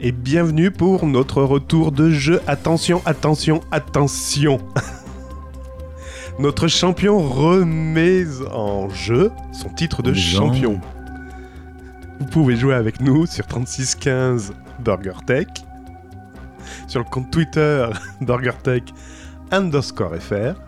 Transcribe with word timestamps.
et 0.00 0.12
bienvenue 0.12 0.70
pour 0.70 1.06
notre 1.06 1.42
retour 1.42 1.92
de 1.92 2.10
jeu. 2.10 2.40
Attention, 2.46 3.02
attention, 3.04 3.60
attention. 3.70 4.58
notre 6.38 6.68
champion 6.68 7.18
remet 7.18 8.24
en 8.52 8.88
jeu 8.90 9.30
son 9.52 9.68
titre 9.70 10.02
de 10.02 10.14
champion. 10.14 10.80
Vous 12.20 12.26
pouvez 12.26 12.56
jouer 12.56 12.74
avec 12.74 13.00
nous 13.00 13.26
sur 13.26 13.46
3615 13.46 14.52
BurgerTech, 14.80 15.48
sur 16.86 17.00
le 17.00 17.06
compte 17.06 17.30
Twitter 17.30 17.86
BurgerTech 18.20 18.84
underscore 19.50 20.14
FR. 20.16 20.67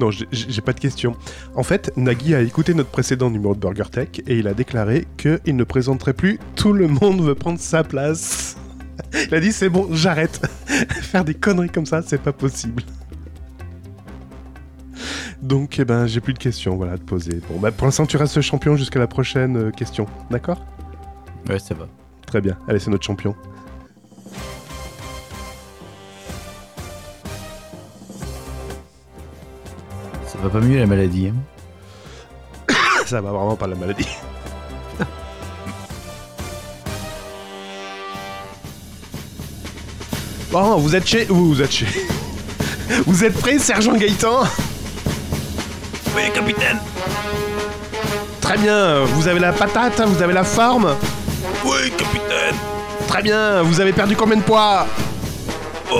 Non, 0.00 0.10
j'ai- 0.10 0.60
pas 0.62 0.72
de 0.72 0.80
question. 0.80 1.14
En 1.54 1.62
fait, 1.62 1.92
Nagui 1.96 2.34
a 2.34 2.40
écouté 2.40 2.72
notre 2.72 2.88
précédent 2.88 3.28
numéro 3.28 3.54
de 3.54 3.60
BurgerTech 3.60 4.22
et 4.26 4.38
il 4.38 4.48
a 4.48 4.54
déclaré 4.54 5.06
qu'il 5.18 5.54
ne 5.54 5.64
présenterait 5.64 6.14
plus 6.14 6.38
Tout 6.56 6.72
le 6.72 6.88
monde 6.88 7.20
veut 7.20 7.34
prendre 7.34 7.58
sa 7.60 7.84
place. 7.84 8.56
Il 9.28 9.34
a 9.34 9.40
dit 9.40 9.52
c'est 9.52 9.68
bon, 9.68 9.88
j'arrête. 9.92 10.40
Faire 10.66 11.24
des 11.24 11.34
conneries 11.34 11.68
comme 11.70 11.84
ça, 11.86 12.00
c'est 12.02 12.20
pas 12.20 12.32
possible. 12.32 12.82
Donc, 15.42 15.78
eh 15.78 15.84
ben, 15.84 16.06
j'ai 16.06 16.20
plus 16.20 16.34
de 16.34 16.38
questions, 16.38 16.76
voilà, 16.76 16.92
à 16.92 16.98
te 16.98 17.04
poser. 17.04 17.40
Bon, 17.50 17.58
bah, 17.58 17.72
pour 17.72 17.86
l'instant, 17.86 18.06
tu 18.06 18.16
restes 18.18 18.40
champion 18.40 18.76
jusqu'à 18.76 18.98
la 19.00 19.06
prochaine 19.06 19.56
euh, 19.56 19.70
question, 19.70 20.06
d'accord? 20.30 20.64
Ouais, 21.48 21.58
ça 21.58 21.74
va. 21.74 21.88
Très 22.26 22.40
bien. 22.40 22.56
Allez, 22.68 22.78
c'est 22.78 22.90
notre 22.90 23.04
champion. 23.04 23.34
Ça 30.40 30.48
va 30.48 30.50
pas 30.50 30.60
mieux 30.64 30.78
la 30.78 30.86
maladie. 30.86 31.28
hein. 31.28 32.74
Ça 33.06 33.20
va 33.20 33.30
vraiment 33.30 33.56
pas 33.56 33.66
la 33.66 33.74
maladie. 33.76 34.08
Bon, 40.50 40.76
vous 40.78 40.96
êtes 40.96 41.06
chez... 41.06 41.24
Vous, 41.26 41.48
vous 41.54 41.62
êtes 41.62 41.70
chez... 41.72 41.86
Vous 43.06 43.24
êtes 43.24 43.34
prêts, 43.34 43.58
Sergent 43.58 43.92
Gaëtan? 43.92 44.40
Oui, 46.16 46.22
capitaine. 46.34 46.78
Très 48.40 48.58
bien, 48.58 49.04
vous 49.04 49.28
avez 49.28 49.38
la 49.38 49.52
patate, 49.52 50.00
vous 50.00 50.20
avez 50.20 50.32
la 50.32 50.42
forme? 50.42 50.96
Oui, 51.64 51.90
capitaine. 51.96 52.56
Très 53.06 53.22
bien, 53.22 53.62
vous 53.62 53.80
avez 53.80 53.92
perdu 53.92 54.16
combien 54.16 54.36
de 54.38 54.42
poids? 54.42 54.86
Oh 55.92 55.96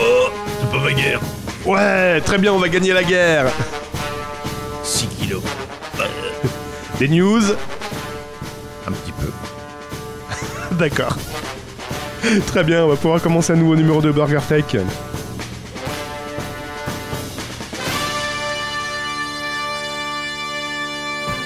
C'est 0.61 0.71
pas 0.71 0.83
ma 0.83 0.93
guerre. 0.93 1.21
Ouais, 1.65 2.21
très 2.23 2.39
bien, 2.39 2.53
on 2.53 2.59
va 2.59 2.69
gagner 2.69 2.93
la 2.93 3.05
guerre 3.05 3.47
6 5.31 5.37
kilos. 5.37 5.43
Des 6.99 7.09
news 7.09 7.43
Un 8.87 8.93
petit 8.93 9.13
peu. 9.13 9.31
D'accord. 10.77 11.17
Très 12.49 12.65
bien, 12.65 12.85
on 12.85 12.89
va 12.89 12.97
pouvoir 12.97 13.23
commencer 13.23 13.53
un 13.53 13.57
nouveau 13.57 13.77
numéro 13.77 14.03
de 14.03 14.11
Burger 14.11 14.41
Tech. 14.49 14.65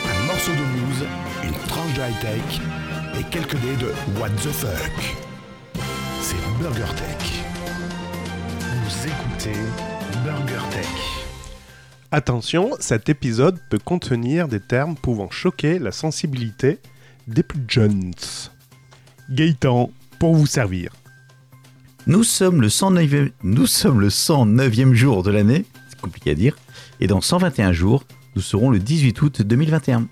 Un 0.09 0.27
morceau 0.27 0.53
de 0.53 0.57
news, 0.57 1.07
une 1.45 1.53
tranche 1.69 1.95
de 1.95 2.01
high-tech 2.01 2.61
et 3.21 3.23
quelques 3.31 3.57
dés 3.61 3.77
de 3.77 3.93
What 4.19 4.31
the 4.43 4.51
fuck. 4.51 5.14
Attention, 12.17 12.71
cet 12.79 13.09
épisode 13.09 13.59
peut 13.71 13.81
contenir 13.81 14.47
des 14.47 14.61
termes 14.61 14.95
pouvant 14.95 15.31
choquer 15.31 15.81
la 15.81 15.91
sensibilité 15.91 16.79
des 17.27 17.43
plus 17.43 17.65
jeunes. 17.67 18.13
Gaëtan, 19.31 19.91
pour 20.21 20.37
vous 20.37 20.47
servir. 20.47 20.93
Nous 22.07 22.23
sommes 22.23 22.61
le 22.61 22.69
109e, 22.69 23.33
nous 23.43 23.67
sommes 23.67 24.01
le 24.01 24.11
109e 24.11 24.93
jour 24.93 25.25
de 25.25 25.33
l'année, 25.33 25.65
c'est 25.89 26.01
compliqué 26.01 26.31
à 26.31 26.35
dire, 26.35 26.57
et 27.01 27.09
dans 27.09 27.21
121 27.21 27.73
jours, 27.73 28.05
nous 28.37 28.43
serons 28.43 28.71
le 28.71 28.79
18 28.79 29.21
août 29.21 29.43
2021. 29.43 30.07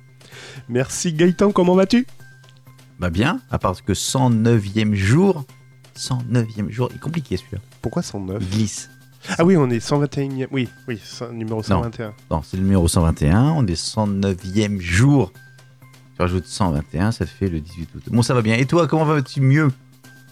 Merci 0.69 1.13
Gaëtan, 1.13 1.53
comment 1.53 1.77
vas-tu? 1.77 2.05
Bah 2.99 3.11
bien, 3.11 3.41
à 3.49 3.61
part 3.61 3.81
que 3.85 3.93
109e 3.93 4.95
jour, 4.95 5.45
109e 5.97 6.69
jour, 6.69 6.89
il 6.91 6.97
est 6.97 6.99
compliqué 6.99 7.37
celui-là. 7.37 7.59
Pourquoi 7.81 8.03
109 8.03 8.43
Il 8.43 8.49
glisse. 8.49 8.91
Ah 9.39 9.45
oui, 9.45 9.57
on 9.57 9.71
est 9.71 9.79
121e. 9.79 10.49
Oui, 10.51 10.69
oui, 10.89 11.01
numéro 11.33 11.63
121. 11.63 12.15
Non, 12.31 12.43
c'est 12.43 12.57
le 12.57 12.63
numéro 12.63 12.89
121, 12.89 13.51
on 13.51 13.67
est 13.67 13.81
109e 13.81 14.81
jour. 14.81 15.33
Tu 16.17 16.23
rajoutes 16.23 16.47
121, 16.47 17.13
ça 17.13 17.27
fait 17.27 17.49
le 17.49 17.61
18 17.61 17.89
août. 17.95 18.03
Bon, 18.09 18.23
ça 18.23 18.35
va 18.35 18.43
bien. 18.43 18.57
Et 18.57 18.67
toi, 18.67 18.87
comment 18.87 19.05
vas-tu 19.05 19.41
mieux, 19.41 19.71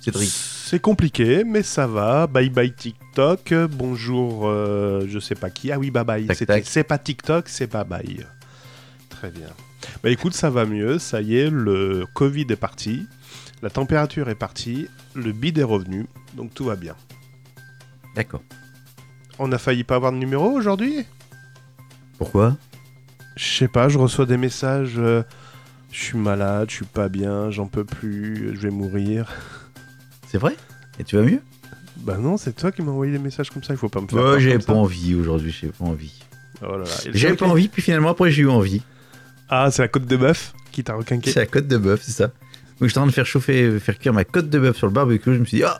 Cédric? 0.00 0.28
C'est 0.28 0.80
compliqué, 0.80 1.42
mais 1.44 1.62
ça 1.62 1.86
va. 1.86 2.26
Bye 2.26 2.50
bye 2.50 2.72
TikTok. 2.72 3.54
Bonjour, 3.72 4.46
euh, 4.46 5.04
je 5.08 5.18
sais 5.18 5.34
pas 5.34 5.50
qui. 5.50 5.72
Ah 5.72 5.78
oui, 5.78 5.90
bye 5.90 6.04
bye. 6.04 6.28
C'est 6.64 6.84
pas 6.84 6.98
TikTok, 6.98 7.48
c'est 7.48 7.70
bye 7.70 7.84
bye. 7.84 8.26
Très 9.08 9.30
bien. 9.30 9.48
Bah 10.02 10.10
écoute, 10.10 10.34
ça 10.34 10.50
va 10.50 10.66
mieux. 10.66 10.98
Ça 10.98 11.20
y 11.22 11.36
est, 11.36 11.50
le 11.50 12.06
Covid 12.14 12.46
est 12.50 12.56
parti. 12.56 13.06
La 13.62 13.70
température 13.70 14.28
est 14.28 14.34
partie. 14.34 14.88
Le 15.14 15.32
bid 15.32 15.58
est 15.58 15.64
revenu. 15.64 16.06
Donc 16.34 16.54
tout 16.54 16.64
va 16.64 16.76
bien. 16.76 16.94
D'accord. 18.14 18.42
On 19.42 19.50
a 19.52 19.58
failli 19.58 19.84
pas 19.84 19.96
avoir 19.96 20.12
de 20.12 20.18
numéro 20.18 20.50
aujourd'hui? 20.50 21.06
Pourquoi? 22.18 22.56
Je 23.36 23.44
sais 23.44 23.68
pas, 23.68 23.88
je 23.88 23.96
reçois 23.96 24.26
des 24.26 24.36
messages. 24.36 24.96
euh, 24.98 25.22
je 25.90 25.98
suis 25.98 26.18
malade, 26.18 26.68
je 26.68 26.74
suis 26.76 26.84
pas 26.84 27.08
bien, 27.08 27.50
j'en 27.50 27.66
peux 27.66 27.84
plus, 27.84 28.54
je 28.54 28.60
vais 28.60 28.70
mourir. 28.70 29.32
C'est 30.28 30.36
vrai? 30.36 30.54
Et 30.98 31.04
tu 31.04 31.16
vas 31.16 31.22
mieux? 31.22 31.40
Bah 31.96 32.18
non, 32.18 32.36
c'est 32.36 32.52
toi 32.54 32.70
qui 32.70 32.82
m'as 32.82 32.92
envoyé 32.92 33.12
des 33.12 33.18
messages 33.18 33.50
comme 33.50 33.62
ça, 33.62 33.74
il 33.74 33.76
faut 33.76 33.88
pas 33.88 34.00
me 34.00 34.06
faire. 34.08 34.18
Ouais, 34.22 34.40
j'avais 34.40 34.56
comme 34.56 34.64
pas 34.64 34.72
ça. 34.74 34.78
envie 34.78 35.14
aujourd'hui, 35.14 35.50
j'ai 35.58 35.68
pas 35.68 35.84
envie. 35.84 36.22
Oh 36.62 36.72
là 36.72 36.78
là. 36.78 36.84
Et 37.04 37.08
le 37.08 37.16
J'avais 37.16 37.36
seul 37.36 37.36
pas 37.36 37.46
envie, 37.52 37.68
puis 37.68 37.82
finalement 37.82 38.10
après 38.10 38.30
j'ai 38.30 38.42
eu 38.42 38.48
envie. 38.48 38.82
Ah, 39.48 39.70
c'est 39.70 39.82
la 39.82 39.88
côte 39.88 40.06
de 40.06 40.16
bœuf 40.16 40.52
qui 40.72 40.84
t'a 40.84 40.94
requinqué. 40.94 41.30
C'est 41.32 41.40
la 41.40 41.46
côte 41.46 41.66
de 41.66 41.76
bœuf, 41.76 42.00
c'est 42.02 42.12
ça. 42.12 42.26
Donc 42.28 42.88
j'étais 42.88 42.98
en 42.98 43.02
train 43.02 43.06
de 43.08 43.12
faire 43.12 43.26
chauffer, 43.26 43.78
faire 43.80 43.98
cuire 43.98 44.12
ma 44.14 44.24
côte 44.24 44.48
de 44.48 44.58
bœuf 44.58 44.76
sur 44.76 44.86
le 44.86 44.92
barbecue, 44.92 45.34
je 45.34 45.40
me 45.40 45.44
suis 45.44 45.58
dit, 45.58 45.64
ah 45.64 45.78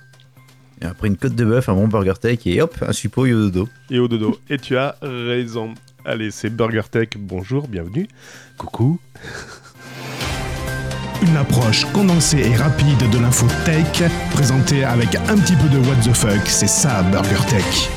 Et 0.83 0.87
après 0.87 1.09
une 1.09 1.17
côte 1.17 1.35
de 1.35 1.45
bœuf, 1.45 1.69
un 1.69 1.75
bon 1.75 1.89
burger 1.89 2.15
tech, 2.21 2.39
et 2.47 2.63
hop, 2.63 2.75
un 2.87 2.93
suppôt 2.93 3.27
et 3.27 3.35
au 3.35 3.51
dodo. 3.51 3.69
et 3.91 3.99
au 3.99 4.09
dodo. 4.09 4.39
Et 4.49 4.59
tu 4.59 4.77
as 4.77 4.97
raison. 5.03 5.75
Allez, 6.07 6.31
c'est 6.31 6.49
Burger 6.49 6.83
Tech. 6.91 7.09
Bonjour, 7.19 7.69
bienvenue. 7.69 8.09
Coucou. 8.57 8.99
Une 11.23 11.37
approche 11.37 11.85
condensée 11.93 12.39
et 12.39 12.57
rapide 12.57 13.11
de 13.11 13.19
l'info 13.19 13.47
tech, 13.67 14.03
présentée 14.33 14.85
avec 14.85 15.15
un 15.17 15.37
petit 15.37 15.55
peu 15.57 15.69
de 15.69 15.77
What 15.87 15.97
the 15.97 16.15
fuck. 16.17 16.47
C'est 16.47 16.67
ça, 16.67 17.03
Burger 17.03 17.45
Tech. 17.51 17.91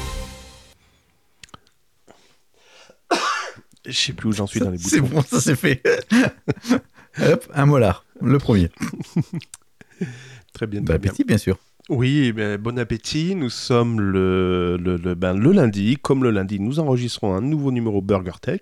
Je 3.85 3.91
sais 3.93 4.11
plus 4.11 4.27
où 4.29 4.31
j'en 4.33 4.45
suis 4.47 4.59
dans 4.59 4.71
les 4.71 4.77
C'est 4.77 4.99
boutons. 4.99 5.15
bon, 5.15 5.21
ça 5.21 5.39
c'est 5.39 5.55
fait. 5.55 5.81
hop, 7.21 7.47
un 7.53 7.65
molar, 7.65 8.03
le 8.21 8.37
premier. 8.39 8.69
Très 10.53 10.67
bien, 10.67 10.81
Bon 10.81 10.87
très 10.87 10.99
bien. 10.99 11.11
appétit, 11.11 11.23
bien 11.23 11.37
sûr. 11.37 11.57
Oui, 11.89 12.31
ben, 12.31 12.57
bon 12.57 12.79
appétit. 12.79 13.35
Nous 13.35 13.49
sommes 13.49 13.99
le, 13.99 14.77
le, 14.77 14.95
le- 14.95 15.15
ben, 15.15 15.33
le 15.33 15.51
lundi. 15.51 15.97
Comme 16.01 16.23
le 16.23 16.31
lundi, 16.31 16.59
nous 16.59 16.79
enregistrons 16.79 17.33
un 17.35 17.41
nouveau 17.41 17.71
numéro 17.71 18.01
Burger 18.01 18.39
Tech. 18.41 18.61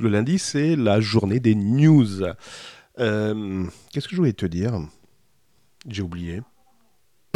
Le 0.00 0.08
lundi, 0.08 0.38
c'est 0.38 0.74
la 0.76 1.00
journée 1.00 1.38
des 1.40 1.54
news. 1.54 2.06
Euh, 2.98 3.64
Qu'est-ce 3.92 4.08
que 4.08 4.12
je 4.16 4.20
voulais 4.20 4.32
te 4.32 4.46
dire? 4.46 4.72
J'ai 5.88 6.02
oublié. 6.02 6.42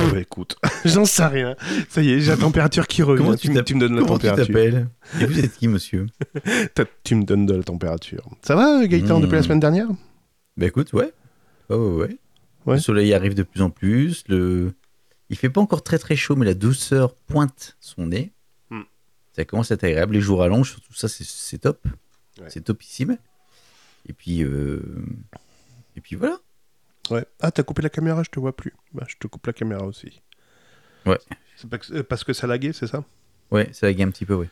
Oh, 0.00 0.04
bah, 0.10 0.18
écoute, 0.18 0.56
j'en 0.84 1.04
sais 1.04 1.26
rien. 1.26 1.54
Ça 1.88 2.02
y 2.02 2.10
est, 2.10 2.20
j'ai 2.20 2.30
la 2.32 2.36
température 2.38 2.88
qui 2.88 3.02
revient. 3.04 3.22
Comment 3.22 3.36
tu, 3.36 3.48
tu 3.48 3.52
me- 3.54 3.62
tu 3.62 3.74
donnes 3.74 3.94
la 3.94 4.02
Comment 4.02 4.18
tu 4.18 4.26
température. 4.26 4.46
t'appelles? 4.48 4.88
Et 5.20 5.26
vous 5.26 5.38
êtes 5.38 5.56
qui, 5.56 5.68
monsieur? 5.68 6.06
Tu 7.04 7.14
me 7.14 7.22
donnes 7.24 7.46
de 7.46 7.54
la 7.54 7.62
température. 7.62 8.28
Ça 8.42 8.56
va, 8.56 8.84
Gaëtan, 8.86 9.18
Mmh. 9.18 9.22
depuis 9.22 9.36
la 9.36 9.42
semaine 9.42 9.60
dernière? 9.60 9.86
Bah 10.56 10.66
écoute, 10.66 10.92
ouais. 10.94 11.12
Ouais, 11.70 11.76
ouais. 11.76 12.18
Ouais. 12.66 12.74
Le 12.76 12.80
soleil 12.80 13.12
arrive 13.14 13.34
de 13.34 13.42
plus 13.44 13.60
en 13.62 13.70
plus. 13.70 14.24
Le... 14.28 14.72
Il 15.32 15.36
fait 15.38 15.50
pas 15.50 15.60
encore 15.60 15.82
très 15.82 15.98
très 15.98 16.14
chaud, 16.14 16.36
mais 16.36 16.46
la 16.46 16.54
douceur 16.54 17.14
pointe 17.16 17.76
son 17.80 18.06
nez. 18.06 18.32
Hmm. 18.70 18.82
Ça 19.34 19.44
commence 19.44 19.70
à 19.70 19.74
être 19.74 19.84
agréable. 19.84 20.14
Les 20.14 20.20
jours 20.20 20.38
rallongent, 20.40 20.70
surtout 20.70 20.92
ça, 20.94 21.08
c'est- 21.08 21.24
c'est 21.26 21.58
top. 21.58 21.84
Ouais. 22.38 22.46
C'est 22.48 22.60
topissime. 22.62 23.16
Et 24.08 24.12
puis, 24.12 24.42
euh, 24.44 24.82
et 25.96 26.00
puis 26.00 26.16
voilà. 26.16 26.38
Ouais. 27.10 27.24
Ah, 27.40 27.50
t'as 27.50 27.62
coupé 27.62 27.82
la 27.82 27.88
caméra, 27.90 28.22
je 28.22 28.30
te 28.30 28.38
vois 28.38 28.54
plus. 28.54 28.72
Bah, 28.92 29.04
je 29.08 29.16
te 29.18 29.26
coupe 29.26 29.46
la 29.46 29.52
caméra 29.52 29.84
aussi. 29.86 30.20
Ouais. 31.06 31.18
C'est 31.56 31.72
euh, 31.92 32.02
parce 32.02 32.24
que 32.24 32.32
ça 32.32 32.46
laguait, 32.46 32.72
c'est 32.72 32.86
ça? 32.86 33.04
Ouais, 33.50 33.68
ça 33.72 33.86
lague 33.86 34.02
un 34.02 34.10
petit 34.10 34.24
peu, 34.26 34.34
ouais. 34.34 34.48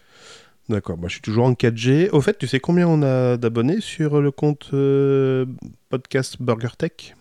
D'accord, 0.69 0.97
moi 0.99 1.09
je 1.09 1.15
suis 1.15 1.23
toujours 1.23 1.45
en 1.47 1.53
4G. 1.55 2.11
Au 2.11 2.21
fait, 2.21 2.39
tu 2.39 2.47
sais 2.47 2.61
combien 2.61 2.87
on 2.87 3.03
a 3.03 3.37
d'abonnés 3.37 3.81
sur 3.81 4.21
le 4.21 4.31
compte 4.31 4.71
euh, 4.73 5.45
podcast 5.89 6.37
Burger 6.41 6.69
Tech? 6.79 7.17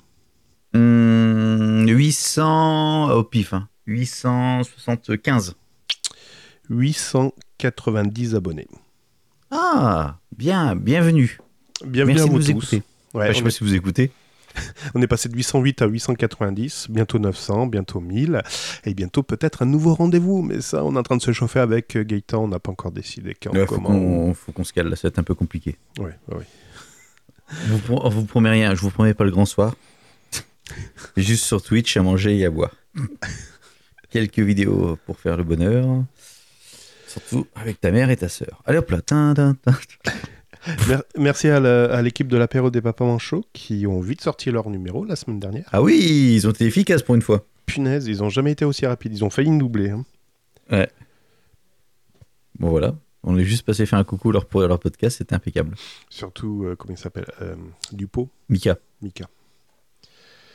Hum, 0.75 1.38
800 1.91 3.11
au 3.11 3.23
pif, 3.23 3.53
hein. 3.53 3.67
875. 3.87 5.55
890 6.69 8.35
abonnés. 8.35 8.67
Ah, 9.51 10.17
bien, 10.37 10.75
bienvenue. 10.75 11.39
Bienvenue 11.85 12.15
Merci 12.15 12.21
à 12.23 12.25
de 12.27 12.31
vous 12.31 12.37
nous 12.39 12.43
tous. 12.43 12.49
écouter. 12.51 12.83
Ouais, 13.13 13.23
Enfin, 13.23 13.27
je 13.29 13.33
sais 13.33 13.39
on 13.39 13.43
pas 13.43 13.47
est- 13.49 13.51
si 13.51 13.63
vous 13.63 13.73
écoutez. 13.73 14.11
On 14.95 15.01
est 15.01 15.07
passé 15.07 15.29
de 15.29 15.35
808 15.35 15.83
à 15.83 15.85
890, 15.85 16.87
bientôt 16.89 17.19
900, 17.19 17.67
bientôt 17.67 17.99
1000, 18.01 18.41
et 18.83 18.93
bientôt 18.95 19.21
peut-être 19.21 19.61
un 19.61 19.65
nouveau 19.67 19.93
rendez-vous. 19.93 20.41
Mais 20.41 20.59
ça, 20.61 20.83
on 20.83 20.95
est 20.95 20.97
en 20.97 21.03
train 21.03 21.17
de 21.17 21.21
se 21.21 21.31
chauffer 21.31 21.59
avec 21.59 21.95
euh, 21.95 22.03
Gaëtan, 22.03 22.43
on 22.43 22.47
n'a 22.47 22.59
pas 22.59 22.71
encore 22.71 22.91
décidé 22.91 23.35
quand, 23.41 23.51
Ouais, 23.53 23.67
faut 23.67 23.75
comment. 23.75 23.89
qu'on 23.89 24.33
faut 24.33 24.51
qu'on 24.51 24.63
se 24.63 24.73
cale 24.73 24.87
là, 24.89 24.95
ça 24.95 25.07
va 25.07 25.09
être 25.09 25.19
un 25.19 25.23
peu 25.23 25.35
compliqué. 25.35 25.77
Ouais, 25.99 26.15
ouais, 26.29 26.37
ouais. 26.37 26.47
Je 27.67 27.73
vous, 27.73 28.09
vous 28.09 28.25
promets 28.25 28.49
rien, 28.49 28.73
je 28.73 28.81
vous 28.81 28.89
promets 28.89 29.13
pas 29.13 29.23
le 29.23 29.31
grand 29.31 29.45
soir. 29.45 29.75
Juste 31.17 31.45
sur 31.45 31.61
Twitch 31.61 31.95
à 31.97 32.01
manger 32.01 32.37
et 32.37 32.45
à 32.45 32.49
boire. 32.49 32.75
Quelques 34.09 34.39
vidéos 34.39 34.97
pour 35.05 35.19
faire 35.19 35.37
le 35.37 35.43
bonheur. 35.43 36.03
Surtout 37.07 37.45
avec 37.55 37.79
ta 37.81 37.91
mère 37.91 38.09
et 38.09 38.17
ta 38.17 38.29
sœur. 38.29 38.61
Allez 38.65 38.77
hop 38.79 38.89
là. 38.91 39.01
tin, 39.01 39.33
tin, 39.33 39.55
tin. 39.63 39.73
Mer- 40.87 41.03
Merci 41.17 41.47
à 41.47 42.01
l'équipe 42.01 42.27
de 42.27 42.37
l'apéro 42.37 42.69
des 42.69 42.81
papas 42.81 43.05
manchots 43.05 43.45
qui 43.53 43.87
ont 43.87 43.99
vite 44.01 44.21
sorti 44.21 44.51
leur 44.51 44.69
numéro 44.69 45.05
la 45.05 45.15
semaine 45.15 45.39
dernière. 45.39 45.65
Ah 45.71 45.81
oui, 45.81 46.33
ils 46.35 46.47
ont 46.47 46.51
été 46.51 46.65
efficaces 46.65 47.01
pour 47.03 47.15
une 47.15 47.21
fois. 47.21 47.45
Punaise, 47.65 48.07
ils 48.07 48.23
ont 48.23 48.29
jamais 48.29 48.51
été 48.51 48.65
aussi 48.65 48.85
rapides. 48.85 49.13
Ils 49.13 49.23
ont 49.23 49.29
failli 49.29 49.49
nous 49.51 49.59
doubler. 49.59 49.91
hein. 49.91 50.85
Bon 52.59 52.69
voilà. 52.69 52.95
On 53.23 53.37
est 53.37 53.43
juste 53.43 53.63
passé 53.65 53.85
faire 53.85 53.99
un 53.99 54.03
coucou 54.03 54.31
leur, 54.31 54.45
pour 54.45 54.61
leur 54.61 54.79
podcast, 54.79 55.17
c'était 55.17 55.35
impeccable. 55.35 55.75
Surtout, 56.09 56.63
euh, 56.65 56.75
comment 56.75 56.93
il 56.93 56.97
s'appelle 56.97 57.25
euh, 57.41 57.55
Dupo, 57.91 58.29
Mika, 58.49 58.77
Mika. 59.01 59.27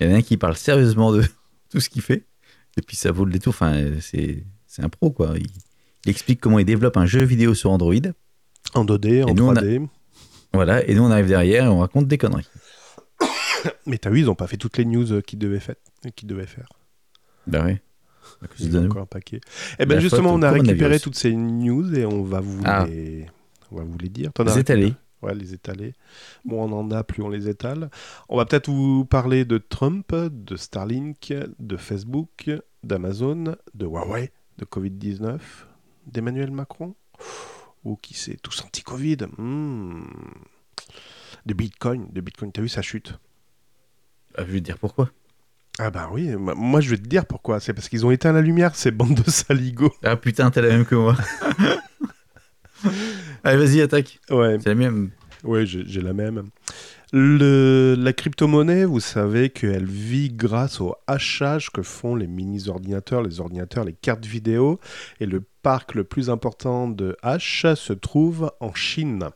Il 0.00 0.06
y 0.08 0.10
en 0.10 0.14
a 0.14 0.18
un 0.18 0.22
qui 0.22 0.36
parle 0.36 0.56
sérieusement 0.56 1.12
de 1.12 1.22
tout 1.70 1.80
ce 1.80 1.88
qu'il 1.88 2.02
fait. 2.02 2.24
Et 2.76 2.82
puis 2.82 2.96
ça 2.96 3.12
vaut 3.12 3.24
le 3.24 3.32
détour. 3.32 3.50
Enfin, 3.50 3.82
c'est 4.00 4.44
un 4.78 4.88
pro 4.88 5.10
quoi. 5.10 5.34
Il, 5.36 5.46
il 6.06 6.10
explique 6.10 6.40
comment 6.40 6.58
il 6.58 6.64
développe 6.64 6.96
un 6.96 7.06
jeu 7.06 7.22
vidéo 7.24 7.54
sur 7.54 7.70
Android. 7.70 7.94
En 8.74 8.84
2D, 8.84 9.24
en 9.24 9.34
nous, 9.34 9.44
on 9.46 9.54
a- 9.56 9.62
3D. 9.62 9.86
Voilà. 10.52 10.86
Et 10.88 10.94
nous 10.94 11.02
on 11.02 11.10
arrive 11.10 11.26
derrière 11.28 11.64
et 11.64 11.68
on 11.68 11.80
raconte 11.80 12.06
des 12.08 12.18
conneries. 12.18 12.48
Mais 13.86 13.98
t'as 13.98 14.10
vu, 14.10 14.20
ils 14.20 14.30
ont 14.30 14.34
pas 14.34 14.46
fait 14.46 14.56
toutes 14.56 14.76
les 14.78 14.84
news 14.84 15.12
euh, 15.12 15.20
qu'ils 15.20 15.38
devaient, 15.38 15.60
fait- 15.60 15.78
qu'ils 16.16 16.28
devaient 16.28 16.46
faire. 16.46 16.68
Bah 17.46 17.62
oui. 17.66 17.76
À 18.42 18.46
cause 18.48 18.60
Il 18.60 18.70
de 18.70 18.74
y 18.74 18.78
a 18.78 18.80
nous. 18.80 18.86
encore 18.90 19.02
un 19.02 19.06
paquet. 19.06 19.40
Eh 19.78 19.86
ben 19.86 20.00
justement, 20.00 20.32
on 20.34 20.42
a 20.42 20.50
récupéré 20.50 20.98
toutes 20.98 21.14
ces 21.16 21.32
news 21.34 21.94
et 21.94 22.04
on 22.04 22.22
va 22.24 22.40
vous 22.40 22.60
Ah. 22.64 22.86
les, 22.88 23.26
on 23.70 23.76
va 23.76 23.84
vous 23.84 23.96
les 23.98 24.08
dire. 24.08 24.30
As 24.38 24.44
Les 24.44 24.58
étaler. 24.58 24.94
Ouais, 25.24 25.34
les 25.34 25.54
étaler. 25.54 25.94
Bon, 26.44 26.62
on 26.68 26.78
en 26.78 26.90
a, 26.90 27.02
plus 27.02 27.22
on 27.22 27.30
les 27.30 27.48
étale. 27.48 27.90
On 28.28 28.36
va 28.36 28.44
peut-être 28.44 28.68
vous 28.68 29.06
parler 29.06 29.46
de 29.46 29.56
Trump, 29.56 30.14
de 30.14 30.56
Starlink, 30.56 31.32
de 31.58 31.76
Facebook, 31.78 32.50
d'Amazon, 32.82 33.56
de 33.72 33.86
Huawei, 33.86 34.32
de 34.58 34.66
Covid-19, 34.66 35.40
d'Emmanuel 36.06 36.50
Macron, 36.50 36.94
ou 37.84 37.96
qui 37.96 38.12
c'est, 38.12 38.36
tous 38.42 38.62
anti-Covid. 38.64 39.28
Hmm. 39.38 40.04
De 41.46 41.54
Bitcoin, 41.54 42.06
de 42.12 42.20
Bitcoin, 42.20 42.52
t'as 42.52 42.60
vu 42.60 42.68
sa 42.68 42.82
chute? 42.82 43.18
Ah, 44.36 44.42
je 44.46 44.52
vais 44.52 44.60
te 44.60 44.64
dire 44.64 44.78
pourquoi. 44.78 45.10
Ah 45.78 45.90
bah 45.90 46.08
oui, 46.12 46.30
moi 46.36 46.80
je 46.80 46.90
vais 46.90 46.98
te 46.98 47.08
dire 47.08 47.26
pourquoi. 47.26 47.58
C'est 47.60 47.72
parce 47.74 47.88
qu'ils 47.88 48.06
ont 48.06 48.10
éteint 48.10 48.32
la 48.32 48.42
lumière, 48.42 48.76
ces 48.76 48.90
bandes 48.92 49.14
de 49.14 49.28
saligots. 49.28 49.92
Ah 50.04 50.16
putain, 50.16 50.50
t'as 50.50 50.60
la 50.60 50.68
même 50.68 50.84
que 50.84 50.94
moi. 50.94 51.16
Allez, 53.44 53.58
vas-y, 53.58 53.80
attaque. 53.82 54.20
Ouais. 54.30 54.56
C'est 54.60 54.70
la 54.70 54.74
même. 54.74 55.10
Oui, 55.44 55.66
j'ai 55.66 56.00
la 56.00 56.14
même. 56.14 56.44
Le, 57.12 57.94
la 57.96 58.12
crypto-monnaie, 58.12 58.84
vous 58.84 58.98
savez 58.98 59.50
qu'elle 59.50 59.84
vit 59.84 60.30
grâce 60.30 60.80
au 60.80 60.96
hachage 61.06 61.70
que 61.70 61.82
font 61.82 62.16
les 62.16 62.26
mini-ordinateurs, 62.26 63.22
les 63.22 63.38
ordinateurs, 63.40 63.84
les 63.84 63.92
cartes 63.92 64.24
vidéo. 64.24 64.80
Et 65.20 65.26
le 65.26 65.42
parc 65.62 65.94
le 65.94 66.04
plus 66.04 66.30
important 66.30 66.88
de 66.88 67.16
hash 67.22 67.66
se 67.74 67.92
trouve 67.92 68.50
en 68.60 68.74
Chine. 68.74 69.28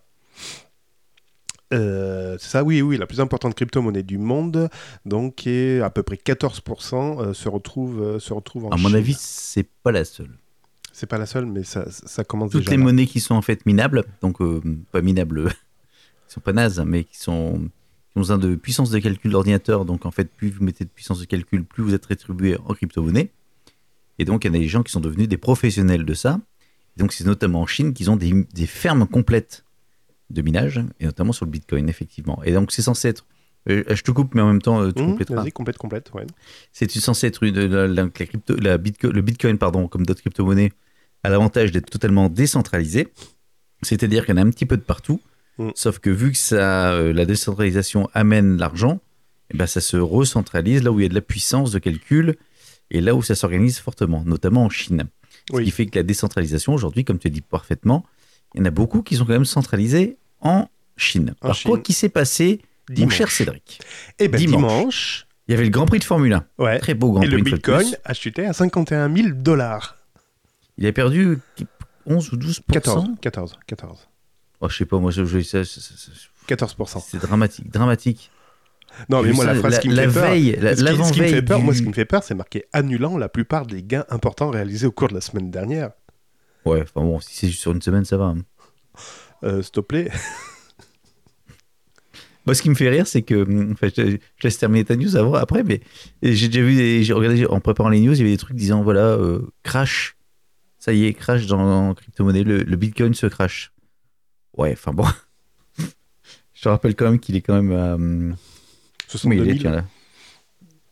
Euh, 1.74 2.36
c'est 2.40 2.48
ça, 2.48 2.64
oui, 2.64 2.80
oui, 2.80 2.96
la 2.96 3.06
plus 3.06 3.20
importante 3.20 3.54
crypto-monnaie 3.54 4.02
du 4.02 4.16
monde, 4.16 4.70
donc 5.04 5.36
qui 5.36 5.50
est 5.50 5.80
à 5.80 5.90
peu 5.90 6.02
près 6.02 6.16
14%, 6.16 7.20
euh, 7.20 7.34
se, 7.34 7.48
retrouve, 7.48 8.02
euh, 8.02 8.18
se 8.18 8.32
retrouve 8.32 8.64
en 8.64 8.70
À 8.70 8.76
Chine. 8.76 8.88
mon 8.88 8.94
avis, 8.94 9.14
c'est 9.18 9.68
pas 9.82 9.92
la 9.92 10.04
seule. 10.04 10.30
C'est 10.98 11.06
pas 11.06 11.18
la 11.18 11.26
seule, 11.26 11.46
mais 11.46 11.62
ça, 11.62 11.84
ça 11.90 12.24
commence 12.24 12.50
Toutes 12.50 12.62
déjà. 12.62 12.72
les 12.72 12.76
là. 12.76 12.82
monnaies 12.82 13.06
qui 13.06 13.20
sont 13.20 13.34
en 13.36 13.42
fait 13.42 13.64
minables, 13.66 14.02
donc 14.20 14.40
euh, 14.40 14.60
pas 14.90 15.00
minables, 15.00 15.48
qui 16.26 16.34
sont 16.34 16.40
pas 16.40 16.52
nazes, 16.52 16.82
mais 16.84 17.04
qui 17.04 17.16
sont 17.18 17.60
qui 18.10 18.16
ont 18.16 18.20
besoin 18.20 18.38
de 18.38 18.56
puissance 18.56 18.90
de 18.90 18.98
calcul 18.98 19.30
d'ordinateur. 19.30 19.84
Donc 19.84 20.06
en 20.06 20.10
fait, 20.10 20.28
plus 20.30 20.50
vous 20.50 20.64
mettez 20.64 20.84
de 20.84 20.90
puissance 20.90 21.20
de 21.20 21.24
calcul, 21.24 21.64
plus 21.64 21.82
vous 21.84 21.94
êtes 21.94 22.06
rétribué 22.06 22.56
en 22.66 22.74
crypto-monnaie. 22.74 23.30
Et 24.18 24.24
donc 24.24 24.44
il 24.44 24.52
y 24.52 24.56
a 24.56 24.58
des 24.58 24.66
gens 24.66 24.82
qui 24.82 24.90
sont 24.90 24.98
devenus 25.00 25.28
des 25.28 25.36
professionnels 25.36 26.04
de 26.04 26.14
ça. 26.14 26.40
Et 26.96 27.00
donc 27.00 27.12
c'est 27.12 27.24
notamment 27.24 27.60
en 27.60 27.66
Chine 27.66 27.92
qu'ils 27.94 28.10
ont 28.10 28.16
des, 28.16 28.32
des 28.52 28.66
fermes 28.66 29.06
complètes 29.06 29.64
de 30.30 30.42
minage, 30.42 30.80
et 31.00 31.04
notamment 31.06 31.32
sur 31.32 31.44
le 31.46 31.50
Bitcoin, 31.52 31.88
effectivement. 31.88 32.42
Et 32.44 32.52
donc 32.52 32.72
c'est 32.72 32.82
censé 32.82 33.06
être. 33.08 33.24
euh, 33.70 33.84
je 33.88 34.02
te 34.02 34.10
coupe, 34.10 34.34
mais 34.34 34.40
en 34.42 34.48
même 34.48 34.60
temps, 34.62 34.82
euh, 34.82 34.90
tu 34.92 35.02
Mmh. 35.04 35.16
Vas-y, 35.30 35.52
complète, 35.52 35.78
complète, 35.78 36.10
ouais. 36.14 36.26
C'est 36.72 36.90
censé 36.90 37.28
être 37.28 37.44
une, 37.44 37.54
la, 37.54 37.86
la- 37.86 38.02
la 38.04 38.08
crypto, 38.10 38.56
la 38.56 38.76
le 38.78 39.20
Bitcoin, 39.22 39.58
pardon, 39.58 39.86
comme 39.86 40.04
d'autres 40.04 40.20
crypto-monnaies, 40.22 40.72
a 41.24 41.28
l'avantage 41.30 41.72
d'être 41.72 41.90
totalement 41.90 42.28
décentralisé. 42.28 43.08
C'est-à-dire 43.82 44.24
qu'il 44.26 44.34
y 44.36 44.38
en 44.38 44.42
a 44.42 44.44
un 44.46 44.50
petit 44.50 44.66
peu 44.66 44.76
de 44.76 44.82
partout. 44.82 45.20
Mm. 45.58 45.70
Sauf 45.74 45.98
que 45.98 46.10
vu 46.10 46.32
que 46.32 46.38
ça, 46.38 46.92
euh, 46.92 47.12
la 47.12 47.24
décentralisation 47.26 48.08
amène 48.14 48.56
l'argent, 48.58 49.00
eh 49.52 49.56
ben, 49.56 49.66
ça 49.66 49.80
se 49.80 49.96
recentralise 49.96 50.82
là 50.82 50.92
où 50.92 51.00
il 51.00 51.04
y 51.04 51.06
a 51.06 51.08
de 51.08 51.14
la 51.14 51.20
puissance 51.20 51.70
de 51.72 51.78
calcul 51.78 52.36
et 52.90 53.00
là 53.00 53.14
où 53.14 53.22
ça 53.22 53.34
s'organise 53.34 53.78
fortement, 53.78 54.22
notamment 54.24 54.64
en 54.64 54.70
Chine. 54.70 55.04
Ce 55.50 55.56
Oui. 55.56 55.64
qui 55.64 55.70
fait 55.70 55.86
que 55.86 55.98
la 55.98 56.02
décentralisation, 56.02 56.74
aujourd'hui, 56.74 57.04
comme 57.04 57.18
tu 57.18 57.28
as 57.28 57.30
dit 57.30 57.40
parfaitement, 57.40 58.04
il 58.54 58.58
y 58.58 58.62
en 58.62 58.66
a 58.66 58.70
beaucoup 58.70 59.02
qui 59.02 59.16
sont 59.16 59.24
quand 59.24 59.32
même 59.32 59.44
centralisés 59.44 60.16
en 60.40 60.68
Chine. 60.96 61.34
En 61.40 61.46
Alors, 61.46 61.54
Chine. 61.56 61.70
quoi 61.70 61.78
qui 61.80 61.92
s'est 61.92 62.08
passé, 62.08 62.60
mon 62.90 62.94
Dimanche. 62.94 63.14
cher 63.16 63.30
Cédric 63.30 63.80
Et 64.18 64.28
ben 64.28 64.38
Dimanche. 64.38 64.60
dimanche, 64.60 65.26
Il 65.48 65.52
y 65.52 65.54
avait 65.54 65.64
le 65.64 65.70
Grand 65.70 65.86
Prix 65.86 65.98
de 65.98 66.04
Formule 66.04 66.32
1. 66.32 66.44
ouais. 66.58 66.78
Très 66.78 66.94
beau 66.94 67.12
Grand 67.12 67.22
Et 67.22 67.26
Prix 67.28 67.36
le 67.36 67.42
de 67.42 67.44
plus. 67.50 67.54
Bitcoin 67.56 67.96
a 68.04 68.14
chuté 68.14 68.44
à 68.46 68.52
51 68.52 69.14
000 69.14 69.28
dollars. 69.34 69.96
Il 70.78 70.86
a 70.86 70.92
perdu 70.92 71.38
11 72.06 72.32
ou 72.32 72.36
12 72.36 72.60
14, 72.70 73.04
14, 73.20 73.58
14. 73.66 74.08
Oh, 74.60 74.68
je 74.68 74.76
sais 74.76 74.84
pas, 74.86 74.98
moi, 74.98 75.10
je, 75.10 75.24
je- 75.24 75.40
ça- 75.40 75.64
ça- 75.64 75.80
14%. 76.48 77.00
c'est 77.06 77.18
dramatique, 77.18 77.70
dramatique. 77.70 78.30
Non, 79.10 79.22
mais 79.22 79.32
moi, 79.32 79.44
la 79.44 79.54
phrase 79.56 79.78
qui 79.80 79.88
me 79.90 79.94
la 79.94 80.08
fait 80.08 80.14
peur. 80.20 80.30
veille, 80.30 80.56
la- 80.60 80.74
ce 80.74 80.82
qui- 80.82 81.04
ce 81.04 81.12
qui 81.12 81.20
me 81.20 81.26
fait 81.28 81.42
peur, 81.42 81.58
du- 81.58 81.64
moi, 81.64 81.74
ce 81.74 81.82
qui 81.82 81.88
me 81.88 81.92
fait 81.92 82.04
peur, 82.06 82.22
c'est 82.24 82.34
marqué 82.34 82.64
annulant 82.72 83.18
la 83.18 83.28
plupart 83.28 83.66
des 83.66 83.82
gains 83.82 84.06
importants 84.08 84.50
réalisés 84.50 84.86
au 84.86 84.92
cours 84.92 85.08
de 85.08 85.14
la 85.14 85.20
semaine 85.20 85.50
dernière. 85.50 85.90
Ouais, 86.64 86.82
enfin 86.82 87.02
bon, 87.02 87.20
si 87.20 87.34
c'est 87.36 87.46
juste 87.48 87.60
sur 87.60 87.72
une 87.72 87.82
semaine, 87.82 88.04
ça 88.04 88.16
va. 88.16 88.24
hein. 88.26 88.38
Euh, 89.44 89.62
S'il 89.62 89.72
te 89.72 89.80
plaît. 89.80 90.10
Moi, 92.46 92.54
ce 92.54 92.62
qui 92.62 92.70
me 92.70 92.74
fait 92.74 92.88
rire, 92.88 93.06
c'est 93.06 93.22
que. 93.22 93.34
hum, 93.42 93.72
Enfin, 93.72 93.88
je, 93.94 94.10
je 94.12 94.42
laisse 94.42 94.58
terminer 94.58 94.84
ta 94.84 94.96
news 94.96 95.16
avant, 95.16 95.34
après, 95.34 95.62
mais 95.64 95.80
j'ai 96.22 96.48
déjà 96.48 96.62
vu, 96.64 96.74
des- 96.76 97.04
j'ai 97.04 97.12
regardé 97.12 97.46
en 97.46 97.60
préparant 97.60 97.90
les 97.90 98.00
news, 98.00 98.14
il 98.14 98.18
y 98.18 98.22
avait 98.22 98.30
des 98.30 98.36
trucs 98.38 98.56
disant 98.56 98.82
voilà, 98.82 99.02
euh, 99.04 99.40
crash. 99.62 100.16
Ça 100.78 100.92
y 100.92 101.06
est, 101.06 101.12
crash 101.14 101.46
dans, 101.46 101.94
crypto-monnaie, 101.94 102.44
le, 102.44 102.58
le 102.62 102.76
bitcoin 102.76 103.14
se 103.14 103.26
crash. 103.26 103.72
Ouais, 104.56 104.72
enfin 104.72 104.92
bon. 104.92 105.04
je 106.54 106.62
te 106.62 106.68
rappelle 106.68 106.94
quand 106.94 107.06
même 107.06 107.18
qu'il 107.20 107.36
est 107.36 107.40
quand 107.42 107.54
même 107.60 107.72
à. 107.72 107.94
hum, 107.94 108.36
62 109.08 109.40
oui, 109.42 109.46
il 109.46 109.50
est, 109.50 109.52
000, 109.60 109.62
tiens, 109.62 109.70
là? 109.72 109.84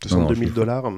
62 0.07 0.35
Non, 0.35 0.39
000 0.41 0.51
je- 0.51 0.55
dollars. 0.55 0.91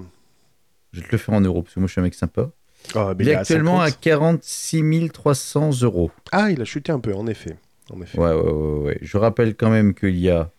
Je 0.93 1.01
vais 1.01 1.07
te 1.07 1.13
le 1.13 1.19
faire 1.19 1.35
en 1.35 1.41
euros, 1.41 1.63
parce 1.63 1.75
que 1.75 1.81
moi, 1.81 1.87
je 1.87 1.93
suis 1.93 2.01
un 2.01 2.05
mec 2.05 2.15
sympa. 2.15 2.51
Ah, 2.95 3.13
mais 3.19 3.25
Il 3.25 3.29
est 3.29 3.35
à 3.35 3.41
actuellement 3.41 3.81
à 3.81 3.89
50. 3.89 4.01
46 4.01 5.11
300 5.13 5.83
euros. 5.83 6.11
Ah, 6.33 6.51
il 6.51 6.61
a 6.61 6.65
chuté 6.65 6.93
un 6.93 7.01
peu, 7.01 7.13
en 7.15 7.27
effet. 7.27 7.57
En 7.91 8.01
effet. 8.01 8.19
Ouais, 8.19 8.33
ouais, 8.33 8.51
ouais, 8.53 8.79
ouais. 8.87 8.99
Je 9.03 9.19
rappelle 9.19 9.55
quand 9.57 9.69
même 9.71 9.95
qu'il 9.95 10.17
y 10.19 10.31
a 10.31 10.51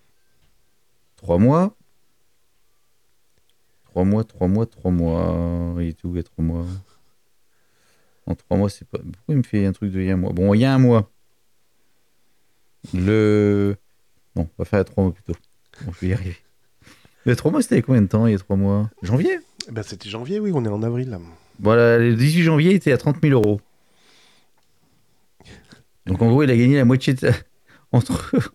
trois 1.15 1.37
mois. 1.39 1.75
Trois 3.85 4.03
mois, 4.03 4.23
trois 4.23 4.47
mois, 4.47 4.65
trois 4.67 4.91
mois. 4.91 5.75
Il 5.81 5.87
est 5.87 6.03
où, 6.03 6.11
il 6.13 6.17
y 6.17 6.19
a 6.19 6.23
trois 6.23 6.43
mois? 6.43 6.65
En 8.29 8.35
trois 8.35 8.57
mois, 8.57 8.69
c'est 8.69 8.87
pas. 8.87 8.99
Pourquoi 8.99 9.33
il 9.33 9.37
me 9.37 9.43
fait 9.43 9.65
un 9.65 9.73
truc 9.73 9.91
de 9.91 9.99
il 9.99 10.05
y 10.07 10.11
a 10.11 10.13
un 10.13 10.17
mois? 10.17 10.31
Bon, 10.31 10.53
il 10.53 10.59
y 10.61 10.65
a 10.65 10.73
un 10.73 10.77
mois. 10.79 11.11
Le. 12.93 13.75
Non, 14.35 14.43
on 14.43 14.49
va 14.63 14.65
faire 14.65 14.79
à 14.79 14.83
trois 14.83 15.03
mois 15.03 15.13
plutôt. 15.13 15.33
Bon, 15.85 15.91
je 15.93 15.99
vais 16.01 16.07
y 16.07 16.13
arriver. 16.13 16.37
A 17.25 17.35
trois 17.35 17.51
mois, 17.51 17.61
c'était 17.61 17.81
combien 17.81 18.01
de 18.01 18.07
temps 18.07 18.25
Il 18.27 18.31
y 18.31 18.35
a 18.35 18.39
trois 18.39 18.55
mois? 18.55 18.89
Janvier? 19.03 19.39
Eh 19.67 19.71
Ben, 19.71 19.83
C'était 19.83 20.09
janvier, 20.09 20.39
oui, 20.39 20.51
on 20.53 20.63
est 20.65 20.69
en 20.69 20.81
avril. 20.81 21.09
là. 21.09 21.19
Voilà, 21.59 21.97
le 21.99 22.15
18 22.15 22.43
janvier, 22.43 22.71
il 22.71 22.75
était 22.75 22.91
à 22.93 22.97
30 22.97 23.17
000 23.21 23.33
euros. 23.33 23.59
Donc 26.05 26.21
en 26.21 26.29
gros, 26.29 26.41
il 26.43 26.49
a 26.49 26.55
gagné 26.57 26.77
la 26.77 26.85
moitié 26.85 27.13
de... 27.13 27.29
entre, 27.91 28.53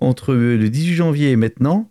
entre 0.00 0.34
le 0.34 0.68
18 0.68 0.94
janvier 0.94 1.30
et 1.30 1.36
maintenant, 1.36 1.90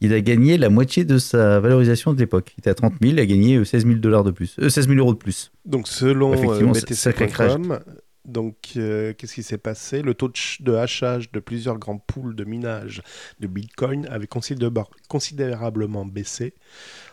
il 0.00 0.12
a 0.14 0.20
gagné 0.20 0.56
la 0.58 0.70
moitié 0.70 1.04
de 1.04 1.18
sa 1.18 1.60
valorisation 1.60 2.12
de 2.12 2.18
l'époque. 2.18 2.52
Il 2.56 2.60
était 2.60 2.70
à 2.70 2.74
30 2.74 2.94
000, 3.00 3.12
il 3.14 3.20
a 3.20 3.26
gagné 3.26 3.64
16 3.64 3.86
000 3.86 3.98
dollars 3.98 4.24
de 4.24 4.30
plus, 4.30 4.56
euh, 4.58 4.68
16 4.68 4.88
000 4.88 4.98
euros 4.98 5.12
de 5.12 5.18
plus. 5.18 5.52
Donc, 5.66 5.88
selon 5.88 6.32
euh, 6.34 6.66
BTC.com, 6.72 7.80
donc, 8.26 8.56
euh, 8.76 9.12
qu'est-ce 9.16 9.34
qui 9.34 9.42
s'est 9.42 9.58
passé? 9.58 10.02
Le 10.02 10.14
taux 10.14 10.28
de, 10.28 10.34
de 10.62 10.74
hachage 10.74 11.32
de 11.32 11.40
plusieurs 11.40 11.78
grands 11.78 11.98
pools 11.98 12.34
de 12.36 12.44
minage 12.44 13.02
de 13.40 13.46
Bitcoin 13.46 14.06
avait 14.06 14.26
considéra- 14.26 14.86
considérablement 15.08 16.04
baissé. 16.04 16.54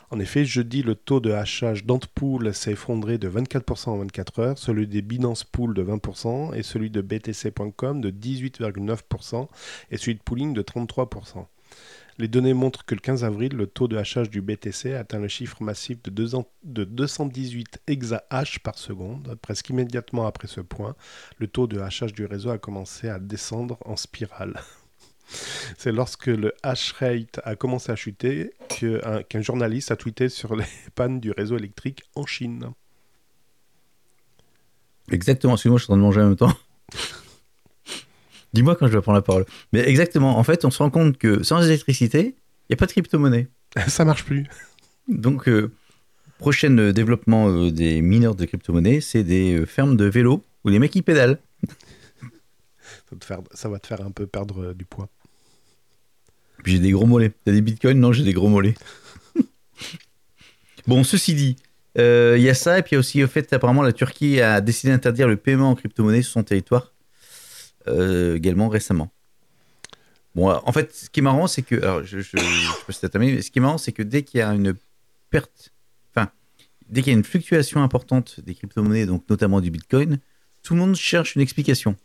En 0.09 0.19
effet, 0.19 0.45
jeudi, 0.45 0.83
le 0.83 0.95
taux 0.95 1.19
de 1.19 1.31
hachage 1.31 1.85
d'Antpool 1.85 2.53
s'est 2.53 2.71
effondré 2.73 3.17
de 3.17 3.27
24% 3.29 3.89
en 3.89 3.97
24 3.97 4.39
heures, 4.39 4.57
celui 4.57 4.87
des 4.87 5.01
Binance 5.01 5.43
Pool 5.43 5.73
de 5.73 5.83
20% 5.83 6.53
et 6.55 6.63
celui 6.63 6.89
de 6.89 7.01
BTC.com 7.01 7.99
de 7.99 8.09
18,9% 8.09 9.47
et 9.91 9.97
celui 9.97 10.15
de 10.15 10.21
Pooling 10.23 10.53
de 10.53 10.61
33%. 10.61 11.45
Les 12.19 12.27
données 12.27 12.53
montrent 12.55 12.83
que 12.83 12.95
le 12.95 12.99
15 12.99 13.23
avril, 13.23 13.53
le 13.55 13.67
taux 13.67 13.87
de 13.87 13.95
hachage 13.95 14.29
du 14.31 14.41
BTC 14.41 14.93
atteint 14.95 15.19
le 15.19 15.27
chiffre 15.27 15.61
massif 15.61 16.01
de, 16.01 16.09
deux 16.09 16.33
ans- 16.33 16.49
de 16.63 16.83
218 16.83 17.79
exahash 17.85 18.59
par 18.59 18.77
seconde. 18.79 19.37
Presque 19.41 19.69
immédiatement 19.69 20.25
après 20.25 20.47
ce 20.47 20.61
point, 20.61 20.95
le 21.37 21.47
taux 21.47 21.67
de 21.67 21.79
hachage 21.79 22.13
du 22.13 22.25
réseau 22.25 22.49
a 22.49 22.57
commencé 22.57 23.07
à 23.07 23.19
descendre 23.19 23.77
en 23.85 23.95
spirale. 23.95 24.59
C'est 25.77 25.91
lorsque 25.91 26.27
le 26.27 26.53
hash 26.63 26.93
rate 26.93 27.39
a 27.43 27.55
commencé 27.55 27.91
à 27.91 27.95
chuter 27.95 28.51
que- 28.79 28.99
un- 29.05 29.21
qu'un 29.21 29.41
journaliste 29.41 29.91
a 29.91 29.95
tweeté 29.95 30.29
sur 30.29 30.55
les 30.55 30.65
pannes 30.95 31.19
du 31.19 31.29
réseau 31.31 31.57
électrique 31.57 32.01
en 32.15 32.25
Chine. 32.25 32.71
Exactement, 35.11 35.53
excuse-moi, 35.53 35.77
je 35.77 35.83
suis 35.83 35.91
en 35.91 35.95
train 35.95 35.97
de 35.97 36.01
manger 36.01 36.21
en 36.21 36.27
même 36.29 36.35
temps. 36.35 36.53
Dis-moi 38.57 38.75
quand 38.75 38.87
je 38.87 38.93
vais 38.93 39.01
prendre 39.01 39.19
la 39.19 39.21
parole. 39.21 39.45
Mais 39.71 39.87
exactement, 39.87 40.39
en 40.39 40.43
fait, 40.43 40.65
on 40.65 40.71
se 40.71 40.79
rend 40.79 40.89
compte 40.89 41.19
que 41.19 41.43
sans 41.43 41.63
électricité, 41.63 42.33
il 42.33 42.71
n'y 42.71 42.73
a 42.73 42.77
pas 42.77 42.87
de 42.87 42.91
crypto-monnaie. 42.91 43.49
Ça 43.87 44.03
marche 44.03 44.25
plus. 44.25 44.47
Donc, 45.07 45.47
euh, 45.47 45.71
prochain 46.39 46.75
euh, 46.79 46.91
développement 46.91 47.49
euh, 47.49 47.71
des 47.71 48.01
mineurs 48.01 48.33
de 48.33 48.45
crypto-monnaie, 48.45 48.99
c'est 48.99 49.23
des 49.23 49.63
fermes 49.67 49.95
de 49.95 50.05
vélo 50.05 50.43
où 50.63 50.69
les 50.69 50.79
mecs 50.79 50.95
ils 50.95 51.03
pédalent. 51.03 51.37
Ça 52.87 53.11
va 53.11 53.17
te 53.19 53.25
faire, 53.25 53.39
ça 53.53 53.69
va 53.69 53.77
te 53.77 53.85
faire 53.85 54.01
un 54.01 54.09
peu 54.09 54.25
perdre 54.25 54.73
du 54.73 54.85
poids. 54.85 55.07
Puis 56.63 56.73
j'ai 56.73 56.79
des 56.79 56.91
gros 56.91 57.05
mollets. 57.05 57.33
T'as 57.45 57.51
des 57.51 57.61
bitcoins? 57.61 57.99
Non, 57.99 58.11
j'ai 58.11 58.23
des 58.23 58.33
gros 58.33 58.49
mollets. 58.49 58.73
bon, 60.87 61.03
ceci 61.03 61.35
dit, 61.35 61.57
euh, 61.99 62.35
il 62.39 62.43
y 62.43 62.49
a 62.49 62.55
ça, 62.55 62.79
et 62.79 62.81
puis 62.81 62.93
il 62.93 62.95
y 62.95 62.97
a 62.97 62.99
aussi 62.99 63.19
le 63.19 63.27
fait 63.27 63.53
apparemment 63.53 63.83
la 63.83 63.93
Turquie 63.93 64.41
a 64.41 64.61
décidé 64.61 64.91
d'interdire 64.91 65.27
le 65.27 65.37
paiement 65.37 65.69
en 65.69 65.75
crypto-monnaie 65.75 66.23
sur 66.23 66.33
son 66.33 66.43
territoire 66.43 66.91
également 68.35 68.69
récemment. 68.69 69.11
Bon, 70.35 70.51
en 70.51 70.71
fait, 70.71 70.93
ce 70.93 71.09
qui 71.09 71.19
est 71.19 71.23
marrant, 71.23 71.47
c'est 71.47 71.63
que. 71.63 71.75
Alors, 71.75 72.03
je, 72.03 72.19
je, 72.19 72.37
je 72.37 72.97
t'as 72.99 73.09
terminé, 73.09 73.33
mais 73.33 73.41
ce 73.41 73.49
qui 73.49 73.57
est 73.57 73.61
marrant, 73.61 73.79
c'est 73.79 73.91
que 73.91 74.03
dès 74.03 74.21
qu'il 74.21 74.39
y 74.39 74.43
a 74.43 74.53
une 74.53 74.75
perte. 75.31 75.73
Enfin, 76.13 76.29
dès 76.89 77.01
qu'il 77.01 77.11
y 77.11 77.15
a 77.15 77.17
une 77.17 77.25
fluctuation 77.25 77.81
importante 77.81 78.39
des 78.41 78.53
crypto-monnaies, 78.53 79.07
donc 79.07 79.23
notamment 79.29 79.61
du 79.61 79.71
bitcoin, 79.71 80.19
tout 80.61 80.75
le 80.75 80.79
monde 80.79 80.95
cherche 80.95 81.35
une 81.35 81.41
explication. 81.41 81.95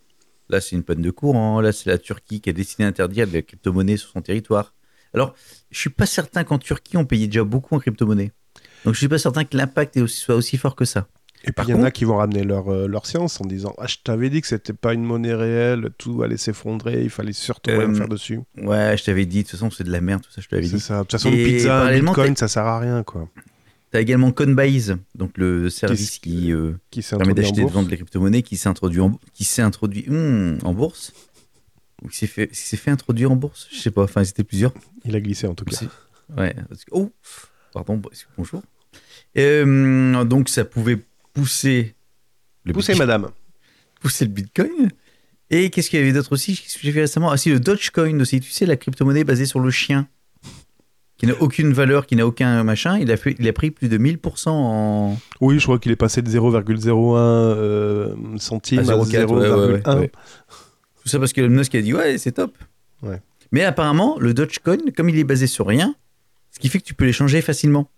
Là, 0.48 0.62
c'est 0.62 0.76
une 0.76 0.82
panne 0.82 1.02
de 1.02 1.10
courant. 1.10 1.60
Là, 1.60 1.72
c'est 1.72 1.90
la 1.90 1.98
Turquie 1.98 2.40
qui 2.40 2.48
a 2.48 2.52
décidé 2.54 2.84
d'interdire 2.84 3.26
la 3.30 3.42
crypto-monnaie 3.42 3.98
sur 3.98 4.10
son 4.10 4.22
territoire. 4.22 4.74
Alors, 5.12 5.34
je 5.70 5.78
suis 5.78 5.90
pas 5.90 6.06
certain 6.06 6.42
qu'en 6.44 6.58
Turquie, 6.58 6.96
on 6.96 7.04
payait 7.04 7.26
déjà 7.26 7.44
beaucoup 7.44 7.74
en 7.74 7.80
crypto-monnaie. 7.80 8.32
Donc, 8.84 8.94
je 8.94 8.98
suis 8.98 9.08
pas 9.08 9.18
certain 9.18 9.44
que 9.44 9.56
l'impact 9.56 10.06
soit 10.06 10.34
aussi 10.34 10.56
fort 10.56 10.74
que 10.74 10.86
ça. 10.86 11.06
Et 11.44 11.52
puis 11.52 11.66
il 11.66 11.70
y 11.70 11.74
en 11.74 11.82
a 11.82 11.90
qui 11.90 12.04
vont 12.04 12.16
ramener 12.16 12.44
leur, 12.44 12.72
euh, 12.72 12.86
leur 12.86 13.04
science 13.06 13.40
en 13.40 13.44
disant 13.44 13.74
Ah, 13.78 13.86
je 13.86 13.96
t'avais 14.04 14.30
dit 14.30 14.40
que 14.40 14.46
c'était 14.46 14.72
pas 14.72 14.94
une 14.94 15.02
monnaie 15.04 15.34
réelle, 15.34 15.90
tout 15.98 16.22
allait 16.22 16.36
s'effondrer, 16.36 17.02
il 17.02 17.10
fallait 17.10 17.32
surtout 17.32 17.70
rien 17.70 17.90
Euh, 17.90 17.94
faire 17.94 18.08
dessus. 18.08 18.40
Ouais, 18.56 18.96
je 18.96 19.04
t'avais 19.04 19.26
dit, 19.26 19.38
de 19.38 19.42
toute 19.42 19.50
façon, 19.52 19.70
c'est 19.70 19.84
de 19.84 19.90
la 19.90 20.00
merde, 20.00 20.22
tout 20.22 20.30
ça, 20.30 20.40
je 20.40 20.48
te 20.48 20.54
l'avais 20.54 20.66
C'est 20.68 20.74
dit. 20.76 20.80
ça. 20.80 20.94
De 20.98 21.00
toute 21.00 21.12
façon, 21.12 21.30
Et 21.30 21.36
le 21.36 21.44
pizza, 21.44 21.90
bitcoin, 21.92 22.34
t'as- 22.34 22.46
ça 22.46 22.48
sert 22.48 22.64
à 22.66 22.78
rien, 22.78 23.02
quoi. 23.02 23.28
Tu 23.90 23.98
as 23.98 24.00
également 24.00 24.30
Coinbase, 24.32 24.96
donc 25.14 25.36
le 25.36 25.68
service 25.68 26.18
Qui- 26.18 26.30
qui 26.30 26.52
euh, 26.52 26.72
Qui 26.90 27.02
permet 27.02 27.34
d'acheter 27.34 27.54
et 27.54 27.56
de 27.56 27.60
bourse. 27.62 27.74
vendre 27.74 27.90
les 27.90 27.96
crypto-monnaies, 27.96 28.42
qui 28.42 28.56
s'est 28.56 28.68
introduit, 28.68 29.00
en, 29.00 29.18
qui 29.34 29.44
s'est 29.44 29.62
introduit 29.62 30.04
hmm, 30.08 30.58
en 30.64 30.72
bourse? 30.72 31.12
Ou 32.02 32.08
qui 32.08 32.16
s'est 32.16 32.26
fait, 32.26 32.48
qui 32.48 32.56
s'est 32.56 32.76
fait 32.76 32.90
introduire 32.90 33.30
en 33.30 33.36
bourse, 33.36 33.68
je 33.70 33.78
sais 33.78 33.90
pas, 33.90 34.02
enfin, 34.04 34.24
c'était 34.24 34.44
plusieurs. 34.44 34.72
Il 35.04 35.14
a 35.14 35.20
glissé 35.20 35.46
en 35.46 35.54
tout 35.54 35.64
cas. 35.64 35.76
Ouais. 36.36 36.54
parce 36.68 36.84
que- 36.84 36.90
oh, 36.92 37.12
pardon, 37.74 38.00
bonjour. 38.38 38.62
Euh, 39.36 40.24
donc 40.24 40.48
ça 40.48 40.64
pouvait 40.64 40.98
pousser 41.32 41.94
le 42.64 42.72
Poussez, 42.72 42.92
Bitcoin- 42.94 42.98
madame. 42.98 43.28
pousser 44.00 44.24
le 44.24 44.30
Bitcoin. 44.30 44.88
Et 45.50 45.70
qu'est-ce 45.70 45.90
qu'il 45.90 45.98
y 45.98 46.02
avait 46.02 46.12
d'autre 46.12 46.32
aussi? 46.32 46.56
Qu'est-ce 46.56 46.74
que 46.76 46.80
j'ai 46.82 46.92
fait 46.92 47.00
récemment? 47.02 47.30
Ah 47.30 47.36
si, 47.36 47.50
le 47.50 47.60
Dogecoin 47.60 48.18
aussi. 48.20 48.40
Tu 48.40 48.50
sais, 48.50 48.64
la 48.66 48.76
crypto-monnaie 48.76 49.24
basée 49.24 49.44
sur 49.46 49.60
le 49.60 49.70
chien, 49.70 50.08
qui 51.18 51.26
n'a 51.26 51.34
aucune 51.40 51.72
valeur, 51.72 52.06
qui 52.06 52.16
n'a 52.16 52.26
aucun 52.26 52.64
machin. 52.64 52.98
Il 52.98 53.10
a, 53.12 53.16
fait, 53.16 53.36
il 53.38 53.46
a 53.46 53.52
pris 53.52 53.70
plus 53.70 53.88
de 53.88 53.98
1000% 53.98 54.48
en... 54.48 55.18
Oui, 55.40 55.58
je 55.58 55.64
crois 55.64 55.78
qu'il 55.78 55.92
est 55.92 55.96
passé 55.96 56.22
de 56.22 56.30
0,01 56.30 57.16
euh, 57.16 58.14
centime 58.38 58.78
à 58.78 58.82
à 58.82 58.84
0,4, 58.96 59.26
0,1. 59.26 59.26
ouais, 59.30 59.50
ouais, 59.50 59.82
ouais, 59.86 59.94
ouais. 60.00 60.10
Tout 61.02 61.08
ça 61.08 61.18
parce 61.18 61.32
que 61.32 61.40
Elon 61.42 61.50
Musk 61.50 61.74
a 61.74 61.82
dit 61.82 61.92
ouais, 61.94 62.16
c'est 62.18 62.32
top. 62.32 62.56
Ouais. 63.02 63.20
Mais 63.50 63.62
apparemment, 63.64 64.16
le 64.20 64.32
Dogecoin, 64.34 64.78
comme 64.96 65.08
il 65.10 65.18
est 65.18 65.24
basé 65.24 65.46
sur 65.46 65.66
rien, 65.66 65.94
ce 66.50 66.58
qui 66.60 66.68
fait 66.68 66.78
que 66.80 66.84
tu 66.84 66.94
peux 66.94 67.04
l'échanger 67.04 67.42
facilement. 67.42 67.90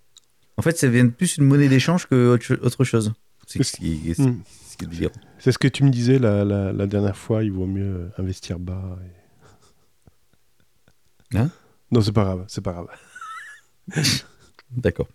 En 0.56 0.62
fait, 0.62 0.76
ça 0.76 0.86
devient 0.88 1.08
plus 1.16 1.36
une 1.36 1.44
monnaie 1.44 1.68
d'échange 1.68 2.06
que 2.06 2.38
autre 2.62 2.84
chose. 2.84 3.12
C'est 3.46 3.62
ce 3.62 3.76
qui 3.76 4.10
est, 4.10 4.14
c'est 4.14 4.22
Hmm. 4.22 4.40
ce 4.66 4.76
qui 4.76 4.84
est 4.84 4.88
délirant. 4.88 5.12
C'est 5.38 5.52
ce 5.52 5.58
que 5.58 5.68
tu 5.68 5.84
me 5.84 5.90
disais 5.90 6.18
la, 6.18 6.44
la- 6.44 6.72
la 6.72 6.86
dernière 6.86 7.16
fois, 7.16 7.44
il 7.44 7.52
vaut 7.52 7.66
mieux 7.66 8.10
investir 8.18 8.58
bas. 8.58 8.98
et- 11.32 11.36
Hein? 11.38 11.50
Non, 11.90 12.00
c'est 12.00 12.12
pas 12.12 12.24
grave, 12.24 12.44
c'est 12.48 12.60
pas 12.62 12.72
grave. 12.72 12.88
D'accord. 14.70 15.08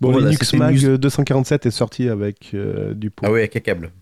Bon, 0.00 0.10
Voilà, 0.12 0.26
Linux 0.28 0.52
une 0.52 0.58
Mag 0.58 0.74
news. 0.74 0.84
euh, 0.90 0.98
247 0.98 1.66
est 1.66 1.70
sorti 1.70 2.08
avec 2.08 2.50
euh, 2.54 2.94
du 2.94 3.10
pot. 3.10 3.24
Ah 3.26 3.30
ouais, 3.32 3.40
avec 3.40 3.56
un 3.56 3.60
câble. 3.60 3.92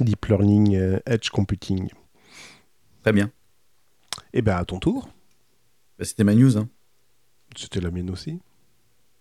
Deep 0.00 0.26
Learning 0.26 0.74
euh, 0.74 0.98
Edge 1.06 1.28
Computing. 1.30 1.88
Très 3.02 3.12
bien. 3.12 3.30
Et 4.32 4.42
ben 4.42 4.56
à 4.56 4.64
ton 4.64 4.78
tour, 4.80 5.08
Bah, 5.98 6.04
C'était 6.04 6.24
ma 6.24 6.34
news. 6.34 6.56
hein. 6.58 6.68
c'était 7.56 7.80
la 7.80 7.90
mienne 7.92 8.10
aussi. 8.10 8.40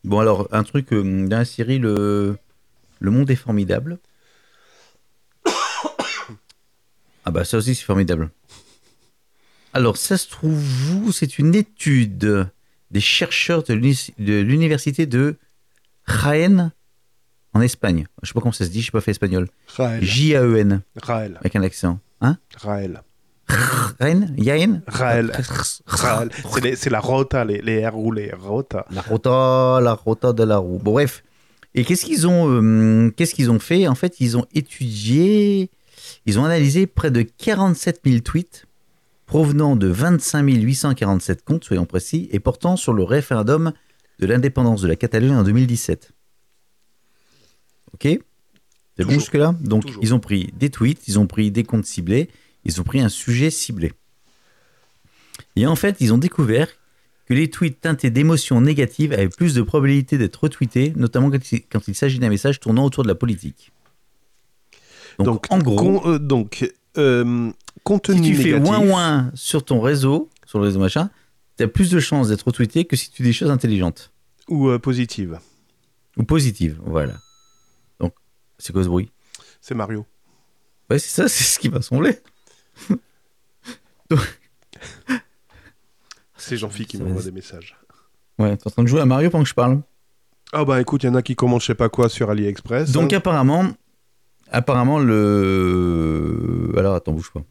Bon, 0.03 0.19
alors, 0.19 0.48
un 0.51 0.63
truc 0.63 0.91
euh, 0.93 1.43
série, 1.45 1.79
le... 3.03 3.12
monde 3.12 3.29
est 3.29 3.36
formidable. 3.36 4.00
Ah 7.25 7.31
bah 7.31 7.45
ça 7.45 7.57
aussi 7.57 7.74
c'est 7.75 7.86
formidable. 7.86 8.29
Alors 9.74 9.95
ça 9.98 10.17
se 10.17 10.27
trouve 10.29 10.62
où 11.05 11.12
C'est 11.12 11.39
une 11.39 11.55
étude 11.55 12.50
des 12.91 13.00
chercheurs 13.00 13.63
de 13.63 13.74
l'uni- 13.74 14.13
de 14.19 14.39
l'université 14.41 15.05
de 15.05 15.38
Jaén 16.07 16.72
en 17.53 17.62
Espagne. 17.62 18.05
Je 18.22 18.27
sais 18.27 18.33
pas 18.33 18.41
comment 18.41 18.51
ça 18.51 18.65
se 18.65 18.69
dit, 18.69 18.81
je 18.81 18.88
sais 18.88 18.91
pas 18.91 19.00
fait 19.01 19.12
espagnol. 19.12 19.48
Raël. 19.67 20.03
J-A-E-N 20.03 20.81
Raël. 21.01 21.38
avec 21.39 21.55
un 21.55 21.63
accent. 21.63 22.00
Hein? 22.22 22.38
Raël. 22.57 23.01
Jaén? 24.01 24.33
Jaén? 24.38 24.81
Raël. 24.88 25.31
Raël. 25.86 26.29
C'est 26.75 26.86
les- 26.86 26.89
la 26.91 27.00
rota, 27.00 27.45
les, 27.45 27.62
les 27.62 27.88
R 27.88 27.93
roulés. 27.93 28.31
Rota. 28.38 28.86
La 28.91 29.01
rota, 29.01 29.79
la 29.81 29.93
rota 29.93 30.33
de 30.33 30.43
la 30.43 30.57
roue. 30.57 30.79
Bon, 30.79 30.91
bref. 30.93 31.24
Et 31.75 31.84
qu'est-ce 31.84 32.06
qu'ils 32.06 32.27
ont, 32.27 32.50
euh, 32.50 33.10
qu'est-ce 33.12 33.34
qu'ils 33.34 33.50
ont 33.50 33.60
fait? 33.60 33.88
En 33.88 33.96
fait, 33.96 34.20
ils 34.20 34.38
ont 34.38 34.46
étudié, 34.53 35.72
ils 36.25 36.39
ont 36.39 36.46
analysé 36.46 36.86
près 36.86 37.12
de 37.12 37.24
47 37.24 38.01
000 38.06 38.20
tweets 38.20 38.68
provenant 39.25 39.75
de 39.75 39.88
25 39.88 40.44
847 40.44 41.44
comptes, 41.44 41.63
soyons 41.63 41.86
précis, 41.86 42.30
et 42.32 42.39
portant 42.39 42.75
sur 42.75 42.94
le 42.94 43.03
référendum 43.03 43.74
de 44.20 44.25
l'indépendance 44.27 44.82
de 44.82 44.88
la 44.88 44.96
Catalogne 44.96 45.36
en 45.36 45.44
2017. 45.44 46.12
Ok? 47.94 48.20
C'est 48.96 49.06
bon 49.06 49.12
jusque-là? 49.12 49.56
Donc, 49.62 49.86
Toujours. 49.86 50.03
ils 50.03 50.13
ont 50.13 50.20
pris 50.20 50.53
des 50.56 50.70
tweets, 50.70 51.08
ils 51.08 51.18
ont 51.18 51.25
pris 51.25 51.50
des 51.50 51.63
comptes 51.63 51.86
ciblés, 51.86 52.30
ils 52.63 52.80
ont 52.80 52.84
pris 52.84 53.01
un 53.01 53.10
sujet 53.10 53.50
ciblé. 53.50 53.94
Et 55.56 55.65
en 55.65 55.75
fait, 55.75 55.98
ils 56.00 56.13
ont 56.13 56.20
découvert 56.20 56.68
que 57.25 57.34
les 57.34 57.50
tweets 57.50 57.80
teintés 57.82 58.10
d'émotions 58.10 58.60
négatives 58.62 59.13
avaient 59.13 59.30
plus 59.30 59.53
de 59.53 59.62
probabilité 59.62 60.18
d'être 60.18 60.36
retweetés, 60.44 60.94
notamment 60.96 61.32
quand 61.32 61.88
il, 61.88 61.96
s'agit 61.96 62.20
d'un 62.20 62.30
message 62.30 62.60
tournant 62.60 62.86
autour 62.86 63.03
de 63.03 63.08
la 63.08 63.15
politique. 63.15 63.72
Donc, 65.20 65.25
Donc, 65.27 65.46
en 65.51 65.60
gros, 65.60 65.75
con- 65.75 66.01
euh, 66.06 66.20
donc 66.20 66.70
euh, 66.98 67.51
contenu 67.84 68.18
si 68.18 68.32
tu 68.32 68.36
fais 68.36 68.53
ouin 68.60 68.80
ouin 68.80 69.32
sur 69.36 69.63
ton 69.63 69.80
réseau, 69.80 70.30
sur 70.46 70.60
le 70.60 70.65
réseau 70.65 70.80
machin, 70.80 71.10
tu 71.58 71.63
as 71.63 71.68
plus 71.68 71.89
de 71.92 72.00
chances 72.00 72.30
d'être 72.30 72.44
retweeté 72.48 72.86
que 72.86 72.96
si 72.96 73.12
tu 73.12 73.22
dis 73.22 73.30
des 73.30 73.34
choses 73.34 73.51
intelligentes 73.51 74.12
Ou 74.50 74.70
euh, 74.70 74.80
positive. 74.80 75.39
ou 76.18 76.24
positives. 76.24 76.80
Voilà. 76.86 77.13
Donc, 78.00 78.13
c'est 78.58 78.74
quoi 78.74 78.84
ce 78.84 78.89
bruit? 78.89 79.10
C'est 79.62 79.75
Mario. 79.75 80.06
Ouais, 80.89 81.00
c'est 81.00 81.10
ça, 81.10 81.27
c'est 81.30 81.44
ce 81.44 81.60
qui 81.60 81.70
m'a 81.70 81.82
semblé. 81.82 82.18
C'est 86.43 86.57
Jean-Philippe 86.57 86.89
qui 86.89 86.97
m'envoie 86.97 87.21
des 87.21 87.31
messages. 87.31 87.77
Ouais, 88.38 88.57
t'es 88.57 88.67
en 88.67 88.71
train 88.71 88.83
de 88.83 88.88
jouer 88.88 89.01
à 89.01 89.05
Mario 89.05 89.29
pendant 89.29 89.43
que 89.43 89.50
je 89.50 89.53
parle. 89.53 89.81
Ah 90.51 90.65
bah 90.65 90.81
écoute, 90.81 91.03
il 91.03 91.07
y 91.07 91.09
en 91.09 91.15
a 91.15 91.21
qui 91.21 91.35
commandent 91.35 91.62
je 91.62 91.67
sais 91.67 91.75
pas 91.75 91.89
quoi 91.89 92.09
sur 92.09 92.29
AliExpress. 92.29 92.91
Donc 92.91 93.13
hein. 93.13 93.17
apparemment, 93.17 93.71
apparemment 94.51 95.00
le. 95.00 96.73
Alors 96.77 96.95
attends, 96.95 97.13
bouge 97.13 97.31
pas. 97.31 97.43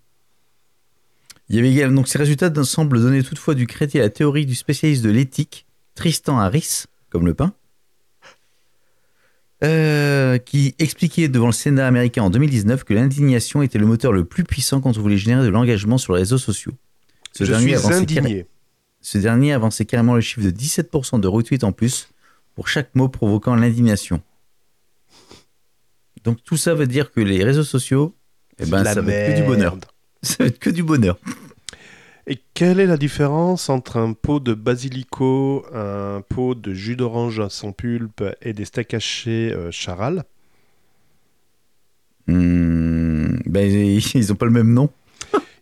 Il 1.49 1.57
y 1.57 1.59
avait 1.59 1.71
également 1.71 1.97
donc 1.97 2.09
ces 2.09 2.19
résultats 2.19 2.53
semblent 2.65 3.01
donner 3.01 3.23
toutefois 3.23 3.55
du 3.55 3.67
crédit 3.67 3.99
à 3.99 4.03
la 4.03 4.11
théorie 4.11 4.47
du 4.47 4.55
spécialiste 4.55 5.03
de 5.03 5.11
l'éthique 5.11 5.67
Tristan 5.95 6.39
Harris, 6.39 6.85
comme 7.11 7.27
le 7.27 7.35
pain, 7.35 7.53
euh, 9.65 10.39
qui 10.39 10.75
expliquait 10.79 11.29
devant 11.29 11.47
le 11.47 11.53
Sénat 11.53 11.87
américain 11.87 12.23
en 12.23 12.31
2019 12.31 12.85
que 12.85 12.95
l'indignation 12.95 13.63
était 13.63 13.79
le 13.79 13.87
moteur 13.87 14.13
le 14.13 14.25
plus 14.25 14.45
puissant 14.45 14.81
quand 14.81 14.97
on 14.97 15.01
voulait 15.01 15.19
générer 15.19 15.45
de 15.45 15.51
l'engagement 15.51 15.99
sur 15.99 16.15
les 16.15 16.21
réseaux 16.21 16.39
sociaux. 16.39 16.73
Ce 17.33 17.45
je 17.45 17.53
dernier 17.53 17.77
suis 17.77 17.93
indigné. 17.93 18.47
Ce 19.03 19.19
dernier 19.19 19.53
avançait 19.53 19.85
carrément 19.85 20.15
le 20.15 20.21
chiffre 20.21 20.47
de 20.47 20.51
17% 20.51 21.21
de 21.21 21.29
retweets 21.29 21.65
en 21.65 21.73
plus 21.73 22.09
pour 22.55 22.69
chaque 22.69 22.95
mot 22.95 23.09
provoquant 23.09 23.57
l'indignation. 23.57 24.23
Donc 26.23 26.43
tout 26.45 26.57
ça 26.57 26.75
veut 26.75 26.87
dire 26.87 27.11
que 27.11 27.21
les 27.21 27.43
réseaux 27.43 27.65
sociaux, 27.65 28.15
eh 28.59 28.67
ben, 28.67 28.85
ça 28.85 29.01
va 29.01 29.13
être 29.13 29.35
que 29.35 29.41
du 29.41 29.47
bonheur. 29.47 29.77
Ça 30.25 30.37
va 30.39 30.47
être 30.47 30.61
que 30.61 30.71
du 30.71 30.85
bonheur. 30.85 31.19
Et 32.29 32.39
quelle 32.55 32.79
est 32.79 32.87
la 32.87 32.97
différence 32.97 33.69
entre 33.69 33.97
un 33.97 34.13
pot 34.13 34.39
de 34.39 34.55
basilico, 34.55 35.67
un 35.75 36.21
pot 36.21 36.55
de 36.55 36.73
jus 36.73 36.95
d'orange 36.95 37.49
sans 37.49 37.73
pulpe 37.73 38.23
et 38.41 38.53
des 38.53 38.65
steaks 38.65 38.95
hachés 38.95 39.53
euh, 39.53 39.73
charal? 39.73 40.23
Hmm, 42.29 43.35
ben, 43.47 43.69
ils 43.69 44.29
n'ont 44.29 44.37
pas 44.37 44.47
le 44.47 44.53
même 44.53 44.73
nom. 44.73 44.91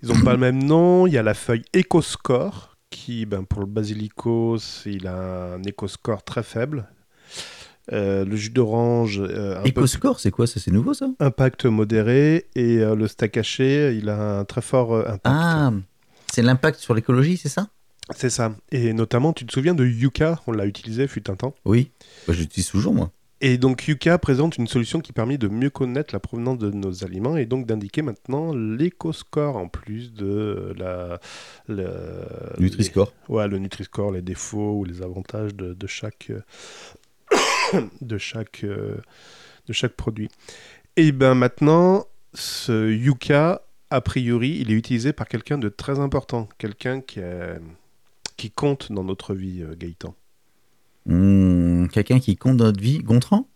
Ils 0.03 0.11
n'ont 0.11 0.21
pas 0.21 0.33
le 0.33 0.39
même 0.39 0.63
nom. 0.63 1.07
Il 1.07 1.15
y 1.15 1.19
a 1.19 1.23
la 1.23 1.33
feuille 1.33 1.65
EcoScore 1.75 2.70
qui, 2.91 3.25
ben, 3.25 3.45
pour 3.45 3.61
le 3.61 3.67
basilico, 3.67 4.59
c'est- 4.59 4.93
il 4.93 5.07
a 5.07 5.55
un 5.55 5.63
EcoScore 5.63 6.23
très 6.25 6.43
faible. 6.43 6.89
Euh, 7.93 8.25
le 8.25 8.37
jus 8.37 8.51
d'orange, 8.51 9.21
euh, 9.21 9.61
peu 9.63 9.69
EcoScore, 9.71 10.21
c'est 10.21 10.31
quoi 10.31 10.47
ça 10.47 10.61
C'est 10.61 10.71
nouveau 10.71 10.93
ça? 10.95 11.09
Impact 11.19 11.67
modéré. 11.67 12.47
Et 12.55 12.79
euh, 12.79 12.95
le 12.95 13.09
steak 13.09 13.37
haché, 13.37 13.97
il 13.97 14.09
a 14.09 14.39
un 14.41 14.45
très 14.45 14.61
fort 14.61 14.93
euh, 14.95 15.03
impact. 15.07 15.21
Ah, 15.27 15.73
c'est 16.33 16.43
l'impact 16.43 16.79
sur 16.79 16.95
l'écologie, 16.95 17.37
c'est 17.37 17.49
ça? 17.49 17.69
C'est 18.15 18.31
ça. 18.31 18.55
Et 18.73 18.93
notamment, 18.93 19.33
tu 19.33 19.47
te 19.47 19.53
souviens 19.53 19.75
de 19.75 19.85
Yuka 19.87 20.41
On 20.49 20.53
l'a 20.53 20.67
utilisé, 20.67 21.07
fut 21.07 21.31
un 21.31 21.37
temps. 21.37 21.55
Oui. 21.65 21.91
Bah, 22.27 22.35
J'utilise 22.35 22.69
toujours 22.69 22.93
moi. 22.93 23.13
Et 23.43 23.57
donc 23.57 23.89
Yuka 23.89 24.19
présente 24.19 24.59
une 24.59 24.67
solution 24.67 25.01
qui 25.01 25.13
permet 25.13 25.39
de 25.39 25.49
mieux 25.49 25.71
connaître 25.71 26.15
la 26.15 26.21
provenance 26.21 26.59
de 26.59 26.71
nos 26.71 27.05
aliments 27.05 27.39
et 27.39 27.47
donc 27.47 27.67
d'indiquer 27.67 28.03
maintenant 28.03 28.53
l'éco-score 28.55 29.57
en 29.57 29.67
plus 29.69 30.13
de 30.13 30.75
la... 30.77 31.21
le- 31.67 32.59
Nutri-Score. 32.59 33.13
les- 33.29 33.35
ouais, 33.35 33.49
le 33.49 33.59
Nutri-Score, 33.59 34.13
les 34.13 34.21
défauts 34.23 34.81
ou 34.81 34.85
les 34.85 35.01
avantages 35.01 35.55
de, 35.55 35.73
de 35.73 35.87
chaque, 35.87 36.31
de, 38.03 38.19
chaque, 38.19 38.63
de 38.67 39.73
chaque 39.73 39.95
produit. 39.95 40.29
Et 40.97 41.11
bien 41.13 41.35
maintenant, 41.35 42.05
ce 42.35 42.91
Yuka, 42.93 43.63
a 43.89 44.01
priori, 44.03 44.59
il 44.61 44.71
est 44.71 44.75
utilisé 44.75 45.15
par 45.15 45.27
quelqu'un 45.29 45.57
de 45.57 45.71
très 45.71 45.99
important, 45.99 46.47
quelqu'un 46.59 47.01
qui, 47.01 47.21
est- 47.21 47.59
qui 48.37 48.51
compte 48.51 48.93
dans 48.93 49.05
notre 49.05 49.35
vie, 49.35 49.63
euh, 49.63 49.75
Gaëtan. 49.79 50.15
Hmm, 51.11 51.87
Quelqu'un 51.89 52.21
qui 52.21 52.37
compte 52.37 52.57
dans 52.57 52.67
notre 52.67 52.81
vie, 52.81 52.99
Gontran? 53.01 53.47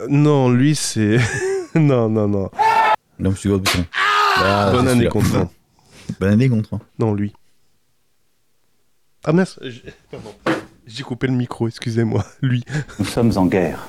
Euh, 0.00 0.06
Non, 0.08 0.50
lui, 0.50 0.74
c'est... 0.74 1.18
non, 1.74 2.08
non, 2.08 2.26
non. 2.28 2.50
Non, 3.18 3.30
monsieur 3.30 3.50
Gros-Bouton. 3.50 3.84
Ah, 4.38 4.70
Bonne 4.72 4.86
c'est 4.86 4.92
année. 4.92 5.08
Gontran. 5.08 5.50
Bonne 6.20 6.30
année, 6.32 6.48
Gontran. 6.48 6.80
Non, 6.98 7.14
lui. 7.14 7.32
Ah 9.24 9.32
mince, 9.32 9.58
j'ai 10.86 11.02
coupé 11.02 11.26
le 11.26 11.32
micro, 11.32 11.66
excusez-moi. 11.66 12.24
Lui. 12.42 12.62
Nous 13.00 13.04
sommes 13.04 13.32
en 13.36 13.46
guerre. 13.46 13.88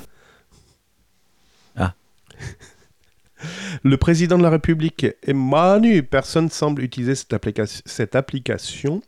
Le 3.84 3.96
président 3.96 4.36
de 4.38 4.42
la 4.42 4.50
République 4.50 5.04
est 5.04 5.32
Manu. 5.32 6.02
Personne 6.02 6.48
semble 6.50 6.82
utiliser 6.82 7.14
cette, 7.14 7.32
applica- 7.32 7.66
cette 7.84 8.16
application. 8.16 9.02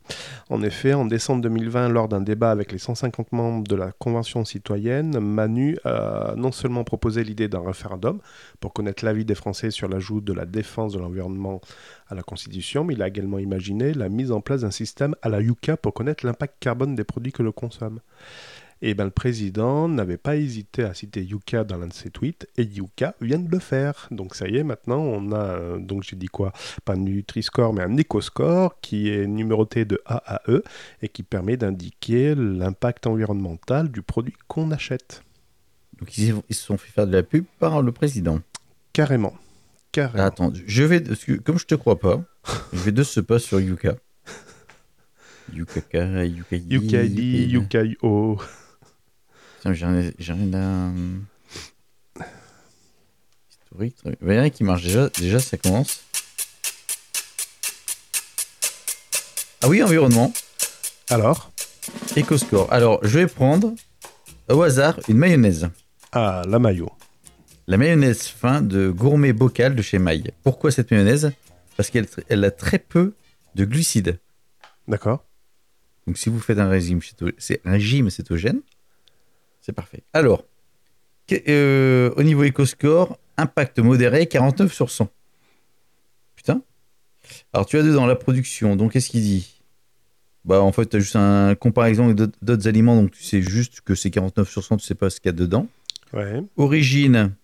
En 0.49 0.63
effet, 0.63 0.95
en 0.95 1.05
décembre 1.07 1.43
2020, 1.43 1.89
lors 1.89 2.09
d'un 2.09 2.21
débat 2.21 2.51
avec 2.51 2.73
les 2.73 2.79
150 2.79 3.33
membres 3.33 3.67
de 3.67 3.75
la 3.77 3.93
Convention 3.93 4.45
citoyenne, 4.45 5.19
Manu 5.19 5.77
a 5.85 6.35
non 6.37 6.53
seulement 6.53 6.85
proposé 6.85 7.25
l'idée 7.25 7.49
d'un 7.49 7.65
référendum 7.65 8.21
pour 8.61 8.73
connaître 8.73 9.05
l'avis 9.05 9.25
des 9.25 9.35
Français 9.35 9.71
sur 9.71 9.89
l'ajout 9.89 10.21
de 10.21 10.33
la 10.33 10.47
défense 10.47 10.93
de 10.93 10.99
l'environnement 10.99 11.61
à 12.09 12.15
la 12.15 12.23
Constitution, 12.23 12.85
mais 12.85 12.95
il 12.95 13.03
a 13.03 13.09
également 13.09 13.39
imaginé 13.39 13.93
la 13.95 14.09
mise 14.09 14.33
en 14.33 14.41
place 14.41 14.63
d'un 14.63 14.71
système 14.71 15.15
à 15.23 15.29
la 15.29 15.41
Yuka 15.41 15.77
pour 15.77 15.95
connaître 15.95 16.25
l'impact 16.27 16.55
carbone 16.61 16.95
des 16.95 17.05
produits 17.05 17.33
que 17.33 17.43
l'on 17.43 17.53
consomme. 17.53 18.01
Et 18.83 18.95
ben, 18.95 19.05
le 19.05 19.11
président 19.11 19.89
n'avait 19.89 20.17
pas 20.17 20.37
hésité 20.37 20.85
à 20.85 20.95
citer 20.95 21.23
Yuka 21.23 21.65
dans 21.65 21.77
l'un 21.77 21.89
de 21.89 21.93
ses 21.93 22.11
tweets, 22.11 22.49
et 22.57 22.63
Yuka 22.63 23.15
vient 23.21 23.39
de 23.39 23.51
le 23.51 23.59
faire. 23.59 24.09
Donc 24.11 24.35
ça 24.35 24.49
y 24.49 24.57
est, 24.57 24.65
maintenant 24.65 25.01
on 25.01 25.33
a, 25.33 25.37
euh, 25.37 25.79
donc 25.79 26.03
j'ai 26.03 26.17
dit 26.17 26.29
quoi? 26.29 26.53
Pas 26.85 26.95
un 26.95 26.97
Nutri-Score, 26.97 27.75
mais 27.75 27.83
un 27.83 27.97
Eco-Score 27.97 28.81
qui 28.81 29.11
est 29.11 29.27
numéroté 29.27 29.85
de 29.85 30.01
A 30.07 30.37
à 30.37 30.43
E 30.49 30.63
et 31.03 31.09
qui 31.09 31.23
permet 31.23 31.57
d'indiquer 31.59 32.35
l'impact 32.35 33.07
environnemental 33.07 33.91
du 33.91 34.01
produit 34.03 34.35
qu'on 34.49 34.71
achète. 34.71 35.23
Donc 35.99 36.17
ils, 36.17 36.35
se 36.51 36.63
sont 36.63 36.79
fait 36.79 36.91
faire 36.91 37.07
de 37.07 37.13
la 37.13 37.23
pub 37.23 37.45
par 37.59 37.83
le 37.83 37.93
président? 37.93 38.41
Carrément. 38.95 39.35
Carrément. 39.93 40.25
Attends, 40.25 40.53
je 40.55 40.83
vais, 40.85 41.03
comme 41.45 41.59
je 41.59 41.67
te 41.67 41.75
crois 41.75 41.99
pas, 41.99 42.23
je 42.73 42.79
vais 42.79 42.93
de 42.93 43.03
ce 43.03 43.21
pas 43.21 43.39
sur 43.39 43.61
Yuka. 43.61 43.97
Yuka, 45.53 45.81
Yuka, 46.25 46.57
Yukai, 46.57 47.07
Yukai-O. 47.09 48.39
J'ai 49.65 49.85
un, 49.85 49.95
euh, 49.95 50.11
historique. 53.51 53.97
truc. 53.97 54.19
Il 54.23 54.33
y 54.33 54.39
en 54.39 54.43
a 54.43 54.51
qui 54.51 54.65
marche 54.65 54.83
déjà. 54.83 55.09
Déjà, 55.11 55.39
ça 55.39 55.59
commence. 55.59 56.01
Ah 59.63 59.69
oui, 59.69 59.83
environnement. 59.83 60.33
Alors? 61.11 61.53
EcoScore. 62.17 62.73
Alors, 62.73 63.01
je 63.03 63.19
vais 63.19 63.27
prendre 63.27 63.75
au 64.49 64.63
hasard 64.63 64.99
une 65.09 65.19
mayonnaise. 65.19 65.69
Ah, 66.13 66.43
la 66.49 66.59
maillot. 66.59 66.91
La 67.67 67.77
mayonnaise 67.77 68.23
fin 68.23 68.63
de 68.63 68.89
gourmet 68.91 69.33
bocal 69.33 69.77
de 69.77 69.83
chez 69.83 69.99
Maille. 69.99 70.33
Pourquoi 70.43 70.71
cette 70.71 70.91
mayonnaise? 70.91 71.33
Parce 71.77 71.91
qu'elle 71.91 72.07
elle 72.29 72.45
a 72.45 72.51
très 72.51 72.79
peu 72.79 73.15
de 73.55 73.65
glucides. 73.65 74.19
D'accord. 74.89 75.25
Donc 76.07 76.17
si 76.17 76.31
vous 76.31 76.41
faites 76.41 76.59
un 76.59 76.69
régime, 76.69 77.01
c'est 77.39 77.61
un 77.65 77.73
régime 77.73 78.11
cétogène, 78.11 78.61
c'est 79.61 79.73
parfait. 79.73 80.03
Alors, 80.13 80.45
euh, 81.49 82.11
au 82.17 82.23
niveau 82.23 82.45
EcoScore, 82.45 83.19
impact 83.37 83.79
modéré, 83.79 84.27
49 84.27 84.73
sur 84.73 84.91
100. 84.91 85.09
Putain. 86.37 86.63
Alors 87.53 87.67
tu 87.67 87.79
as 87.79 87.83
dedans 87.83 88.07
la 88.07 88.17
production, 88.17 88.77
donc 88.77 88.93
qu'est-ce 88.93 89.11
qu'il 89.11 89.23
dit? 89.23 89.63
Bah 90.45 90.63
en 90.63 90.73
fait, 90.73 90.87
tu 90.89 90.97
as 90.97 91.01
juste 91.01 91.17
un 91.17 91.55
comparaison 91.55 92.07
avec 92.07 92.17
d'autres- 92.43 92.67
aliments, 92.67 92.97
donc 92.97 93.11
tu 93.13 93.23
sais 93.23 93.43
juste 93.43 93.83
que 93.83 93.95
c'est 93.95 94.11
49 94.11 94.49
sur 94.51 94.65
100, 94.65 94.79
tu 94.79 94.87
sais 94.87 94.95
pas 94.95 95.11
ce 95.11 95.21
qu'il 95.21 95.29
y 95.29 95.35
a 95.35 95.37
dedans. 95.37 95.69
Ouais. 96.13 96.43
Origine, 96.57 97.35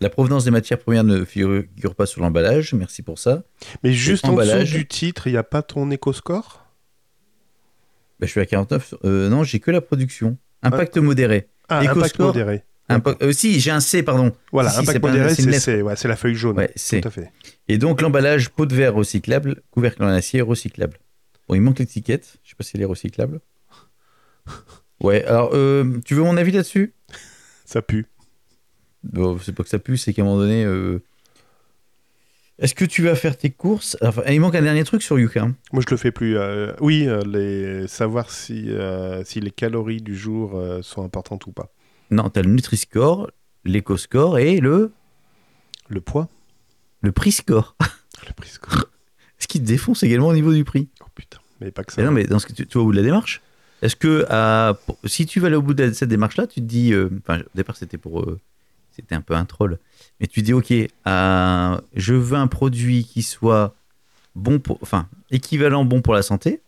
la 0.00 0.08
provenance 0.10 0.44
des 0.44 0.50
matières 0.50 0.78
premières 0.78 1.04
ne 1.04 1.24
figure 1.24 1.94
pas 1.94 2.06
sur 2.06 2.22
l'emballage, 2.22 2.72
merci 2.72 3.02
pour 3.02 3.18
ça. 3.18 3.42
Mais 3.84 3.92
juste 3.92 4.24
en 4.24 4.32
dessous 4.34 4.64
du 4.64 4.88
titre, 4.88 5.26
il 5.26 5.32
n'y 5.32 5.36
a 5.38 5.42
pas 5.44 5.62
ton 5.62 5.88
Eco-Score? 5.92 6.64
Bah, 8.18 8.26
je 8.26 8.30
suis 8.32 8.40
à 8.40 8.46
49, 8.46 8.86
sur- 8.88 8.98
euh, 9.04 9.28
non, 9.28 9.44
j'ai 9.44 9.60
que 9.60 9.70
la 9.70 9.80
production. 9.82 10.36
Impact 10.62 10.96
modéré. 10.98 11.48
Ah, 11.68 11.80
impact 11.80 12.18
modéré. 12.18 12.64
Impact- 12.88 13.22
euh, 13.22 13.32
si, 13.32 13.60
j'ai 13.60 13.70
un 13.70 13.78
C, 13.80 14.02
pardon. 14.02 14.32
Voilà, 14.52 14.70
Si, 14.70 14.80
impact 14.80 15.00
modéré, 15.02 15.34
c'est 15.34 15.42
une 15.44 15.52
c'est 15.52 15.80
ouais, 15.82 15.94
la 16.04 16.16
feuille 16.16 16.34
jaune. 16.34 16.56
Ouais. 16.56 16.68
Tout 16.74 17.00
à 17.08 17.10
fait. 17.10 17.30
Et 17.68 17.78
donc 17.78 18.00
l'emballage 18.00 18.50
pot 18.50 18.66
de 18.66 18.74
verre 18.74 18.94
recyclable, 18.94 19.62
couvercle 19.70 20.02
en 20.02 20.08
acier 20.08 20.40
recyclable. 20.40 20.98
Bon, 21.48 21.54
il 21.54 21.60
manque 21.60 21.78
l'étiquette. 21.78 22.38
Je 22.42 22.50
sais 22.50 22.56
pas 22.56 22.64
si 22.64 22.72
elle 22.74 22.82
est 22.82 22.86
recyclable. 22.86 23.40
Ouais. 25.00 25.24
Alors, 25.24 25.50
euh, 25.54 25.98
tu 26.04 26.14
veux 26.14 26.22
mon 26.22 26.36
avis 26.36 26.52
là-dessus? 26.52 26.94
Ça 27.64 27.80
pue. 27.80 28.06
Bon, 29.04 29.38
c'est 29.38 29.52
pas 29.52 29.62
que 29.62 29.68
ça 29.68 29.78
pue, 29.78 29.96
c'est 29.96 30.12
qu'à 30.12 30.22
un 30.22 30.24
moment 30.24 30.38
donné. 30.40 30.64
euh, 30.64 31.02
Est-ce 32.60 32.74
que 32.74 32.84
tu 32.84 33.02
vas 33.02 33.14
faire 33.14 33.36
tes 33.38 33.50
courses? 33.50 33.96
Enfin, 34.02 34.22
il 34.28 34.40
manque 34.40 34.54
un 34.54 34.62
dernier 34.62 34.84
truc 34.84 35.02
sur 35.02 35.18
Yuka. 35.18 35.42
hein. 35.42 35.56
Moi, 35.72 35.82
je 35.86 35.90
le 35.90 35.96
fais 35.96 36.10
plus. 36.12 36.36
euh, 36.36 36.72
oui, 36.80 37.06
euh, 37.08 37.22
les... 37.26 37.88
savoir 37.88 38.30
si, 38.30 38.70
euh, 38.70 39.24
si 39.24 39.40
les 39.40 39.50
calories 39.50 40.02
du 40.02 40.14
jour 40.16 40.60
sont 40.82 41.02
importantes 41.04 41.46
ou 41.46 41.52
pas. 41.52 41.72
Non, 42.10 42.28
t'as 42.28 42.42
le 42.42 42.50
Nutri-Score, 42.50 43.30
l'Eco-Score 43.64 44.38
et 44.38 44.58
le, 44.60 44.92
Le 45.88 46.00
poids 46.00 46.28
le 47.02 47.12
Prix-Score. 47.12 47.76
Le 48.28 48.34
prix 48.34 48.50
score. 48.50 48.84
Ce 49.38 49.46
qui 49.46 49.58
te 49.58 49.64
défonce 49.66 50.02
également 50.02 50.26
au 50.28 50.34
niveau 50.34 50.52
du 50.52 50.64
prix. 50.64 50.90
Oh 51.00 51.06
putain, 51.14 51.38
mais 51.62 51.70
pas 51.70 51.82
que 51.82 51.92
ça. 51.94 52.02
Mais 52.02 52.06
non, 52.06 52.12
mais 52.12 52.24
dans 52.24 52.38
ce 52.38 52.46
que 52.46 52.52
tu, 52.52 52.66
tu 52.66 52.76
vas 52.76 52.82
au 52.82 52.84
bout 52.84 52.92
de 52.92 52.98
la 52.98 53.02
démarche. 53.02 53.40
Est-ce 53.80 53.96
que 53.96 54.26
à- 54.28 54.78
si 55.06 55.24
tu 55.24 55.40
vas 55.40 55.46
aller 55.46 55.56
au 55.56 55.62
bout 55.62 55.72
de 55.72 55.90
cette 55.92 56.10
démarche-là, 56.10 56.46
tu 56.46 56.60
te 56.60 56.66
dis, 56.66 56.92
enfin, 57.22 57.40
au 57.40 57.44
départ 57.56 57.76
c'était 57.76 57.96
pour, 57.96 58.26
c'était 58.92 59.14
un 59.14 59.22
peu 59.22 59.32
un 59.32 59.46
troll, 59.46 59.78
mais 60.20 60.26
tu 60.26 60.42
dis, 60.42 60.52
ok, 60.52 60.70
euh, 60.72 61.80
je 61.94 62.14
veux 62.14 62.36
un 62.36 62.46
produit 62.46 63.04
qui 63.04 63.22
soit 63.22 63.74
bon 64.34 64.58
pour, 64.58 64.78
enfin, 64.82 65.08
équivalent 65.30 65.84
bon 65.84 66.02
pour 66.02 66.14
la 66.14 66.22
santé, 66.22 66.60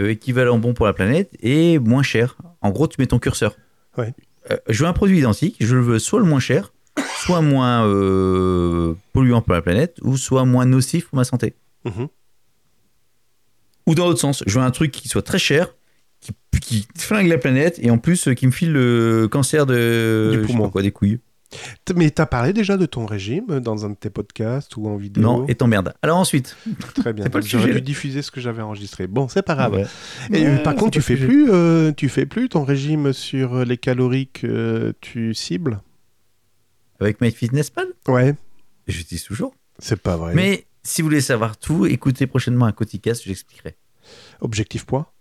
euh, 0.00 0.10
équivalent 0.10 0.58
bon 0.58 0.72
pour 0.72 0.86
la 0.86 0.92
planète 0.94 1.30
et 1.40 1.78
moins 1.78 2.02
cher. 2.02 2.36
En 2.62 2.70
gros, 2.70 2.88
tu 2.88 2.96
mets 2.98 3.06
ton 3.06 3.18
curseur. 3.18 3.56
Ouais. 3.98 4.14
Euh, 4.50 4.56
je 4.68 4.82
veux 4.82 4.88
un 4.88 4.94
produit 4.94 5.18
identique, 5.18 5.56
je 5.60 5.76
le 5.76 5.82
veux 5.82 5.98
soit 5.98 6.18
le 6.18 6.24
moins 6.24 6.40
cher, 6.40 6.72
soit 7.18 7.42
moins 7.42 7.82
polluant 9.12 9.42
pour 9.42 9.52
la 9.52 9.62
planète, 9.62 9.98
ou 10.02 10.16
soit 10.16 10.44
moins 10.44 10.64
nocif 10.64 11.08
pour 11.08 11.16
ma 11.16 11.24
santé. 11.24 11.54
Mhm. 11.84 12.08
Ou 13.86 13.94
dans 13.94 14.06
l'autre 14.06 14.20
sens, 14.20 14.42
je 14.46 14.58
veux 14.58 14.64
un 14.64 14.70
truc 14.70 14.92
qui 14.92 15.08
soit 15.08 15.22
très 15.22 15.38
cher, 15.38 15.74
qui, 16.20 16.32
qui 16.60 16.86
flingue 16.96 17.26
la 17.26 17.38
planète 17.38 17.78
et 17.82 17.90
en 17.90 17.98
plus 17.98 18.28
qui 18.36 18.46
me 18.46 18.52
file 18.52 18.72
le 18.72 19.28
cancer 19.30 19.66
de 19.66 20.30
Du 20.40 20.46
poumon. 20.46 20.70
quoi, 20.70 20.82
des 20.82 20.92
couilles. 20.92 21.18
Mais 21.94 22.10
t'as 22.10 22.26
parlé 22.26 22.52
déjà 22.52 22.76
de 22.76 22.86
ton 22.86 23.04
régime 23.06 23.60
dans 23.60 23.84
un 23.84 23.90
de 23.90 23.94
tes 23.94 24.10
podcasts 24.10 24.76
ou 24.76 24.88
en 24.88 24.96
vidéo? 24.96 25.22
Non, 25.22 25.46
et 25.48 25.54
t'emmerdes. 25.54 25.92
Alors 26.02 26.18
ensuite, 26.18 26.56
Très 26.94 27.12
bien. 27.12 27.24
c'est 27.24 27.30
pas 27.30 27.40
Donc, 27.40 27.52
le 27.52 27.58
J'aurais 27.58 27.74
dû 27.74 27.80
diffuser 27.82 28.22
ce 28.22 28.30
que 28.30 28.40
j'avais 28.40 28.62
enregistré. 28.62 29.06
Bon, 29.06 29.28
c'est 29.28 29.42
pas 29.42 29.54
grave. 29.54 29.74
Ouais. 29.74 29.86
Et, 30.32 30.46
euh, 30.46 30.56
Ouais, 30.56 30.62
par 30.62 30.74
contre, 30.74 30.92
tu 30.92 31.02
fais 31.02 31.14
sujet. 31.16 31.26
plus, 31.26 31.50
euh, 31.50 31.92
tu 31.92 32.08
fais 32.08 32.26
plus 32.26 32.48
ton 32.48 32.64
régime 32.64 33.12
sur 33.12 33.56
euh, 33.56 33.64
les 33.64 33.76
calories 33.76 34.28
que 34.32 34.94
tu 35.00 35.34
cibles? 35.34 35.80
Avec 37.00 37.20
MyFitnessPal, 37.20 37.88
Ouais. 38.08 38.34
j'utilise 38.86 39.24
toujours. 39.24 39.54
C'est 39.78 40.00
pas 40.00 40.16
vrai. 40.16 40.34
Mais 40.34 40.66
si 40.84 41.02
vous 41.02 41.08
voulez 41.08 41.20
savoir 41.20 41.56
tout, 41.56 41.84
écoutez 41.86 42.26
prochainement 42.26 42.66
un 42.66 42.72
Coticast, 42.72 43.24
j'expliquerai. 43.24 43.76
Objectif 44.40 44.84
poids 44.86 45.12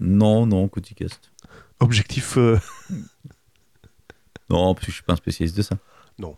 Non, 0.00 0.46
non, 0.46 0.68
Coticast. 0.68 1.32
Objectif. 1.80 2.36
euh, 2.36 2.58
Non, 4.50 4.74
parce 4.74 4.86
que 4.86 4.92
je 4.92 4.96
suis 4.96 5.04
pas 5.04 5.12
un 5.14 5.16
spécialiste 5.16 5.56
de 5.56 5.62
ça. 5.62 5.76
Non. 6.18 6.36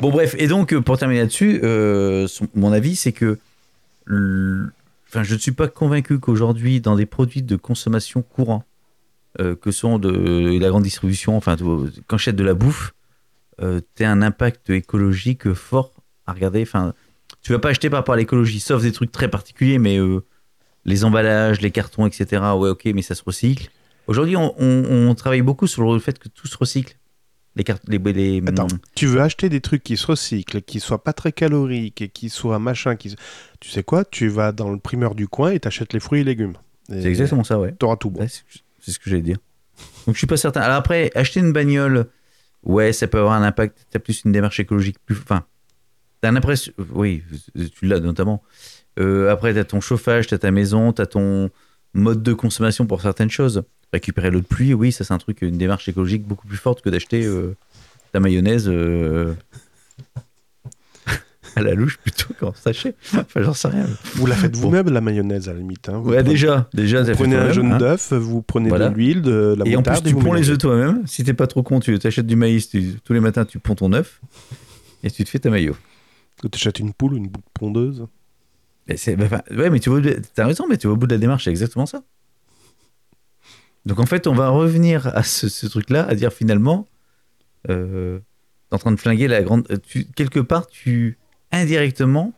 Bon, 0.00 0.10
bref, 0.10 0.34
et 0.38 0.46
donc, 0.46 0.72
euh, 0.72 0.80
pour 0.80 0.96
terminer 0.98 1.20
là-dessus, 1.20 1.60
euh, 1.62 2.26
mon 2.54 2.72
avis, 2.72 2.96
c'est 2.96 3.12
que. 3.12 3.38
Enfin, 5.08 5.22
je 5.22 5.34
ne 5.34 5.38
suis 5.38 5.52
pas 5.52 5.68
convaincu 5.68 6.18
qu'aujourd'hui, 6.18 6.80
dans 6.80 6.96
des 6.96 7.06
produits 7.06 7.42
de 7.42 7.56
consommation 7.56 8.22
courants, 8.22 8.64
euh, 9.40 9.54
que 9.54 9.70
sont 9.70 9.98
de 9.98 10.58
la 10.60 10.68
grande 10.68 10.82
distribution, 10.82 11.36
enfin, 11.36 11.56
de- 11.56 11.90
quand 12.06 12.16
j'achète 12.18 12.36
de 12.36 12.44
la 12.44 12.54
bouffe, 12.54 12.92
euh, 13.60 13.80
tu 13.96 14.04
un 14.04 14.22
impact 14.22 14.70
écologique 14.70 15.52
fort 15.52 15.92
à 16.26 16.32
regarder. 16.32 16.62
Enfin, 16.62 16.94
tu 17.42 17.52
vas 17.52 17.58
pas 17.58 17.70
acheter 17.70 17.90
par 17.90 17.98
rapport 18.00 18.14
à 18.14 18.18
l'écologie, 18.18 18.60
sauf 18.60 18.82
des 18.82 18.92
trucs 18.92 19.12
très 19.12 19.28
particuliers, 19.28 19.78
mais 19.78 19.98
les 20.84 21.04
emballages, 21.04 21.60
les 21.60 21.70
cartons, 21.70 22.06
etc. 22.06 22.42
Ouais, 22.56 22.70
ok, 22.70 22.84
mais 22.94 23.02
ça 23.02 23.14
se 23.14 23.22
recycle. 23.24 23.70
Aujourd'hui, 24.08 24.36
on, 24.36 24.54
on- 24.60 25.08
on 25.10 25.14
travaille 25.14 25.42
beaucoup 25.42 25.66
sur 25.68 25.92
le 25.92 25.98
fait 26.00 26.18
que 26.18 26.28
tout 26.28 26.48
se 26.48 26.56
recycle. 26.56 26.96
Les 27.56 27.64
cartes, 27.64 27.82
les, 27.88 27.98
les- 27.98 28.42
Attends, 28.46 28.68
tu 28.94 29.06
veux 29.06 29.20
acheter 29.20 29.48
des 29.48 29.60
trucs 29.60 29.82
qui 29.82 29.96
se 29.96 30.06
recyclent, 30.06 30.62
qui 30.62 30.80
soient 30.80 31.02
pas 31.02 31.12
très 31.12 31.32
caloriques 31.32 32.02
et 32.02 32.08
qui 32.08 32.28
soient 32.30 32.58
machin, 32.58 32.96
qui... 32.96 33.14
tu 33.60 33.70
sais 33.70 33.82
quoi 33.82 34.04
Tu 34.04 34.28
vas 34.28 34.52
dans 34.52 34.70
le 34.70 34.78
primeur 34.78 35.14
du 35.14 35.26
coin 35.28 35.50
et 35.50 35.60
t'achètes 35.60 35.92
les 35.92 36.00
fruits 36.00 36.20
et 36.20 36.24
légumes. 36.24 36.54
C'est 36.88 37.04
exactement 37.04 37.44
ça, 37.44 37.58
ouais. 37.58 37.72
T'auras 37.72 37.96
tout 37.96 38.10
bon. 38.10 38.20
Ouais, 38.20 38.28
c'est 38.80 38.90
ce 38.92 38.98
que 38.98 39.10
j'allais 39.10 39.22
dire. 39.22 39.38
Donc 40.06 40.14
je 40.14 40.18
suis 40.18 40.26
pas 40.26 40.36
certain. 40.36 40.60
Alors 40.60 40.76
après, 40.76 41.10
acheter 41.14 41.40
une 41.40 41.52
bagnole, 41.52 42.06
ouais, 42.62 42.92
ça 42.92 43.06
peut 43.08 43.18
avoir 43.18 43.34
un 43.34 43.42
impact. 43.42 43.86
T'as 43.90 43.98
plus 43.98 44.22
une 44.24 44.32
démarche 44.32 44.58
écologique 44.60 44.96
plus. 45.04 45.16
Enfin, 45.16 45.44
t'as 46.20 46.30
l'impression. 46.30 46.72
Oui, 46.94 47.22
tu 47.74 47.86
l'as 47.86 48.00
notamment. 48.00 48.42
Euh, 48.98 49.30
après, 49.30 49.52
t'as 49.52 49.64
ton 49.64 49.80
chauffage, 49.80 50.28
t'as 50.28 50.38
ta 50.38 50.50
maison, 50.50 50.92
t'as 50.92 51.06
ton 51.06 51.50
mode 51.98 52.22
de 52.22 52.32
consommation 52.32 52.86
pour 52.86 53.00
certaines 53.02 53.30
choses. 53.30 53.62
Récupérer 53.92 54.30
l'eau 54.30 54.40
de 54.40 54.46
pluie, 54.46 54.74
oui, 54.74 54.92
ça 54.92 55.04
c'est 55.04 55.14
un 55.14 55.18
truc, 55.18 55.42
une 55.42 55.56
démarche 55.58 55.88
écologique 55.88 56.22
beaucoup 56.26 56.46
plus 56.46 56.56
forte 56.58 56.82
que 56.82 56.90
d'acheter 56.90 57.24
euh, 57.24 57.56
ta 58.12 58.20
mayonnaise 58.20 58.64
euh, 58.68 59.32
à 61.56 61.62
la 61.62 61.74
louche 61.74 61.96
plutôt 61.98 62.34
qu'en 62.38 62.52
sachet. 62.54 62.94
Enfin, 63.14 63.42
j'en 63.42 63.54
sais 63.54 63.68
rien. 63.68 63.86
Vous 64.14 64.26
la 64.26 64.34
faites 64.36 64.52
Bon. 64.52 64.60
vous-même, 64.60 64.90
la 64.90 65.00
mayonnaise, 65.00 65.48
à 65.48 65.54
la 65.54 65.58
limite. 65.60 65.88
hein. 65.88 65.98
Vous 65.98 66.10
Ouais, 66.10 66.16
prenez- 66.18 66.28
déjà, 66.30 66.68
déjà, 66.74 67.02
Vous 67.02 67.12
prenez 67.12 67.36
un 67.36 67.50
jaune 67.52 67.72
hein. 67.72 67.78
d'œuf, 67.78 68.12
vous 68.12 68.42
prenez 68.42 68.68
Voilà. 68.68 68.90
de 68.90 68.94
l'huile, 68.94 69.22
de 69.22 69.56
la 69.58 69.66
Et 69.66 69.74
en 69.74 69.82
plus, 69.82 70.02
tu 70.02 70.14
ponds 70.14 70.34
les 70.34 70.50
œufs 70.50 70.58
toi-même. 70.58 71.06
Si 71.06 71.24
t'es 71.24 71.32
pas 71.34 71.46
trop 71.46 71.62
con, 71.62 71.80
tu 71.80 71.98
t'achètes 71.98 72.26
du 72.26 72.36
maïs, 72.36 72.68
tu- 72.68 72.94
tous 73.02 73.12
les 73.14 73.20
matins 73.20 73.44
tu 73.46 73.58
ponds 73.58 73.74
ton 73.74 73.92
œuf 73.94 74.20
et 75.02 75.10
tu 75.10 75.24
te 75.24 75.30
fais 75.30 75.38
ta 75.38 75.48
maillot. 75.50 75.76
Tu 76.42 76.48
achètes 76.52 76.78
une 76.78 76.92
poule, 76.92 77.14
une 77.16 77.26
boule 77.28 77.42
pondeuse. 77.54 78.06
C'est- 78.96 79.16
bah, 79.16 79.42
ouais, 79.50 79.70
mais 79.70 79.80
tu 79.80 79.90
de- 80.00 80.20
t'as 80.34 80.46
raison, 80.46 80.66
mais 80.68 80.76
tu 80.78 80.86
vas 80.86 80.94
au 80.94 80.96
bout 80.96 81.06
de 81.06 81.14
la 81.14 81.18
démarche, 81.18 81.44
c'est 81.44 81.50
exactement 81.50 81.86
ça. 81.86 82.02
Donc 83.86 83.98
en 84.00 84.06
fait, 84.06 84.26
on 84.26 84.34
va 84.34 84.48
revenir 84.50 85.06
à 85.16 85.22
ce, 85.22 85.48
ce 85.48 85.66
truc-là, 85.66 86.06
à 86.08 86.14
dire 86.14 86.32
finalement, 86.32 86.86
euh, 87.70 88.18
t'es 88.68 88.74
en 88.74 88.78
train 88.78 88.92
de 88.92 89.00
flinguer 89.00 89.28
la 89.28 89.42
grande. 89.42 89.66
Tu, 89.86 90.04
quelque 90.16 90.40
part, 90.40 90.66
tu 90.66 91.18
indirectement. 91.52 92.32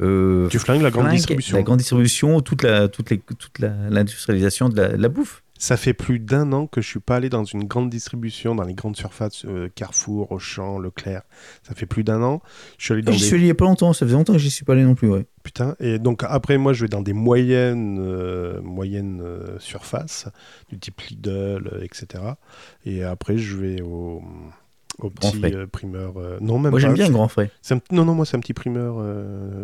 euh, 0.00 0.48
Tu 0.48 0.58
flingues 0.58 0.82
la 0.82 0.90
grande 0.90 1.06
flingues 1.06 1.16
distribution. 1.16 1.56
La 1.56 1.62
grande 1.62 1.78
distribution, 1.78 2.40
toute 2.40 2.62
la, 2.62 2.88
toute 2.88 3.10
les, 3.10 3.18
toute 3.18 3.58
la- 3.58 3.90
l'industrialisation 3.90 4.68
de 4.68 4.76
la, 4.80 4.88
de 4.90 5.02
la 5.02 5.08
bouffe. 5.08 5.42
Ça 5.58 5.76
fait 5.76 5.92
plus 5.92 6.20
d'un 6.20 6.52
an 6.52 6.66
que 6.68 6.80
je 6.80 6.86
suis 6.88 7.00
pas 7.00 7.16
allé 7.16 7.28
dans 7.28 7.44
une 7.44 7.64
grande 7.64 7.90
distribution, 7.90 8.54
dans 8.54 8.62
les 8.62 8.74
grandes 8.74 8.96
surfaces, 8.96 9.44
euh, 9.44 9.68
Carrefour, 9.74 10.30
Auchan, 10.32 10.78
Leclerc. 10.78 11.22
Ça 11.66 11.74
fait 11.74 11.84
plus 11.86 12.04
d'un 12.04 12.22
an. 12.22 12.40
Je 12.78 12.84
suis 12.84 12.94
allé 12.94 13.02
dans 13.02 13.12
J'y 13.12 13.18
des... 13.18 13.24
suis 13.26 13.34
allé 13.34 13.44
il 13.44 13.48
y 13.48 13.50
a 13.50 13.54
pas 13.54 13.64
longtemps, 13.64 13.92
ça 13.92 14.06
faisait 14.06 14.16
longtemps 14.16 14.34
que 14.34 14.38
j'y 14.38 14.50
suis 14.50 14.64
pas 14.64 14.74
allé 14.74 14.84
non 14.84 14.94
plus, 14.94 15.08
ouais. 15.08 15.26
Putain. 15.42 15.74
Et 15.80 15.98
donc 15.98 16.22
après, 16.24 16.58
moi, 16.58 16.72
je 16.72 16.82
vais 16.84 16.88
dans 16.88 17.02
des 17.02 17.12
moyennes, 17.12 17.98
euh, 18.00 18.60
moyennes 18.62 19.20
euh, 19.22 19.58
surfaces, 19.58 20.28
du 20.68 20.78
type 20.78 21.00
Lidl, 21.00 21.80
etc. 21.82 22.22
Et 22.84 23.02
après, 23.02 23.36
je 23.36 23.56
vais 23.56 23.82
au, 23.82 24.22
au 25.00 25.10
Grand 25.10 25.30
petit 25.30 25.38
frais. 25.38 25.66
primeur. 25.66 26.14
Non, 26.40 26.58
même 26.58 26.70
Moi 26.70 26.78
j'aime 26.80 26.94
bien 26.94 27.08
le 27.08 27.12
grand 27.14 27.28
frais. 27.28 27.50
Un- 27.70 27.80
Non, 27.90 28.04
non, 28.04 28.14
moi, 28.14 28.24
c'est 28.26 28.36
un 28.36 28.40
petit 28.40 28.54
primeur 28.54 28.98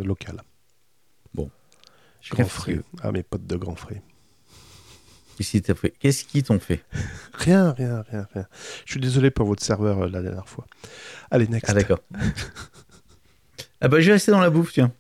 local. 0.02 0.42
Je 2.20 2.30
Grand 2.35 2.46
frais. 2.46 2.80
Ah, 3.02 3.12
mes 3.12 3.22
potes 3.22 3.46
de 3.46 3.57
grand 3.57 3.76
frais. 3.76 4.02
Qu'est-ce 5.37 6.25
qu'ils 6.25 6.42
t'ont 6.42 6.59
fait? 6.61 6.85
Rien, 7.35 7.73
rien, 7.73 8.03
rien, 8.11 8.27
rien. 8.33 8.47
Je 8.87 8.92
suis 8.92 9.01
désolé 9.01 9.31
pour 9.31 9.47
votre 9.47 9.62
serveur 9.62 10.03
euh, 10.03 10.09
la 10.09 10.23
dernière 10.23 10.49
fois. 10.49 10.66
Allez, 11.31 11.49
next. 11.49 11.68
Ah 11.68 11.75
d'accord. 11.75 11.99
ah 13.81 13.88
bah 13.88 14.01
je 14.01 14.07
vais 14.07 14.12
rester 14.12 14.31
dans 14.31 14.40
la 14.40 14.51
bouffe, 14.51 14.73
tiens. 14.73 14.92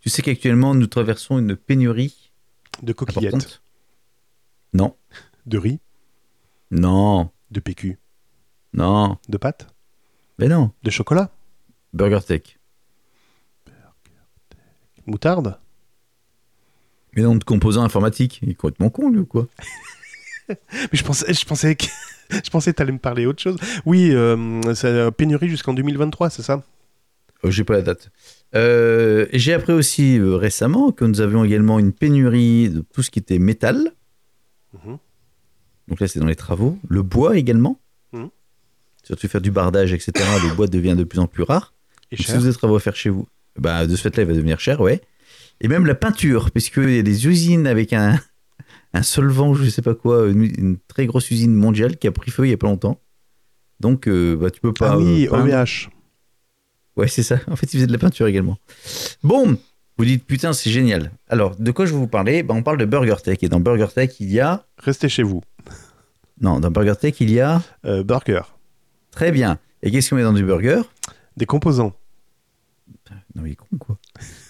Tu 0.00 0.08
sais 0.08 0.22
qu'actuellement 0.22 0.74
nous 0.74 0.86
traversons 0.86 1.38
une 1.38 1.56
pénurie 1.56 2.32
de 2.82 2.92
coquillettes, 2.92 3.34
importante 3.34 3.62
Non, 4.72 4.96
de 5.46 5.58
riz, 5.58 5.80
non, 6.70 7.30
de 7.50 7.60
PQ, 7.60 7.98
non, 8.72 9.18
de 9.28 9.36
pâtes, 9.38 9.66
mais 10.38 10.48
non. 10.48 10.72
de 10.82 10.90
chocolat, 10.90 11.30
Burger 11.92 12.20
Tech. 12.26 12.58
moutarde. 15.06 15.58
Mais 17.16 17.22
non, 17.22 17.36
de 17.36 17.44
composants 17.44 17.82
informatiques. 17.84 18.40
Il 18.42 18.50
est 18.50 18.54
complètement 18.54 18.90
con 18.90 19.10
lui 19.10 19.20
ou 19.20 19.26
quoi? 19.26 19.46
Mais 20.48 20.56
je 20.92 21.04
pensais, 21.04 21.32
je 21.32 21.44
pensais 21.44 21.76
que. 21.76 21.86
Je 22.30 22.48
pensais 22.50 22.72
que 22.72 22.76
tu 22.78 22.82
allais 22.82 22.90
me 22.90 22.98
parler 22.98 23.26
autre 23.26 23.40
chose. 23.42 23.58
Oui, 23.84 24.08
euh, 24.10 24.74
c'est 24.74 25.10
pénurie 25.12 25.48
jusqu'en 25.50 25.74
2023, 25.74 26.30
c'est 26.30 26.40
ça? 26.42 26.62
Euh, 27.44 27.50
J'ai 27.50 27.64
pas 27.64 27.74
la 27.74 27.82
date. 27.82 28.10
Euh, 28.54 29.26
J'ai 29.34 29.52
appris 29.52 29.74
aussi 29.74 30.18
euh, 30.18 30.34
récemment 30.36 30.90
que 30.90 31.04
nous 31.04 31.20
avions 31.20 31.44
également 31.44 31.78
une 31.78 31.92
pénurie 31.92 32.70
de 32.70 32.80
tout 32.80 33.02
ce 33.02 33.10
qui 33.10 33.18
était 33.18 33.38
métal. 33.38 33.92
Mhm. 34.72 34.96
Donc 35.88 36.00
là, 36.00 36.08
c'est 36.08 36.18
dans 36.18 36.26
les 36.26 36.34
travaux. 36.34 36.78
Le 36.88 37.02
bois 37.02 37.36
également. 37.36 37.78
Mhm. 38.12 38.30
Surtout 39.02 39.28
faire 39.28 39.42
du 39.42 39.50
bardage, 39.50 39.92
etc. 39.92 40.12
le 40.42 40.54
bois 40.54 40.66
devient 40.66 40.94
de 40.96 41.04
plus 41.04 41.18
en 41.20 41.26
plus 41.26 41.42
rare. 41.42 41.74
Et 42.10 42.16
Donc, 42.16 42.20
si 42.24 42.32
cher. 42.32 42.36
vous 42.36 42.44
avez 42.46 42.52
des 42.52 42.58
travaux 42.58 42.76
à 42.76 42.80
faire 42.80 42.96
chez 42.96 43.10
vous, 43.10 43.28
bah, 43.58 43.86
de 43.86 43.94
ce 43.94 44.00
fait-là, 44.00 44.22
il 44.22 44.26
va 44.28 44.34
devenir 44.34 44.58
cher, 44.58 44.80
ouais. 44.80 45.02
Et 45.60 45.68
même 45.68 45.86
la 45.86 45.94
peinture, 45.94 46.50
puisqu'il 46.50 46.90
y 46.90 46.98
a 46.98 47.02
des 47.02 47.26
usines 47.26 47.66
avec 47.66 47.92
un, 47.92 48.20
un 48.92 49.02
solvant, 49.02 49.54
je 49.54 49.68
sais 49.68 49.82
pas 49.82 49.94
quoi, 49.94 50.26
une, 50.28 50.44
une 50.44 50.78
très 50.88 51.06
grosse 51.06 51.30
usine 51.30 51.54
mondiale 51.54 51.96
qui 51.96 52.06
a 52.06 52.12
pris 52.12 52.30
feu 52.30 52.46
il 52.46 52.50
y 52.50 52.54
a 52.54 52.56
pas 52.56 52.66
longtemps. 52.66 53.00
Donc, 53.80 54.08
euh, 54.08 54.36
bah, 54.36 54.50
tu 54.50 54.60
peux 54.60 54.72
pas. 54.72 54.92
Ah 54.92 54.98
oui, 54.98 55.28
euh. 55.30 55.36
OVH. 55.36 55.90
Ouais, 56.96 57.08
c'est 57.08 57.22
ça. 57.22 57.40
En 57.48 57.56
fait, 57.56 57.66
il 57.72 57.76
faisait 57.76 57.86
de 57.86 57.92
la 57.92 57.98
peinture 57.98 58.26
également. 58.26 58.56
Bon, 59.22 59.58
vous 59.98 60.04
dites, 60.04 60.24
putain, 60.24 60.52
c'est 60.52 60.70
génial. 60.70 61.10
Alors, 61.28 61.56
de 61.56 61.70
quoi 61.70 61.86
je 61.86 61.92
vais 61.92 61.98
vous 61.98 62.06
parler? 62.06 62.42
Bah, 62.42 62.54
On 62.54 62.62
parle 62.62 62.78
de 62.78 62.84
Burger 62.84 63.16
Tech. 63.22 63.38
Et 63.42 63.48
dans 63.48 63.60
Burger 63.60 63.88
Tech, 63.94 64.20
il 64.20 64.30
y 64.30 64.40
a. 64.40 64.64
Restez 64.78 65.08
chez 65.08 65.22
vous. 65.22 65.42
Non, 66.40 66.60
dans 66.60 66.70
Burger 66.70 66.94
Tech, 67.00 67.16
il 67.20 67.30
y 67.30 67.40
a. 67.40 67.62
Euh, 67.84 68.04
burger. 68.04 68.42
Très 69.10 69.32
bien. 69.32 69.58
Et 69.82 69.90
qu'est-ce 69.90 70.10
qu'on 70.10 70.16
met 70.16 70.22
dans 70.22 70.32
du 70.32 70.44
burger? 70.44 70.82
Des 71.36 71.46
composants. 71.46 71.92
Non, 73.34 73.42
mais 73.42 73.50
il 73.50 73.52
est 73.52 73.56
con, 73.56 73.66
quoi. 73.78 73.98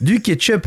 Du 0.00 0.20
ketchup. 0.20 0.66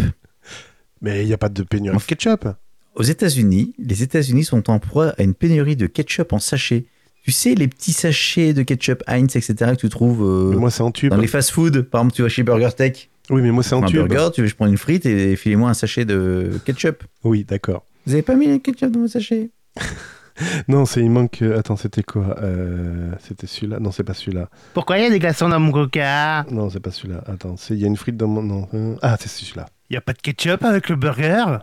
Mais 1.01 1.23
il 1.23 1.27
n'y 1.27 1.33
a 1.33 1.37
pas 1.37 1.49
de 1.49 1.63
pénurie 1.63 1.97
de 1.97 2.03
ketchup. 2.03 2.47
Aux 2.95 3.03
États-Unis, 3.03 3.73
les 3.77 4.01
États-Unis 4.03 4.43
sont 4.43 4.69
en 4.69 4.79
proie 4.79 5.09
à 5.17 5.23
une 5.23 5.33
pénurie 5.35 5.75
de 5.75 5.85
ketchup 5.87 6.33
en 6.33 6.39
sachet. 6.39 6.85
Tu 7.23 7.31
sais, 7.31 7.55
les 7.55 7.67
petits 7.67 7.91
sachets 7.93 8.53
de 8.53 8.63
ketchup 8.63 9.03
Heinz, 9.07 9.35
etc., 9.35 9.53
que 9.73 9.75
tu 9.81 9.89
trouves 9.89 10.23
euh, 10.23 10.49
Mais 10.51 10.55
moi, 10.55 10.71
c'est 10.71 10.81
en 10.81 10.91
tube. 10.91 11.09
dans 11.11 11.17
les 11.17 11.27
fast-food. 11.27 11.81
Par 11.83 12.01
exemple, 12.01 12.15
tu 12.15 12.21
vas 12.21 12.29
chez 12.29 12.41
Burger 12.43 12.69
Tech, 12.75 13.09
Oui, 13.29 13.41
mais 13.41 13.51
moi, 13.51 13.63
c'est 13.63 13.75
en 13.75 13.83
un 13.83 13.87
tube. 13.87 14.07
burger, 14.07 14.29
tu 14.33 14.41
veux, 14.41 14.47
je 14.47 14.55
prends 14.55 14.65
une 14.65 14.77
frite 14.77 15.05
et 15.05 15.35
filez-moi 15.35 15.69
un 15.69 15.73
sachet 15.73 16.05
de 16.05 16.51
ketchup. 16.65 17.03
Oui, 17.23 17.43
d'accord. 17.43 17.85
Vous 18.05 18.13
avez 18.13 18.21
pas 18.21 18.35
mis 18.35 18.47
le 18.47 18.57
ketchup 18.59 18.91
dans 18.91 19.01
vos 19.01 19.07
sachets? 19.07 19.49
Non, 20.67 20.85
c'est 20.85 21.01
il 21.01 21.09
manque. 21.09 21.41
Attends, 21.41 21.75
c'était 21.77 22.03
quoi 22.03 22.37
Euh, 22.41 23.11
C'était 23.19 23.47
celui-là? 23.47 23.79
Non, 23.79 23.91
c'est 23.91 24.03
pas 24.03 24.13
celui-là. 24.13 24.49
Pourquoi 24.73 24.97
il 24.99 25.03
y 25.03 25.07
a 25.07 25.09
des 25.09 25.19
glaçons 25.19 25.49
dans 25.49 25.59
mon 25.59 25.71
coca? 25.71 26.45
Non, 26.51 26.69
c'est 26.69 26.79
pas 26.79 26.91
celui-là. 26.91 27.23
Attends, 27.27 27.57
c'est- 27.57 27.73
il 27.73 27.79
y 27.81 27.83
a 27.83 27.87
une 27.87 27.97
frite 27.97 28.17
dans 28.17 28.27
mon. 28.27 28.41
Non. 28.43 28.67
euh, 28.73 28.95
Ah, 29.01 29.17
c'est 29.19 29.29
celui-là. 29.29 29.65
Il 29.89 29.93
y 29.93 29.97
a 29.97 30.01
pas 30.01 30.13
de 30.13 30.19
ketchup 30.19 30.63
avec 30.63 30.89
le 30.89 30.95
burger? 30.95 31.57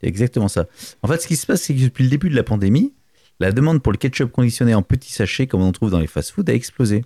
C'est 0.00 0.08
exactement 0.08 0.48
ça. 0.48 0.66
En 1.02 1.08
fait, 1.08 1.20
ce 1.22 1.26
qui 1.28 1.36
se 1.36 1.46
passe, 1.46 1.62
c'est 1.62 1.74
que 1.74 1.82
depuis 1.82 2.04
le 2.04 2.10
début 2.10 2.28
de 2.28 2.34
la 2.34 2.42
pandémie, 2.42 2.92
la 3.40 3.52
demande 3.52 3.82
pour 3.82 3.92
le 3.92 3.98
ketchup 3.98 4.32
conditionné 4.32 4.74
en 4.74 4.82
petits 4.82 5.12
sachets, 5.12 5.46
comme 5.46 5.62
on 5.62 5.66
en 5.68 5.72
trouve 5.72 5.90
dans 5.90 6.00
les 6.00 6.06
fast-foods, 6.08 6.48
a 6.48 6.54
explosé. 6.54 7.04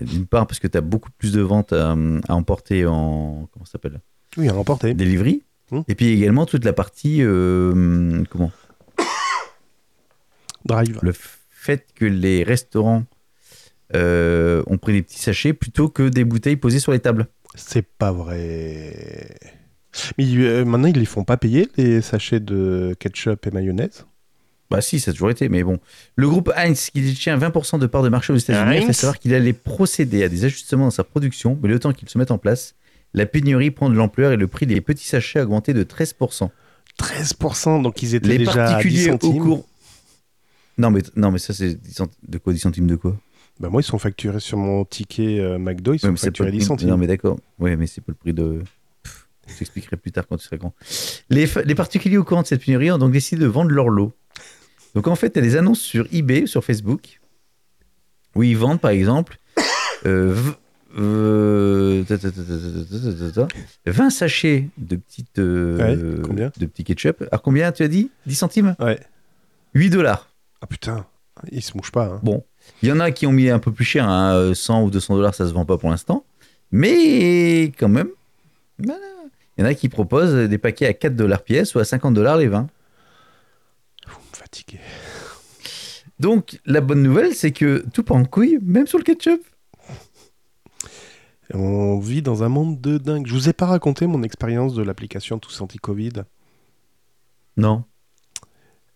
D'une 0.00 0.26
part, 0.26 0.46
parce 0.46 0.58
que 0.60 0.66
tu 0.68 0.78
as 0.78 0.80
beaucoup 0.80 1.10
plus 1.18 1.32
de 1.32 1.40
ventes 1.40 1.72
à, 1.72 1.92
à 2.28 2.34
emporter 2.34 2.86
en. 2.86 3.48
Comment 3.52 3.64
ça 3.64 3.72
s'appelle? 3.72 4.00
Oui, 4.36 4.48
à 4.48 4.52
remporter. 4.52 4.94
Delivery. 4.94 5.42
Hmm. 5.70 5.80
Et 5.88 5.94
puis 5.94 6.08
également 6.08 6.46
toute 6.46 6.64
la 6.64 6.72
partie. 6.72 7.18
euh, 7.22 8.22
comment? 8.30 8.50
Drive. 10.72 10.98
Le 11.02 11.12
fait 11.50 11.86
que 11.94 12.04
les 12.04 12.42
restaurants 12.42 13.04
euh, 13.94 14.62
ont 14.66 14.78
pris 14.78 14.92
des 14.92 15.02
petits 15.02 15.18
sachets 15.18 15.52
plutôt 15.52 15.88
que 15.88 16.08
des 16.08 16.24
bouteilles 16.24 16.56
posées 16.56 16.80
sur 16.80 16.92
les 16.92 17.00
tables. 17.00 17.26
C'est 17.54 17.86
pas 17.86 18.12
vrai. 18.12 19.36
Mais 20.18 20.24
euh, 20.36 20.64
maintenant, 20.64 20.88
ils 20.88 20.98
les 20.98 21.04
font 21.04 21.24
pas 21.24 21.36
payer, 21.36 21.68
les 21.76 22.00
sachets 22.00 22.40
de 22.40 22.94
ketchup 22.98 23.46
et 23.46 23.50
mayonnaise? 23.50 24.06
Bah 24.70 24.80
si, 24.80 25.00
ça 25.00 25.10
a 25.10 25.14
toujours 25.14 25.30
été, 25.30 25.48
mais 25.48 25.64
bon. 25.64 25.80
Le 26.14 26.28
groupe 26.28 26.52
Heinz, 26.56 26.90
qui 26.90 27.00
détient 27.00 27.36
20% 27.36 27.80
de 27.80 27.86
parts 27.86 28.04
de 28.04 28.08
marché 28.08 28.32
aux 28.32 28.36
États-Unis, 28.36 28.86
fait 28.86 28.92
savoir 28.92 29.18
qu'il 29.18 29.34
allait 29.34 29.52
procéder 29.52 30.22
à 30.22 30.28
des 30.28 30.44
ajustements 30.44 30.84
dans 30.84 30.90
sa 30.92 31.02
production, 31.02 31.58
mais 31.60 31.68
le 31.68 31.80
temps 31.80 31.92
qu'ils 31.92 32.08
se 32.08 32.16
mettent 32.18 32.30
en 32.30 32.38
place, 32.38 32.76
la 33.12 33.26
pénurie 33.26 33.72
prend 33.72 33.90
de 33.90 33.96
l'ampleur 33.96 34.30
et 34.30 34.36
le 34.36 34.46
prix 34.46 34.66
des 34.66 34.80
petits 34.80 35.08
sachets 35.08 35.40
a 35.40 35.42
augmenté 35.42 35.74
de 35.74 35.82
13%. 35.82 36.50
13%, 37.00 37.82
donc 37.82 38.00
ils 38.02 38.14
étaient 38.14 38.28
Les 38.28 38.38
déjà 38.38 38.50
à 38.50 38.66
10 38.68 38.72
particuliers 38.74 39.08
au 39.08 39.12
centimes. 39.12 39.42
cours... 39.42 39.66
Non, 40.80 40.90
mais, 40.90 41.02
non, 41.16 41.30
mais 41.30 41.38
ça, 41.38 41.52
c'est 41.54 41.78
de 42.28 42.38
quoi 42.38 42.52
10 42.52 42.58
centimes 42.58 42.86
de 42.86 42.96
quoi 42.96 43.16
Bah, 43.60 43.68
moi, 43.68 43.80
ils 43.82 43.84
sont 43.84 43.98
facturés 43.98 44.40
sur 44.40 44.58
mon 44.58 44.84
ticket 44.84 45.58
McDo, 45.58 45.94
ils 45.94 45.98
sont 46.00 46.16
facturés 46.16 46.50
10 46.50 46.62
centimes. 46.62 46.88
Non, 46.88 46.96
mais 46.96 47.06
d'accord. 47.06 47.38
Oui 47.58 47.76
mais 47.76 47.86
c'est 47.86 48.00
pas 48.00 48.12
le 48.12 48.14
prix 48.14 48.32
de. 48.32 48.62
Je 49.46 49.58
t'expliquerai 49.58 49.96
plus 49.96 50.12
tard 50.12 50.26
quand 50.28 50.36
tu 50.36 50.44
seras 50.44 50.56
grand. 50.56 50.72
Les, 51.28 51.46
les 51.64 51.74
particuliers 51.74 52.16
au 52.18 52.24
courant 52.24 52.42
de 52.42 52.46
cette 52.46 52.64
pénurie 52.64 52.90
ont 52.92 52.98
donc 52.98 53.12
décidé 53.12 53.40
de 53.42 53.46
vendre 53.46 53.70
leur 53.72 53.88
lot. 53.88 54.12
Donc, 54.94 55.06
en 55.08 55.14
fait, 55.16 55.30
tu 55.30 55.38
as 55.38 55.42
des 55.42 55.56
annonces 55.56 55.80
sur 55.80 56.06
eBay, 56.12 56.46
sur 56.46 56.64
Facebook, 56.64 57.20
où 58.34 58.42
ils 58.42 58.56
vendent, 58.56 58.80
par 58.80 58.90
exemple, 58.92 59.38
20 63.86 64.10
sachets 64.10 64.68
de 64.78 64.96
petites 64.96 65.36
de 65.36 66.66
petits 66.66 66.84
ketchup. 66.84 67.22
Alors 67.30 67.42
combien 67.42 67.70
tu 67.72 67.82
as 67.82 67.88
dit 67.88 68.10
10 68.26 68.34
centimes 68.34 68.76
Ouais. 68.78 68.98
8 69.74 69.90
dollars. 69.90 70.29
Ah 70.60 70.66
putain, 70.66 71.06
ils 71.50 71.62
se 71.62 71.76
mouchent 71.76 71.92
pas. 71.92 72.06
hein. 72.06 72.20
Bon, 72.22 72.44
il 72.82 72.88
y 72.88 72.92
en 72.92 73.00
a 73.00 73.10
qui 73.10 73.26
ont 73.26 73.32
mis 73.32 73.48
un 73.48 73.58
peu 73.58 73.72
plus 73.72 73.84
cher, 73.84 74.08
hein, 74.08 74.52
100 74.54 74.82
ou 74.84 74.90
200 74.90 75.16
dollars, 75.16 75.34
ça 75.34 75.46
se 75.46 75.52
vend 75.52 75.64
pas 75.64 75.78
pour 75.78 75.90
l'instant. 75.90 76.24
Mais 76.70 77.72
quand 77.78 77.88
même, 77.88 78.10
voilà. 78.78 79.00
il 79.56 79.62
y 79.62 79.64
en 79.64 79.66
a 79.66 79.74
qui 79.74 79.88
proposent 79.88 80.34
des 80.48 80.58
paquets 80.58 80.86
à 80.86 80.92
4 80.94 81.16
dollars 81.16 81.42
pièce 81.42 81.74
ou 81.74 81.78
à 81.78 81.84
50 81.84 82.14
dollars 82.14 82.36
les 82.36 82.48
20. 82.48 82.68
Vous 84.06 84.18
me 84.32 84.36
fatiguez. 84.36 84.80
Donc 86.18 86.60
la 86.66 86.80
bonne 86.82 87.02
nouvelle, 87.02 87.34
c'est 87.34 87.50
que 87.52 87.84
tout 87.92 88.02
part 88.04 88.18
en 88.18 88.24
couille, 88.24 88.58
même 88.62 88.86
sur 88.86 88.98
le 88.98 89.04
ketchup. 89.04 89.42
On 91.52 91.98
vit 91.98 92.22
dans 92.22 92.44
un 92.44 92.48
monde 92.48 92.80
de 92.80 92.98
dingue. 92.98 93.26
Je 93.26 93.32
vous 93.32 93.48
ai 93.48 93.52
pas 93.52 93.66
raconté 93.66 94.06
mon 94.06 94.22
expérience 94.22 94.74
de 94.74 94.82
l'application 94.82 95.38
Tous 95.40 95.60
Anti-Covid. 95.60 96.12
Non. 97.56 97.82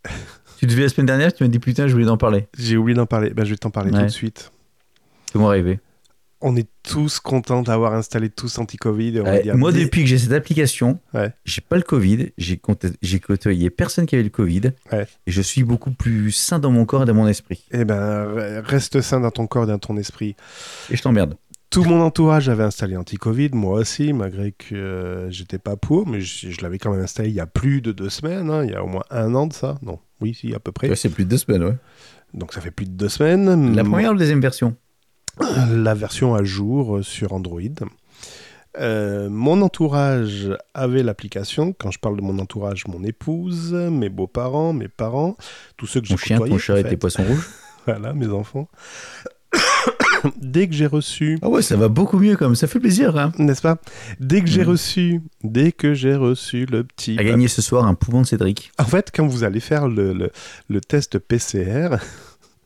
tu 0.64 0.70
devais 0.70 0.83
la 0.83 0.88
semaine 0.88 1.07
dernière, 1.07 1.33
tu 1.33 1.42
m'as 1.44 1.48
dit 1.48 1.59
putain, 1.59 1.87
je 1.88 1.92
voulais 1.92 2.09
en 2.09 2.16
parler. 2.16 2.46
J'ai 2.59 2.77
oublié 2.77 2.96
d'en 2.96 3.07
parler. 3.07 3.31
Ben, 3.31 3.44
je 3.44 3.50
vais 3.50 3.57
t'en 3.57 3.70
parler 3.70 3.90
Ouais. 3.90 3.98
tout 4.00 4.05
de 4.07 4.11
suite. 4.11 4.53
Comment 5.33 5.48
rêver 5.48 5.81
On 6.40 6.57
est 6.57 6.68
tous 6.83 7.20
contents 7.20 7.62
d'avoir 7.62 7.94
installé 7.94 8.29
Tous 8.29 8.59
Anti-Covid. 8.59 9.20
Ouais, 9.20 9.53
Moi, 9.55 9.72
des- 9.72 9.85
depuis 9.85 10.03
que 10.03 10.09
j'ai 10.09 10.18
cette 10.18 10.33
application, 10.33 10.98
Ouais. 11.14 11.33
j'ai 11.44 11.61
pas 11.62 11.77
le 11.77 11.83
Covid, 11.83 12.33
j'ai 12.38 12.59
côtoyé 13.20 13.70
personne 13.70 14.05
qui 14.07 14.14
avait 14.14 14.24
le 14.24 14.31
Covid, 14.31 14.72
et 14.92 15.05
je 15.27 15.42
suis 15.42 15.64
beaucoup 15.64 15.90
plus 15.90 16.33
sain 16.33 16.59
dans 16.59 16.70
mon 16.70 16.85
corps 16.85 17.03
et 17.05 17.07
dans 17.07 17.14
mon 17.14 17.27
esprit. 17.29 17.64
Eh 17.72 17.85
ben, 17.85 18.61
reste 18.64 19.00
sain 19.00 19.20
dans 19.20 19.31
ton 19.31 19.46
corps 19.46 19.64
et 19.64 19.68
dans 19.68 19.79
ton 19.79 19.96
esprit. 19.96 20.37
Et 20.90 20.96
je 20.96 21.03
t'emmerde. 21.03 21.37
Tout 21.70 21.83
mon 21.85 22.00
entourage 22.03 22.48
avait 22.48 22.62
installé 22.62 22.96
anti-Covid, 22.96 23.50
moi 23.53 23.81
aussi, 23.81 24.12
malgré 24.12 24.53
que 24.53 24.74
euh, 24.77 25.31
j'étais 25.31 25.59
pas 25.59 25.74
pour, 25.77 26.07
mais 26.07 26.20
je, 26.20 26.50
je 26.50 26.61
l'avais 26.61 26.79
quand 26.79 26.92
même 26.92 27.03
installé 27.03 27.31
il 27.31 27.35
y 27.35 27.40
a 27.40 27.46
plus 27.46 27.81
de 27.81 27.90
deux 27.90 28.11
semaines, 28.11 28.48
hein, 28.50 28.64
il 28.64 28.70
y 28.70 28.74
a 28.74 28.85
au 28.85 28.87
moins 28.87 29.03
un 29.11 29.35
an 29.35 29.48
de 29.48 29.53
ça. 29.55 29.77
Non, 29.83 29.98
oui, 30.24 30.34
si, 30.34 30.54
à 30.54 30.58
peu 30.58 30.72
près. 30.72 30.94
C'est 30.96 31.10
plus 31.10 31.24
de 31.24 31.30
deux 31.30 31.38
semaines, 31.38 31.64
ouais. 31.64 31.76
Donc 32.32 32.54
ça 32.54 32.60
fait 32.60 32.70
plus 32.70 32.87
de 32.87 32.92
deux 32.92 33.10
semaines. 33.10 33.74
La 33.74 33.84
première 33.84 34.10
ou 34.10 34.14
la 34.14 34.18
deuxième 34.18 34.40
version? 34.40 34.74
La 35.70 35.94
version 35.94 36.34
à 36.34 36.42
jour 36.42 36.96
euh, 36.96 37.02
sur 37.02 37.32
Android. 37.34 37.60
Euh, 38.80 39.28
mon 39.28 39.60
entourage 39.60 40.48
avait 40.72 41.02
l'application. 41.02 41.74
Quand 41.78 41.90
je 41.90 41.98
parle 41.98 42.16
de 42.16 42.22
mon 42.22 42.38
entourage, 42.38 42.87
mon 42.87 43.04
épouse, 43.04 43.74
mes 43.74 44.08
beaux-parents, 44.08 44.72
mes 44.72 44.88
parents, 44.88 45.37
tous 45.76 45.87
ceux 45.87 46.00
que 46.00 46.06
j'ai 46.06 46.14
Ton 46.14 46.20
chien, 46.20 46.38
côtoyés, 46.38 46.54
ton 46.54 46.58
chat 46.58 46.80
et 46.80 46.84
tes 46.84 46.96
poissons 46.96 47.24
rouges 47.24 47.50
Voilà, 47.87 48.14
mes 48.14 48.28
enfants. 48.28 48.68
Dès 50.40 50.68
que 50.68 50.74
j'ai 50.74 50.87
reçu 50.87 51.38
Ah 51.42 51.48
ouais, 51.48 51.62
ça 51.62 51.76
va 51.76 51.88
beaucoup 51.88 52.18
mieux 52.18 52.37
comme 52.37 52.54
ça 52.54 52.66
fait 52.66 52.80
plaisir. 52.80 53.16
Hein. 53.18 53.32
n'est-ce 53.38 53.62
pas? 53.62 53.76
Dès 54.20 54.40
que 54.40 54.46
j'ai 54.48 54.64
Mm. 54.64 54.68
reçu, 54.68 55.20
dès 55.42 55.72
que 55.72 55.94
j'ai 55.94 56.14
reçu 56.14 56.66
le 56.66 56.84
petit. 56.84 57.16
À 57.18 57.24
gagner 57.24 57.48
ce 57.48 57.62
soir 57.62 57.87
un 57.87 57.94
poumon 57.94 58.22
de 58.22 58.26
Cédric. 58.26 58.72
En 58.78 58.84
fait, 58.84 59.10
quand 59.14 59.26
vous 59.26 59.44
allez 59.44 59.60
faire 59.60 59.88
le, 59.88 60.12
le- 60.12 60.30
le 60.68 60.80
test 60.80 61.18
PCR, 61.18 61.96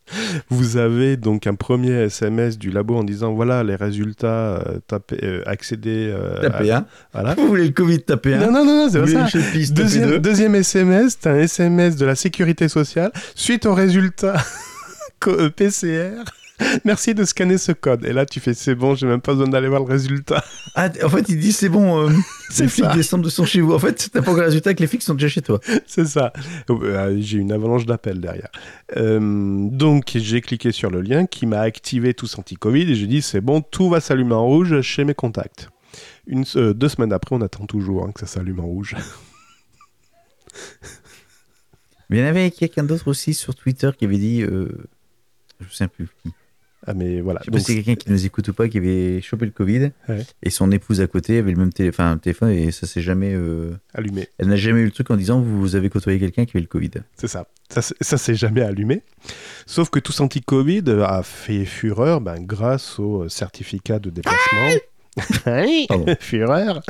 vous 0.51 0.77
avez 0.79 1.17
donc 1.17 1.47
un 1.47 1.55
premier 1.55 1.91
SMS 1.93 2.57
du 2.59 2.71
labo 2.71 2.97
en 2.97 3.05
disant 3.05 3.35
voilà 3.35 3.63
les 3.63 3.75
résultats, 3.77 4.57
euh, 4.67 4.79
tapez, 4.87 5.19
euh, 5.23 5.43
accédez. 5.47 6.11
euh, 6.13 6.41
Tapez 6.41 6.71
à- 6.71 6.79
un. 6.79 6.87
Voilà. 7.13 7.35
Vous 7.39 7.47
voulez 7.49 7.67
le 7.67 7.73
Covid, 7.73 8.01
tapez 8.03 8.35
un. 8.35 8.39
Non, 8.47 8.53
non, 8.53 8.65
non, 8.65 8.85
non, 8.85 8.89
c'est 8.91 9.01
pas 9.01 9.29
ça. 9.29 9.39
Deuxième, 9.73 10.09
deux. 10.11 10.19
deuxième 10.19 10.55
SMS, 10.55 11.19
c'est 11.21 11.29
un 11.29 11.37
SMS 11.37 11.97
de 11.97 12.07
la 12.07 12.15
sécurité 12.15 12.69
sociale. 12.69 13.13
Suite 13.35 13.67
au 13.67 13.75
résultat 13.75 14.37
euh, 15.27 15.51
PCR, 15.51 16.23
merci 16.85 17.15
de 17.15 17.25
scanner 17.25 17.59
ce 17.59 17.73
code. 17.73 18.05
Et 18.05 18.13
là, 18.13 18.27
tu 18.27 18.41
fais 18.41 18.55
c'est 18.55 18.75
bon, 18.75 18.95
j'ai 18.95 19.07
même 19.07 19.21
pas 19.21 19.33
besoin 19.33 19.49
d'aller 19.49 19.69
voir 19.69 19.81
le 19.83 19.89
résultat. 19.89 20.45
Ah, 20.75 20.89
en 21.03 21.09
fait, 21.09 21.29
il 21.29 21.39
dit 21.39 21.53
c'est 21.53 21.69
bon, 21.69 22.09
euh, 22.09 22.13
les 22.59 22.69
flics 22.69 22.93
descendent 22.95 23.25
de 23.25 23.29
son 23.29 23.45
chez 23.45 23.61
vous. 23.61 23.73
En 23.73 23.79
fait, 23.79 24.11
t'as 24.13 24.23
pas 24.23 24.31
encore 24.31 24.43
le 24.43 24.47
résultat 24.47 24.75
que 24.75 24.81
les 24.81 24.87
flics 24.87 25.03
sont 25.03 25.15
déjà 25.15 25.29
chez 25.29 25.43
toi. 25.43 25.61
C'est 25.87 26.07
ça. 26.07 26.33
Euh, 26.71 27.17
j'ai 27.21 27.39
une 27.39 27.53
avalanche 27.53 27.87
d'appels 27.87 28.21
derrière. 28.21 28.51
Euh, 28.97 29.69
donc, 29.71 30.13
j'ai 30.15 30.41
cliqué 30.41 30.73
sur 30.73 30.91
le 30.91 31.01
lien 31.01 31.27
qui 31.27 31.47
m'a 31.47 31.61
activé 31.61 32.15
tous 32.15 32.39
anti-Covid 32.39 32.91
et 32.91 32.95
j'ai 32.95 33.07
dit 33.07 33.23
c'est 33.23 33.41
bon, 33.41 33.61
tout 33.61 33.89
va 33.89 34.01
s'allumer 34.01 34.35
en 34.35 34.47
rouge 34.47 34.81
chez 34.81 35.05
mes 35.05 35.15
contacts. 35.15 35.69
Une, 36.27 36.45
euh, 36.57 36.75
deux 36.75 36.89
semaines 36.89 37.13
après, 37.13 37.35
on 37.35 37.41
attend 37.41 37.67
toujours 37.67 38.05
hein, 38.05 38.13
que 38.13 38.21
ça 38.21 38.27
s'allume 38.27 38.61
en 38.61 38.67
rouge. 38.67 38.97
Mais 42.11 42.19
il 42.19 42.21
y 42.21 42.25
en 42.25 42.29
avait 42.29 42.51
quelqu'un 42.51 42.85
d'autre 42.85 43.09
aussi 43.09 43.35
sur 43.35 43.55
Twitter 43.55 43.91
qui 43.97 44.07
avait 44.07 44.19
dit. 44.19 44.41
je 44.41 45.69
souviens 45.69 45.89
plus. 45.89 46.09
qui. 46.23 46.31
Ah, 46.87 46.95
mais 46.95 47.21
voilà. 47.21 47.41
Je 47.41 47.47
sais 47.47 47.51
pas 47.51 47.57
Donc, 47.59 47.67
si 47.67 47.73
c'est 47.73 47.83
quelqu'un 47.83 47.95
qui 47.97 48.11
nous 48.11 48.25
écoute 48.25 48.49
ou 48.49 48.55
pas 48.55 48.69
qui 48.69 48.79
avait 48.79 49.21
chopé 49.21 49.45
le 49.47 49.51
Covid 49.51 49.91
Ouais. 50.09 50.25
et 50.43 50.51
son 50.51 50.71
épouse 50.71 51.01
à 51.01 51.07
côté 51.07 51.39
avait 51.39 51.51
le 51.51 51.57
même 51.59 51.73
télé- 51.73 51.89
enfin, 51.89 52.13
un 52.13 52.19
téléphone 52.19 52.51
et 52.51 52.71
ça 52.71 52.87
s'est 52.87 53.01
jamais. 53.03 53.35
euh, 53.35 53.73
allumé. 53.95 54.29
Elle 54.39 54.47
n'a 54.49 54.57
jamais 54.57 54.81
eu 54.81 54.85
le 54.85 54.91
truc 54.93 55.11
en 55.11 55.17
disant 55.17 55.41
vous 55.41 55.75
avez 55.77 55.91
côtoyé 55.91 56.19
quelqu'un 56.19 56.45
qui 56.45 56.53
avait 56.57 56.61
le 56.63 56.69
Covid. 56.69 56.91
C'est 57.17 57.27
ça. 57.29 57.49
Ça, 57.69 58.17
s'est 58.17 58.35
jamais 58.35 58.63
allumé. 58.63 59.03
Sauf 59.67 59.91
que 59.91 59.99
tous 59.99 60.21
anti-Covid 60.21 60.85
a 61.05 61.23
fait 61.23 61.65
fureur 61.65 62.21
ben, 62.21 62.37
grâce 62.41 62.99
au 62.99 63.29
certificat 63.29 63.99
de 63.99 64.11
déplacement. 64.11 64.79
fureur. 66.21 66.83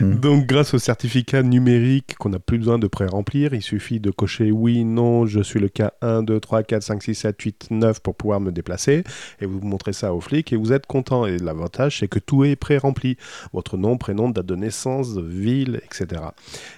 Hmm. 0.00 0.14
Donc, 0.14 0.46
grâce 0.46 0.74
au 0.74 0.78
certificat 0.78 1.42
numérique 1.42 2.14
qu'on 2.18 2.30
n'a 2.30 2.38
plus 2.38 2.58
besoin 2.58 2.78
de 2.78 2.86
pré-remplir, 2.86 3.54
il 3.54 3.62
suffit 3.62 4.00
de 4.00 4.10
cocher 4.10 4.50
oui, 4.50 4.84
non, 4.84 5.26
je 5.26 5.40
suis 5.40 5.60
le 5.60 5.68
cas 5.68 5.92
1, 6.02 6.22
2, 6.22 6.40
3, 6.40 6.62
4, 6.62 6.82
5, 6.82 7.02
6, 7.02 7.14
7, 7.14 7.40
8, 7.40 7.66
9 7.70 8.00
pour 8.00 8.14
pouvoir 8.14 8.40
me 8.40 8.50
déplacer. 8.52 9.04
Et 9.40 9.46
vous 9.46 9.60
montrez 9.60 9.92
ça 9.92 10.14
au 10.14 10.20
flic 10.20 10.52
et 10.52 10.56
vous 10.56 10.72
êtes 10.72 10.86
content. 10.86 11.26
Et 11.26 11.38
l'avantage, 11.38 11.98
c'est 12.00 12.08
que 12.08 12.18
tout 12.18 12.44
est 12.44 12.56
pré-rempli. 12.56 13.16
Votre 13.52 13.76
nom, 13.76 13.96
prénom, 13.96 14.28
date 14.30 14.46
de 14.46 14.56
naissance, 14.56 15.16
ville, 15.16 15.80
etc. 15.84 16.22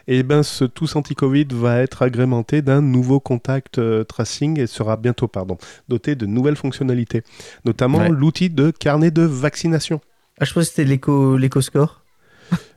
Et 0.09 0.23
ben, 0.23 0.43
ce 0.43 0.65
tous 0.65 0.97
anti-Covid 0.97 1.47
va 1.53 1.81
être 1.81 2.03
agrémenté 2.03 2.63
d'un 2.63 2.81
nouveau 2.83 3.21
contact 3.21 3.79
euh, 3.79 4.05
tracing 4.05 4.61
et 4.61 4.67
sera 4.67 4.97
bientôt, 4.97 5.29
pardon, 5.29 5.57
doté 5.89 6.15
de 6.15 6.27
nouvelles 6.27 6.57
fonctionnalités, 6.57 7.23
notamment 7.65 7.99
Ouais. 7.99 8.09
l'outil 8.09 8.51
de 8.51 8.71
carnet 8.71 9.11
de 9.11 9.23
vaccination. 9.23 10.01
Ah, 10.41 10.45
je 10.45 10.53
pense 10.53 10.65
que 10.65 10.71
c'était 10.71 10.85
l'éco 10.85 11.37
l'éco-score. 11.37 12.03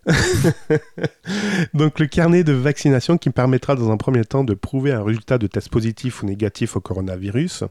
Donc 1.74 2.00
le 2.00 2.06
carnet 2.08 2.44
de 2.44 2.54
vaccination 2.54 3.18
qui 3.18 3.30
me 3.30 3.34
permettra 3.34 3.76
dans 3.76 3.92
un 3.92 3.98
premier 3.98 4.24
temps 4.24 4.44
de 4.44 4.54
prouver 4.54 4.92
un 4.94 5.04
résultat 5.04 5.38
de 5.38 5.48
test 5.48 5.70
positif 5.70 6.24
ou 6.24 6.26
négatif 6.26 6.76
au 6.76 6.80
coronavirus. 6.80 7.64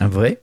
Un 0.00 0.08
vrai? 0.08 0.42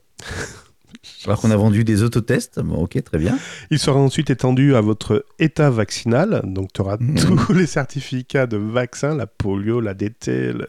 Alors 1.25 1.39
qu'on 1.41 1.51
a 1.51 1.55
vendu 1.57 1.83
des 1.83 2.01
autotests. 2.03 2.59
Bon, 2.59 2.75
ok, 2.83 3.01
très 3.03 3.17
bien. 3.19 3.37
Il 3.69 3.77
sera 3.79 3.99
ensuite 3.99 4.29
étendu 4.29 4.75
à 4.75 4.81
votre 4.81 5.25
état 5.39 5.69
vaccinal. 5.69 6.41
Donc 6.45 6.73
tu 6.73 6.81
auras 6.81 6.97
Mhm. 6.99 7.15
tous 7.45 7.53
les 7.53 7.67
certificats 7.67 8.47
de 8.47 8.57
vaccin, 8.57 9.15
la 9.15 9.27
polio, 9.27 9.81
la 9.81 9.93
DT, 9.93 10.53
le- 10.53 10.67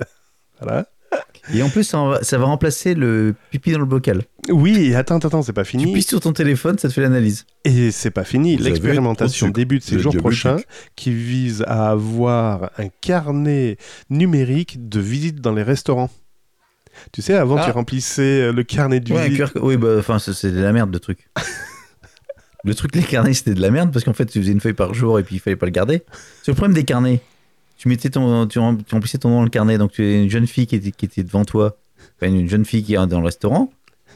voilà. 0.60 0.86
Et 1.54 1.62
en 1.62 1.68
plus, 1.68 1.84
ça 1.84 2.02
va, 2.02 2.24
ça 2.24 2.38
va 2.38 2.46
remplacer 2.46 2.94
le 2.94 3.34
pipi 3.52 3.70
dans 3.70 3.78
le 3.78 3.84
bocal. 3.84 4.22
Oui, 4.50 4.94
attends, 4.96 5.18
attends, 5.18 5.42
c'est 5.42 5.52
pas 5.52 5.62
Tu 5.62 5.70
fini. 5.78 5.92
pisses 5.92 6.08
sur 6.08 6.18
ton 6.20 6.32
téléphone, 6.32 6.76
ça 6.76 6.88
te 6.88 6.92
fait 6.92 7.02
l'analyse. 7.02 7.46
Et 7.64 7.92
c'est 7.92 8.10
pas 8.10 8.24
fini. 8.24 8.56
L'expérimentation 8.56 9.48
débute 9.48 9.84
ces 9.84 9.98
jours 10.00 10.16
prochains 10.16 10.56
qui 10.96 11.12
vise 11.12 11.62
à 11.68 11.90
avoir 11.90 12.70
un 12.78 12.88
carnet 13.00 13.76
numérique 14.10 14.88
de 14.88 14.98
visite 14.98 15.40
dans 15.40 15.52
les 15.52 15.62
restaurants. 15.62 16.10
Tu 17.12 17.22
sais, 17.22 17.34
avant, 17.34 17.58
Ah. 17.58 17.64
tu 17.66 17.70
remplissais 17.70 18.40
euh, 18.40 18.52
le 18.52 18.64
carnet 18.64 18.98
de 19.00 19.12
Ouais, 19.12 19.28
visite. 19.28 19.52
Oui, 19.60 19.76
bah, 19.76 19.96
enfin, 19.98 20.18
c'est 20.18 20.50
de 20.50 20.60
la 20.60 20.72
merde, 20.72 20.92
le 20.92 20.98
truc. 20.98 21.28
le 22.64 22.74
truc, 22.74 22.94
les 22.96 23.02
carnets, 23.02 23.34
c'était 23.34 23.54
de 23.54 23.60
la 23.60 23.70
merde 23.70 23.92
parce 23.92 24.04
qu'en 24.04 24.14
fait, 24.14 24.26
tu 24.26 24.40
faisais 24.40 24.52
une 24.52 24.60
feuille 24.60 24.72
par 24.72 24.94
jour 24.94 25.18
et 25.20 25.22
puis 25.22 25.36
il 25.36 25.38
fallait 25.38 25.56
pas 25.56 25.66
le 25.66 25.72
garder. 25.72 26.02
C'est 26.42 26.50
le 26.50 26.56
problème 26.56 26.74
des 26.74 26.84
carnets. 26.84 27.20
Tu 27.78 27.88
mettais 27.88 28.10
ton, 28.10 28.46
tu, 28.46 28.58
rem- 28.58 28.82
tu 28.86 28.94
remplissais 28.94 29.18
ton 29.18 29.28
nom 29.30 29.36
dans 29.38 29.44
le 29.44 29.50
carnet, 29.50 29.76
donc 29.78 29.92
tu 29.92 30.02
as 30.02 30.22
une 30.22 30.30
jeune 30.30 30.46
fille 30.46 30.66
qui 30.66 30.76
était, 30.76 30.90
qui 30.92 31.04
était 31.04 31.22
devant 31.22 31.44
toi, 31.44 31.76
enfin, 32.20 32.32
une 32.32 32.48
jeune 32.48 32.64
fille 32.64 32.82
qui 32.82 32.94
est 32.94 33.06
dans 33.06 33.18
le 33.20 33.24
restaurant, 33.26 33.70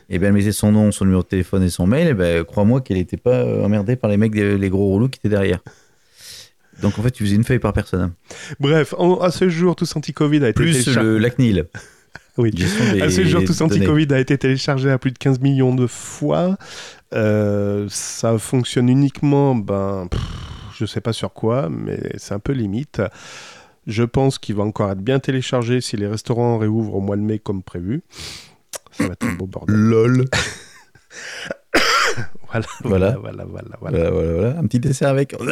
et 0.09 0.19
ben 0.19 0.29
elle 0.29 0.33
mettait 0.33 0.53
son 0.53 0.73
nom, 0.73 0.91
son 0.93 1.05
numéro 1.05 1.23
de 1.23 1.29
téléphone 1.29 1.63
et 1.63 1.69
son 1.71 1.87
mail, 1.87 2.09
et 2.09 2.15
ben 2.15 2.43
crois-moi 2.45 2.81
qu'elle 2.81 2.97
n'était 2.97 3.17
pas 3.19 3.45
emmerdée 3.63 3.97
par 3.97 4.11
les 4.11 4.17
mecs, 4.17 4.33
des- 4.33 4.57
les 4.57 4.71
gros 4.71 4.95
relous 4.95 5.09
qui 5.09 5.19
étaient 5.19 5.29
derrière. 5.29 5.61
Donc 6.83 6.99
en 6.99 7.03
fait, 7.03 7.11
tu 7.11 7.25
faisais 7.25 7.37
une 7.37 7.45
feuille 7.45 7.59
par 7.59 7.75
personne. 7.75 8.13
Bref, 8.59 8.95
en- 8.97 9.17
à 9.21 9.31
ce 9.31 9.51
jour, 9.51 9.77
tous 9.77 9.95
anti-Covid 9.95 10.43
a 10.45 10.49
été 10.49 10.55
Plus 10.55 10.73
téléchargé. 10.73 11.01
le, 11.03 11.19
la 11.19 11.31
CNIL. 11.31 11.67
Oui. 12.39 12.53
Des 12.53 12.65
Ah, 13.03 13.11
ce 13.11 13.25
jour, 13.25 13.45
tous 13.45 13.61
anti-Covid 13.61 14.07
a 14.15 14.19
été 14.19 14.39
téléchargé 14.39 14.89
à 14.91 14.97
plus 14.99 15.11
de 15.11 15.19
15 15.19 15.41
millions 15.41 15.75
de 15.75 15.87
fois. 15.87 16.57
Euh, 17.13 17.87
ça 17.91 18.39
fonctionne 18.39 18.89
uniquement, 18.89 19.55
ben, 19.55 20.07
pff, 20.11 20.21
je 20.81 20.87
sais 20.87 21.01
pas 21.03 21.13
sur 21.13 21.33
quoi, 21.35 21.69
mais 21.69 22.01
c'est 22.17 22.33
un 22.35 22.39
peu 22.39 22.53
limite. 22.53 23.03
Je 23.87 24.03
pense 24.03 24.39
qu'il 24.39 24.55
va 24.57 24.63
encore 24.65 24.91
être 24.91 25.01
bien 25.01 25.19
téléchargé 25.19 25.81
si 25.83 25.97
les 25.97 26.07
restaurants 26.07 26.57
réouvrent 26.59 26.95
au 26.95 27.01
mois 27.01 27.17
de 27.17 27.23
mai 27.23 27.39
comme 27.39 27.63
prévu. 27.63 28.03
Ça 28.93 29.07
va 29.07 29.13
être 29.13 29.27
un 29.27 29.35
beau 29.35 29.47
bordel. 29.47 29.77
LOL. 29.77 30.25
Voilà, 32.53 32.67
Voilà. 32.83 33.17
voilà, 33.21 33.45
voilà, 33.45 33.45
voilà. 33.45 33.77
voilà. 33.81 33.99
Voilà, 33.99 34.11
voilà, 34.11 34.33
voilà. 34.33 34.59
Un 34.59 34.67
petit 34.67 34.81
dessert 34.81 35.09
avec. 35.09 35.37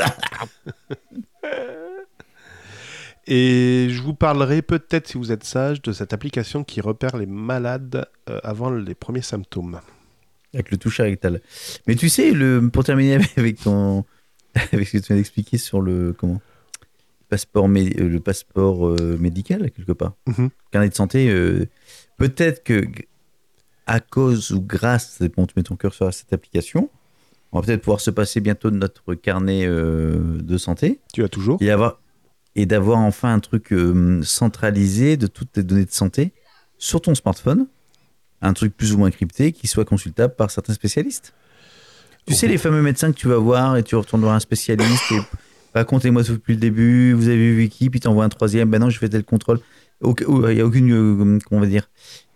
Et 3.26 3.88
je 3.90 4.02
vous 4.02 4.14
parlerai 4.14 4.62
peut-être, 4.62 5.06
si 5.06 5.18
vous 5.18 5.30
êtes 5.30 5.44
sage, 5.44 5.82
de 5.82 5.92
cette 5.92 6.12
application 6.12 6.64
qui 6.64 6.80
repère 6.80 7.16
les 7.18 7.26
malades 7.26 8.06
euh, 8.30 8.40
avant 8.42 8.70
les 8.70 8.94
premiers 8.94 9.22
symptômes. 9.22 9.80
avec 10.54 10.70
le 10.70 10.78
toucher 10.78 11.02
rectal. 11.02 11.40
Mais 11.86 11.94
tu 11.94 12.08
sais, 12.08 12.30
le, 12.32 12.68
pour 12.72 12.84
terminer 12.84 13.18
avec 13.36 13.60
ton, 13.60 14.04
avec 14.72 14.86
ce 14.88 14.92
que 14.92 15.02
tu 15.02 15.06
viens 15.08 15.16
d'expliquer 15.16 15.58
sur 15.58 15.80
le 15.80 16.12
comment 16.12 16.40
passeport, 17.28 17.66
euh, 17.68 18.08
le 18.08 18.20
passeport 18.20 18.86
euh, 18.88 19.16
médical 19.18 19.70
quelque 19.70 19.92
part, 19.92 20.14
Mhm. 20.26 20.50
carnet 20.70 20.88
de 20.88 20.94
santé. 20.94 21.28
euh, 21.30 21.66
Peut-être 22.16 22.64
que 22.64 22.84
à 23.86 24.00
cause 24.00 24.50
ou 24.50 24.60
grâce, 24.60 25.18
dépend, 25.20 25.46
tu 25.46 25.54
mets 25.56 25.62
ton 25.62 25.76
cœur 25.76 25.94
sur 25.94 26.12
cette 26.12 26.32
application, 26.32 26.90
on 27.52 27.60
va 27.60 27.66
peut-être 27.66 27.82
pouvoir 27.82 28.00
se 28.00 28.10
passer 28.10 28.40
bientôt 28.40 28.70
de 28.70 28.76
notre 28.76 29.14
carnet 29.14 29.64
euh, 29.66 30.38
de 30.42 30.58
santé 30.58 31.00
Tu 31.14 31.22
as 31.24 31.28
toujours 31.28 31.58
et 31.62 31.70
avoir 31.70 32.00
et 32.54 32.66
d'avoir 32.66 32.98
enfin 32.98 33.32
un 33.32 33.38
truc 33.40 33.72
euh, 33.72 34.20
centralisé 34.22 35.16
de 35.16 35.26
toutes 35.28 35.52
tes 35.52 35.62
données 35.62 35.84
de 35.84 35.92
santé 35.92 36.32
sur 36.76 37.00
ton 37.00 37.14
smartphone, 37.14 37.66
un 38.42 38.52
truc 38.52 38.76
plus 38.76 38.92
ou 38.94 38.98
moins 38.98 39.10
crypté 39.12 39.52
qui 39.52 39.68
soit 39.68 39.84
consultable 39.84 40.34
par 40.34 40.50
certains 40.50 40.74
spécialistes. 40.74 41.32
Tu 42.28 42.34
sais 42.34 42.46
les 42.46 42.58
fameux 42.58 42.82
médecins 42.82 43.10
que 43.12 43.16
tu 43.18 43.28
vas 43.28 43.38
voir 43.38 43.76
et 43.76 43.82
tu 43.82 43.96
retournes 43.96 44.22
voir 44.22 44.34
un 44.34 44.40
spécialiste 44.40 45.12
et 45.12 45.18
racontez-moi 45.74 46.24
tout 46.24 46.32
depuis 46.32 46.54
le 46.54 46.60
début, 46.60 47.12
vous 47.12 47.28
avez 47.28 47.52
vu 47.52 47.68
qui, 47.68 47.90
puis 47.90 48.00
t'envoies 48.00 48.24
un 48.24 48.28
troisième, 48.28 48.68
ben 48.70 48.78
non 48.78 48.90
je 48.90 48.98
fais 48.98 49.08
tel 49.08 49.24
contrôle. 49.24 49.60
Il 50.02 50.14
n'y 50.54 50.60
a 50.60 50.64
aucune, 50.64 50.92
euh, 50.92 51.38
comment 51.48 51.58
on 51.58 51.60
va 51.60 51.66
dire, 51.66 51.88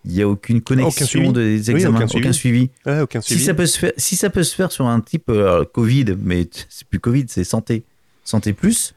il 0.05 0.13
y 0.13 0.21
a 0.21 0.27
aucune 0.27 0.61
connexion 0.61 1.31
des 1.31 1.69
Oui, 1.69 1.75
examens, 1.75 1.97
aucun 1.97 2.05
aucun, 2.05 2.33
suivi. 2.33 2.33
suivi. 2.33 2.69
Ouais, 2.85 2.99
aucun 3.01 3.21
Si 3.21 3.39
ça, 3.39 3.53
peut 3.53 3.65
se 3.65 3.79
faire, 3.79 3.93
si 3.95 4.15
ça 4.17 4.29
peut 4.29 4.43
se 4.43 4.53
faire 4.53 4.71
sur 4.71 4.85
un 4.85 4.99
type 4.99 5.29
euh, 5.29 5.63
Covid, 5.63 6.17
mais 6.21 6.47
c'est 6.67 6.87
plus 6.87 6.99
Covid, 6.99 7.25
c'est 7.29 7.45
santé, 7.45 7.83
santé 8.25 8.51
plus, 8.51 8.93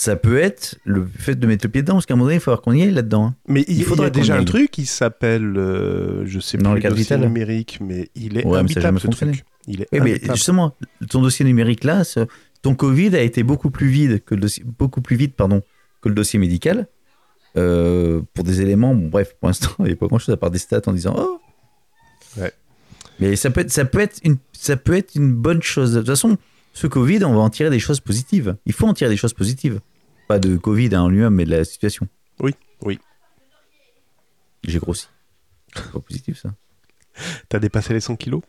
ça 0.00 0.14
peut 0.14 0.38
être 0.38 0.78
le 0.84 1.04
fait 1.04 1.34
de 1.34 1.44
mettre 1.48 1.66
le 1.66 1.70
pied 1.72 1.82
dedans, 1.82 1.94
parce 1.94 2.06
qu'à 2.06 2.14
un 2.14 2.16
moment 2.16 2.26
donné, 2.28 2.36
il 2.36 2.44
voir 2.44 2.62
qu'on 2.62 2.72
y 2.72 2.82
aille 2.82 2.92
là-dedans. 2.92 3.26
hein. 3.26 3.34
Mais 3.48 3.64
il, 3.66 3.74
Il 3.74 3.78
il 3.78 3.84
faudrait 3.84 4.06
y 4.06 4.10
a 4.10 4.10
qu'on 4.12 4.18
déjà 4.20 4.36
un 4.36 4.44
truc 4.44 4.70
qui 4.70 4.86
s'appelle, 4.86 5.56
euh, 5.56 6.24
je 6.24 6.38
sais 6.38 6.56
Dans 6.56 6.74
plus, 6.74 6.82
le 6.84 6.90
dossier 6.90 7.16
numérique, 7.18 7.78
mais 7.80 8.08
il 8.14 8.38
est 8.38 8.46
Ouais, 8.46 8.62
mais 8.62 8.68
ça 8.72 8.92
ce 8.96 9.08
truc. 9.08 9.44
Il 9.66 9.82
est 9.82 9.88
Oui, 9.92 9.98
mais 10.00 10.20
justement, 10.32 10.72
ton 11.10 11.20
dossier 11.20 11.44
numérique 11.44 11.82
là, 11.82 12.04
ce- 12.04 12.26
ton 12.62 12.76
Covid 12.76 13.16
a 13.16 13.22
été 13.22 13.42
beaucoup 13.42 13.70
plus 13.72 13.88
vide 13.88 14.22
que 14.24 14.36
le 14.36 14.40
dossier, 14.42 14.62
beaucoup 14.64 15.00
plus 15.00 15.16
vite, 15.16 15.34
pardon, 15.34 15.62
que 16.00 16.08
le 16.08 16.14
dossier 16.14 16.38
médical. 16.38 16.86
euh, 17.56 18.20
pour 18.34 18.44
des 18.44 18.60
éléments, 18.60 18.94
bon, 18.94 19.08
bref, 19.08 19.34
pour 19.40 19.48
l'instant, 19.48 19.70
il 19.80 19.86
n'y 19.86 19.92
a 19.92 19.96
pas 19.96 20.06
grand 20.06 20.18
chose 20.20 20.32
à 20.32 20.36
part 20.36 20.52
des 20.52 20.58
stats 20.60 20.82
en 20.86 20.92
disant 20.92 21.16
oh. 21.18 21.40
Ouais. 22.36 22.52
Mais 23.18 23.34
ça 23.34 23.50
peut, 23.50 23.62
être, 23.62 23.70
ça, 23.72 23.84
peut 23.84 23.98
être 23.98 24.20
une, 24.22 24.36
ça 24.52 24.76
peut 24.76 24.94
être 24.94 25.16
une 25.16 25.32
bonne 25.32 25.60
chose. 25.62 25.94
De 25.94 25.98
toute 25.98 26.06
façon, 26.08 26.38
ce 26.78 26.86
Covid, 26.86 27.24
on 27.24 27.32
va 27.34 27.40
en 27.40 27.50
tirer 27.50 27.70
des 27.70 27.80
choses 27.80 27.98
positives. 28.00 28.56
Il 28.64 28.72
faut 28.72 28.86
en 28.86 28.94
tirer 28.94 29.10
des 29.10 29.16
choses 29.16 29.34
positives. 29.34 29.80
Pas 30.28 30.38
de 30.38 30.56
Covid 30.56 30.94
hein, 30.94 31.02
en 31.02 31.08
lui-même, 31.08 31.34
mais 31.34 31.44
de 31.44 31.50
la 31.50 31.64
situation. 31.64 32.06
Oui, 32.40 32.54
oui. 32.82 33.00
J'ai 34.62 34.78
grossi. 34.78 35.08
C'est 35.74 35.90
pas 35.92 35.98
positif 36.00 36.40
ça. 36.40 36.54
T'as 37.48 37.58
dépassé 37.58 37.94
les 37.94 38.00
100 38.00 38.14
kilos? 38.16 38.42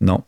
Non. 0.00 0.24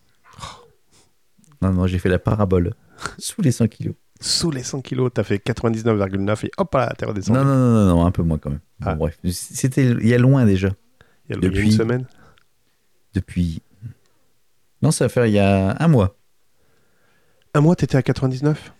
Non, 1.62 1.72
non, 1.72 1.86
j'ai 1.86 1.98
fait 1.98 2.08
la 2.10 2.18
parabole. 2.18 2.74
Sous 3.18 3.40
les 3.42 3.50
100 3.52 3.68
kilos. 3.68 3.94
Sous 4.20 4.50
les 4.50 4.62
100 4.64 4.80
kilos, 4.82 5.10
t'as 5.14 5.22
fait 5.22 5.36
99,9 5.38 6.46
et 6.46 6.50
hop 6.58 6.74
là, 6.74 6.92
t'es 6.98 7.06
redescendu. 7.06 7.38
Non, 7.38 7.44
non, 7.44 7.54
non, 7.56 7.84
non, 7.86 7.86
non, 7.96 8.04
un 8.06 8.10
peu 8.10 8.22
moins 8.24 8.38
quand 8.38 8.50
même. 8.50 8.60
Bon, 8.80 8.90
Ah. 8.90 8.94
bref, 8.96 9.16
c'était 9.30 9.86
il 9.86 10.06
y 10.08 10.12
a 10.14 10.18
loin 10.18 10.44
déjà. 10.44 10.70
Il 11.28 11.30
y 11.30 11.32
a 11.34 11.36
le- 11.36 11.42
depuis- 11.48 11.66
une 11.66 11.70
semaine? 11.70 12.06
Depuis. 13.14 13.62
Non, 14.82 14.90
ça 14.90 15.04
va 15.04 15.08
faire 15.08 15.26
il 15.26 15.32
y 15.34 15.38
a 15.38 15.76
un 15.80 15.88
mois. 15.88 16.17
Un 17.54 17.60
mois, 17.60 17.76
t'étais 17.76 17.96
à 17.96 18.02
99 18.02 18.72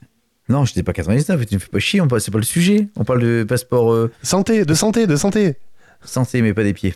Non, 0.49 0.65
je 0.65 0.71
n'étais 0.73 0.83
pas 0.83 0.93
99, 0.93 1.47
tu 1.47 1.55
me 1.55 1.59
fais 1.59 1.69
pas 1.69 1.79
chier, 1.79 2.01
on 2.01 2.09
parle- 2.09 2.21
c'est 2.21 2.31
pas 2.31 2.39
le 2.39 2.45
sujet. 2.45 2.89
On 2.97 3.05
parle 3.05 3.21
de 3.23 3.45
passeport 3.49 3.93
euh, 3.93 4.11
Santé, 4.23 4.65
de 4.65 4.75
santé, 4.75 5.07
de 5.07 5.17
santé 5.17 5.57
santé, 6.03 6.43
mais 6.43 6.55
pas 6.55 6.63
des 6.63 6.75
pieds. 6.75 6.95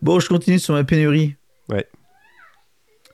Bon, 0.00 0.18
je 0.20 0.28
continue 0.28 0.58
sur 0.58 0.72
ma 0.74 0.82
pénurie. 0.84 1.36
Ouais. 1.68 1.86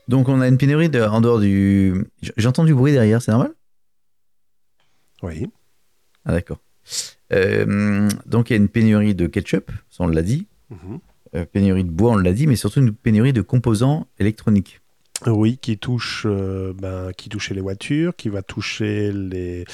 Donc, 0.07 0.29
on 0.29 0.39
a 0.41 0.47
une 0.47 0.57
pénurie 0.57 0.89
de- 0.89 1.01
en 1.01 1.19
dehors 1.21 1.39
du. 1.39 2.05
J'entends 2.37 2.63
du 2.63 2.73
bruit 2.73 2.91
derrière, 2.93 3.21
c'est 3.21 3.31
normal? 3.31 3.51
Oui. 5.21 5.47
Ah, 6.25 6.31
d'accord. 6.31 6.59
Euh, 7.33 8.09
donc, 8.25 8.49
il 8.49 8.53
y 8.53 8.55
a 8.55 8.57
une 8.57 8.69
pénurie 8.69 9.15
de 9.15 9.27
ketchup, 9.27 9.71
ça 9.89 10.03
on 10.03 10.07
l'a 10.07 10.21
dit. 10.21 10.47
Mhm. 10.69 10.99
Euh, 11.35 11.45
pénurie 11.45 11.83
de 11.83 11.89
bois, 11.89 12.11
on 12.11 12.17
l'a 12.17 12.31
dit, 12.33 12.47
mais 12.47 12.55
surtout 12.55 12.79
une 12.79 12.93
pénurie 12.93 13.33
de 13.33 13.41
composants 13.41 14.07
électroniques. 14.19 14.81
Oui, 15.27 15.57
qui 15.57 15.77
touche, 15.77 16.23
euh, 16.25 16.73
ben, 16.73 17.11
qui 17.15 17.29
touchait 17.29 17.53
les 17.53 17.61
voitures, 17.61 18.15
qui 18.15 18.29
va 18.29 18.41
toucher 18.41 19.11
les 19.13 19.65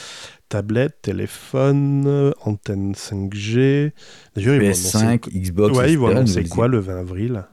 tablettes, 0.49 1.01
téléphones, 1.01 2.33
antennes 2.43 2.93
5G. 2.93 3.91
D'ailleurs, 4.35 4.55
ils 4.55 4.61
vont 4.61 4.71
PS5, 4.71 5.29
Xbox. 5.29 5.77
Ouais, 5.77 5.91
ils 5.91 5.97
vont 5.97 6.07
annoncer 6.17 6.43
quoi 6.49 6.67
le 6.67 6.79
20 6.79 6.99
avril? 6.99 7.45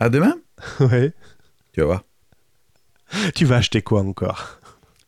À 0.00 0.08
demain? 0.08 0.34
Ouais. 0.80 1.12
Tu 1.72 1.80
vas 1.80 1.86
voir. 1.86 2.04
Tu 3.34 3.44
vas 3.44 3.56
acheter 3.56 3.82
quoi 3.82 4.00
encore? 4.02 4.58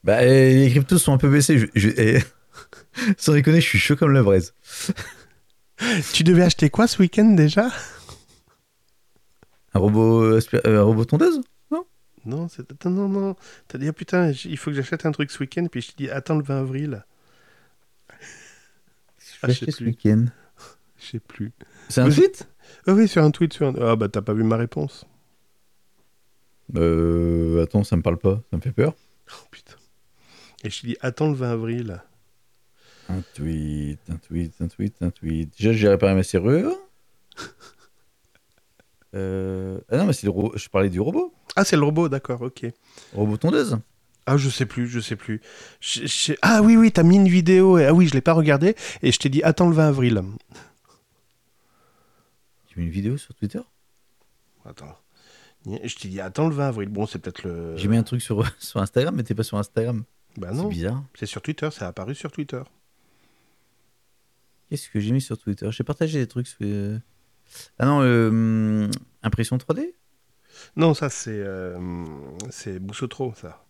Bah, 0.02 0.24
les 0.24 0.68
cryptos 0.70 0.98
sont 0.98 1.12
un 1.12 1.18
peu 1.18 1.30
baissés. 1.30 1.58
Je, 1.58 1.66
je- 1.74 1.88
eh, 1.96 2.18
sans 3.18 3.32
déconner, 3.32 3.60
je 3.60 3.66
suis 3.68 3.78
chaud 3.78 3.96
comme 3.96 4.12
la 4.12 4.22
braise. 4.22 4.54
Tu 6.12 6.22
devais 6.24 6.42
acheter 6.42 6.70
quoi 6.70 6.86
ce 6.86 6.98
week-end 7.00 7.24
déjà? 7.30 7.70
Un 9.74 9.78
robot, 9.80 10.38
aspi- 10.38 10.60
euh, 10.66 10.80
un 10.80 10.82
robot 10.82 11.04
tondeuse 11.04 11.40
Non, 12.24 12.46
attends, 12.46 12.90
non, 12.90 13.08
non. 13.08 13.36
T'as 13.68 13.78
dit, 13.78 13.88
ah, 13.88 13.92
putain, 13.92 14.30
il 14.30 14.56
faut 14.56 14.70
que 14.70 14.76
j'achète 14.76 15.04
un 15.04 15.12
truc 15.12 15.30
ce 15.30 15.38
week-end, 15.40 15.66
puis 15.70 15.82
je 15.82 15.90
te 15.92 15.96
dis, 15.96 16.08
attends 16.10 16.36
le 16.36 16.42
20 16.44 16.60
avril. 16.60 17.04
Ah, 19.42 19.48
je 19.48 19.52
sais 19.52 19.72
plus. 19.72 19.86
week-end? 19.86 20.26
Je 20.98 21.04
sais 21.10 21.20
plus. 21.20 21.52
C'est 21.90 22.00
un 22.00 22.08
tweet? 22.08 22.48
Ah 22.86 22.94
oui, 22.94 23.06
sur 23.08 23.22
un 23.22 23.30
tweet. 23.30 23.52
Sur 23.52 23.66
un... 23.66 23.74
Ah 23.78 23.94
bah 23.94 24.08
t'as 24.08 24.22
pas 24.22 24.32
vu 24.32 24.42
ma 24.42 24.56
réponse. 24.56 25.04
Euh, 26.76 27.62
attends, 27.62 27.84
ça 27.84 27.96
me 27.96 28.00
parle 28.02 28.16
pas, 28.16 28.40
ça 28.50 28.56
me 28.56 28.62
fait 28.62 28.72
peur. 28.72 28.94
Oh 29.30 29.46
putain. 29.50 29.74
Et 30.62 30.70
je 30.70 30.80
te 30.80 30.86
dis, 30.86 30.96
attends 31.02 31.28
le 31.28 31.34
20 31.34 31.50
avril. 31.50 32.02
Un 33.10 33.20
tweet, 33.34 34.00
un 34.08 34.16
tweet, 34.16 34.54
un 34.60 34.68
tweet, 34.68 34.94
un 35.02 35.10
tweet. 35.10 35.52
Déjà, 35.58 35.72
j'ai 35.74 35.88
réparé 35.88 36.14
ma 36.14 36.22
serrure. 36.22 36.74
Euh, 39.14 39.78
Ah 39.90 39.96
non, 39.98 40.06
mais 40.06 40.12
c'est 40.12 40.26
le 40.26 40.30
ro- 40.32 40.52
je 40.56 40.68
parlais 40.68 40.90
du 40.90 41.00
robot. 41.00 41.32
Ah, 41.56 41.64
c'est 41.64 41.76
le 41.76 41.82
robot, 41.84 42.08
d'accord, 42.08 42.42
ok. 42.42 42.66
Robot 43.12 43.36
tondeuse. 43.36 43.78
Ah, 44.26 44.36
je 44.36 44.48
sais 44.48 44.66
plus, 44.66 44.88
je 44.88 45.00
sais 45.00 45.16
plus. 45.16 45.40
Je- 45.80 46.06
je- 46.06 46.32
Ah 46.42 46.62
oui, 46.62 46.76
oui, 46.76 46.90
t'as 46.90 47.02
mis 47.02 47.16
une 47.16 47.28
vidéo. 47.28 47.78
Et... 47.78 47.86
Ah 47.86 47.92
oui, 47.94 48.06
je 48.08 48.14
l'ai 48.14 48.20
pas 48.22 48.32
regardé. 48.32 48.74
Et 49.02 49.12
je 49.12 49.18
t'ai 49.18 49.28
dit, 49.28 49.42
attends 49.42 49.68
le 49.68 49.74
20 49.74 49.88
avril. 49.88 50.22
J'ai 52.68 52.80
mis 52.80 52.86
une 52.86 52.92
vidéo 52.92 53.16
sur 53.16 53.34
Twitter? 53.34 53.60
Attends. 54.64 54.96
Je 55.66 55.94
t'ai 55.96 56.08
dit, 56.08 56.20
attends 56.20 56.48
le 56.48 56.54
20 56.54 56.68
avril. 56.68 56.88
Bon, 56.88 57.06
c'est 57.06 57.18
peut-être 57.18 57.42
le. 57.44 57.76
J'ai 57.76 57.88
mis 57.88 57.96
un 57.96 58.02
truc 58.02 58.20
sur, 58.22 58.44
sur 58.58 58.80
Instagram, 58.80 59.14
mais 59.14 59.22
t'es 59.22 59.34
pas 59.34 59.42
sur 59.44 59.58
Instagram. 59.58 60.04
Bah 60.36 60.48
c'est 60.50 60.56
non, 60.56 60.68
bizarre. 60.68 61.04
c'est 61.14 61.26
sur 61.26 61.40
Twitter, 61.42 61.68
ça 61.70 61.84
a 61.84 61.88
apparu 61.90 62.14
sur 62.14 62.32
Twitter. 62.32 62.60
Qu'est-ce 64.68 64.88
que 64.88 64.98
j'ai 64.98 65.12
mis 65.12 65.20
sur 65.20 65.38
Twitter? 65.38 65.68
J'ai 65.70 65.84
partagé 65.84 66.18
des 66.18 66.26
trucs. 66.26 66.48
sur- 66.48 66.98
Ah 67.78 67.86
non, 67.86 68.00
euh, 68.02 68.88
impression 69.22 69.56
3D 69.56 69.94
Non, 70.76 70.94
ça 70.94 71.10
c'est. 71.10 71.30
Euh... 71.30 71.78
C'est 72.50 72.78
Boussotro, 72.78 73.34
ça. 73.34 73.64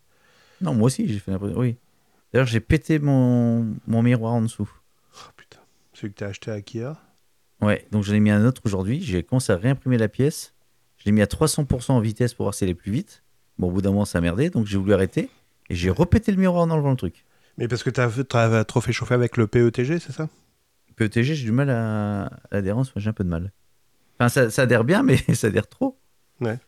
Non, 0.61 0.75
moi 0.75 0.87
aussi, 0.87 1.09
j'ai 1.09 1.19
fait 1.19 1.31
l'impression. 1.31 1.59
Oui. 1.59 1.77
D'ailleurs, 2.33 2.47
j'ai 2.47 2.61
pété 2.61 2.99
mon, 2.99 3.75
mon 3.87 4.03
miroir 4.03 4.33
en 4.33 4.43
dessous. 4.43 4.71
Oh 5.15 5.31
putain. 5.37 5.61
Celui 5.93 6.13
que 6.13 6.19
t'as 6.19 6.29
acheté 6.29 6.51
à 6.51 6.55
Ikea? 6.55 6.95
Ouais, 7.61 7.87
donc 7.93 8.03
j'en 8.03 8.15
ai 8.15 8.21
mis 8.21 8.31
un 8.31 8.45
autre 8.45 8.63
aujourd'hui. 8.65 9.01
J'ai 9.01 9.23
commencé 9.23 9.53
à 9.53 9.57
réimprimer 9.57 9.99
la 9.99 10.09
pièce. 10.09 10.55
Je 10.99 11.05
l'ai 11.07 11.13
mis 11.13 11.23
à 11.23 11.27
300% 11.27 11.93
en 11.93 12.01
vitesse 12.01 12.35
pour 12.35 12.45
voir 12.45 12.55
si 12.55 12.65
elle 12.65 12.71
est 12.71 12.75
plus 12.75 12.93
vite. 12.93 13.23
Bon, 13.59 13.69
au 13.69 13.71
bout 13.71 13.83
d'un 13.83 13.91
moment, 13.91 14.05
ça 14.05 14.19
a 14.19 14.21
merdé, 14.21 14.51
donc 14.51 14.67
j'ai 14.67 14.79
voulu 14.79 14.93
arrêter. 14.93 15.31
Et 15.71 15.75
j'ai 15.75 15.91
repété 15.91 16.33
le 16.33 16.39
miroir 16.39 16.63
en 16.63 16.71
enlevant 16.71 16.91
le 16.91 16.97
truc. 16.97 17.25
Mais 17.57 17.69
parce 17.69 17.83
que 17.83 17.91
t'as 17.91 18.11
t'as 18.25 18.65
trop 18.65 18.81
fait 18.81 18.93
chauffer 18.93 19.15
avec 19.15 19.37
le 19.37 19.47
PETG, 19.47 19.99
c'est 19.99 20.13
ça? 20.13 20.29
PETG, 20.97 21.35
j'ai 21.35 21.45
du 21.45 21.53
mal 21.53 21.71
à, 21.71 22.31
l'adhérence, 22.51 22.95
moi 22.95 23.01
j'ai 23.01 23.11
un 23.11 23.13
peu 23.13 23.25
de 23.25 23.29
mal. 23.29 23.53
Enfin, 24.19 24.29
ça, 24.29 24.51
ça 24.51 24.63
adhère 24.63 24.85
bien, 24.85 25.03
mais 25.03 25.17
ça 25.35 25.49
adhère 25.49 25.67
trop. 25.67 25.99
Ouais. 26.41 26.59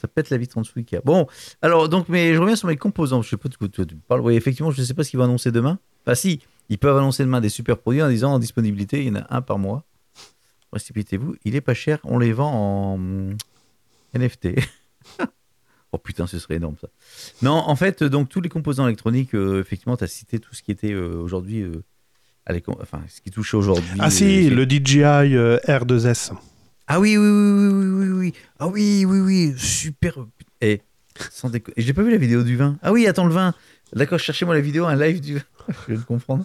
Ça 0.00 0.08
pète 0.08 0.28
la 0.30 0.36
vitre 0.36 0.58
en 0.58 0.60
dessous 0.60 0.78
Ikea. 0.78 1.00
Bon, 1.04 1.26
alors, 1.62 1.88
donc, 1.88 2.08
mais 2.10 2.34
je 2.34 2.38
reviens 2.38 2.56
sur 2.56 2.68
mes 2.68 2.76
composants. 2.76 3.22
Je 3.22 3.30
sais 3.30 3.36
pas 3.36 3.48
de 3.48 3.56
quoi 3.56 3.68
tu 3.68 3.86
parles. 4.06 4.20
Oui, 4.20 4.34
effectivement, 4.36 4.70
je 4.70 4.80
ne 4.80 4.86
sais 4.86 4.92
pas 4.92 5.02
ce 5.02 5.10
qu'ils 5.10 5.18
vont 5.18 5.24
annoncer 5.24 5.50
demain. 5.50 5.78
Enfin, 6.04 6.14
si, 6.14 6.42
Ils 6.68 6.78
peuvent 6.78 6.96
annoncer 6.96 7.24
demain 7.24 7.40
des 7.40 7.48
super 7.48 7.78
produits 7.78 8.02
en 8.02 8.08
disant 8.08 8.34
en 8.34 8.38
disponibilité, 8.38 9.00
il 9.00 9.08
y 9.08 9.10
en 9.10 9.16
a 9.16 9.26
un 9.30 9.40
par 9.40 9.58
mois. 9.58 9.84
Précipitez-vous, 10.70 11.36
il 11.44 11.54
est 11.54 11.60
pas 11.60 11.72
cher, 11.72 12.00
on 12.04 12.18
les 12.18 12.32
vend 12.32 12.52
en 12.52 12.98
NFT. 14.14 14.48
oh 15.92 15.98
putain, 15.98 16.26
ce 16.26 16.38
serait 16.38 16.56
énorme 16.56 16.76
ça. 16.80 16.88
Non, 17.42 17.52
en 17.52 17.76
fait, 17.76 18.02
donc 18.02 18.28
tous 18.28 18.40
les 18.40 18.48
composants 18.48 18.86
électroniques, 18.86 19.34
euh, 19.34 19.60
effectivement, 19.60 19.96
tu 19.96 20.04
as 20.04 20.08
cité 20.08 20.38
tout 20.38 20.54
ce 20.54 20.62
qui 20.62 20.72
était 20.72 20.92
euh, 20.92 21.16
aujourd'hui, 21.16 21.62
euh, 21.62 21.82
enfin, 22.80 23.02
ce 23.08 23.20
qui 23.20 23.30
touche 23.30 23.54
aujourd'hui. 23.54 23.98
Ah 23.98 24.10
si, 24.10 24.50
le 24.50 24.64
DJI 24.64 25.02
euh, 25.02 25.58
R2S. 25.66 26.32
Ah 26.86 27.00
oui, 27.00 27.16
oui, 27.16 27.26
oui, 27.26 27.28
oui, 27.30 27.72
oui, 27.72 28.06
oui, 28.08 28.08
oui. 28.18 28.34
Ah 28.58 28.66
oui, 28.68 29.04
oui, 29.06 29.20
oui, 29.20 29.54
super. 29.56 30.18
Et 30.60 30.82
sans 31.30 31.48
déco... 31.48 31.72
J'ai 31.76 31.92
pas 31.94 32.02
vu 32.02 32.10
la 32.10 32.18
vidéo 32.18 32.42
du 32.42 32.56
vin. 32.56 32.76
Ah 32.82 32.92
oui, 32.92 33.06
attends, 33.06 33.26
le 33.26 33.32
vin. 33.32 33.54
D'accord, 33.94 34.18
cherchez-moi 34.18 34.54
la 34.54 34.60
vidéo, 34.60 34.84
un 34.84 34.96
live 34.96 35.20
du 35.20 35.34
vin. 35.36 35.42
Je 35.68 35.92
viens 35.92 36.00
de 36.00 36.04
comprendre. 36.06 36.44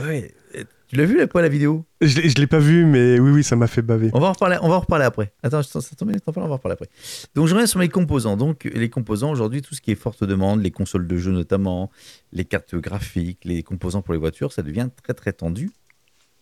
Ouais. 0.00 0.32
et 0.54 0.64
Tu 0.88 0.96
l'as 0.96 1.04
vu 1.04 1.18
là, 1.18 1.26
quoi, 1.26 1.42
la 1.42 1.48
vidéo? 1.50 1.84
Je 2.00 2.18
l'ai- 2.20 2.28
l'ai 2.28 2.46
pas 2.46 2.60
vu, 2.60 2.86
mais 2.86 3.18
oui, 3.18 3.30
oui, 3.30 3.44
ça 3.44 3.56
m'a 3.56 3.66
fait 3.66 3.82
baver. 3.82 4.08
On 4.14 4.20
va 4.20 4.28
en 4.28 4.32
reparler, 4.32 4.56
on 4.62 4.68
va 4.70 4.76
en 4.76 4.80
reparler 4.80 5.04
après. 5.04 5.32
Attends, 5.42 5.62
ça 5.62 5.80
tombe 5.96 6.08
bien, 6.10 6.18
on 6.26 6.30
va 6.32 6.42
en 6.42 6.48
reparler 6.48 6.72
après. 6.74 6.88
Donc 7.34 7.46
je 7.46 7.52
reviens 7.54 7.66
sur 7.66 7.78
les 7.80 7.88
composants. 7.90 8.36
Donc 8.38 8.64
les 8.72 8.88
composants 8.88 9.30
aujourd'hui, 9.30 9.60
tout 9.60 9.74
ce 9.74 9.82
qui 9.82 9.90
est 9.90 9.96
forte 9.96 10.24
demande, 10.24 10.62
les 10.62 10.70
consoles 10.70 11.06
de 11.06 11.16
jeux 11.18 11.32
notamment, 11.32 11.90
les 12.32 12.44
cartes 12.46 12.74
graphiques, 12.76 13.40
les 13.44 13.62
composants 13.62 14.00
pour 14.02 14.14
les 14.14 14.20
voitures, 14.20 14.52
ça 14.52 14.62
devient 14.62 14.88
très 15.02 15.12
très 15.14 15.32
tendu, 15.34 15.70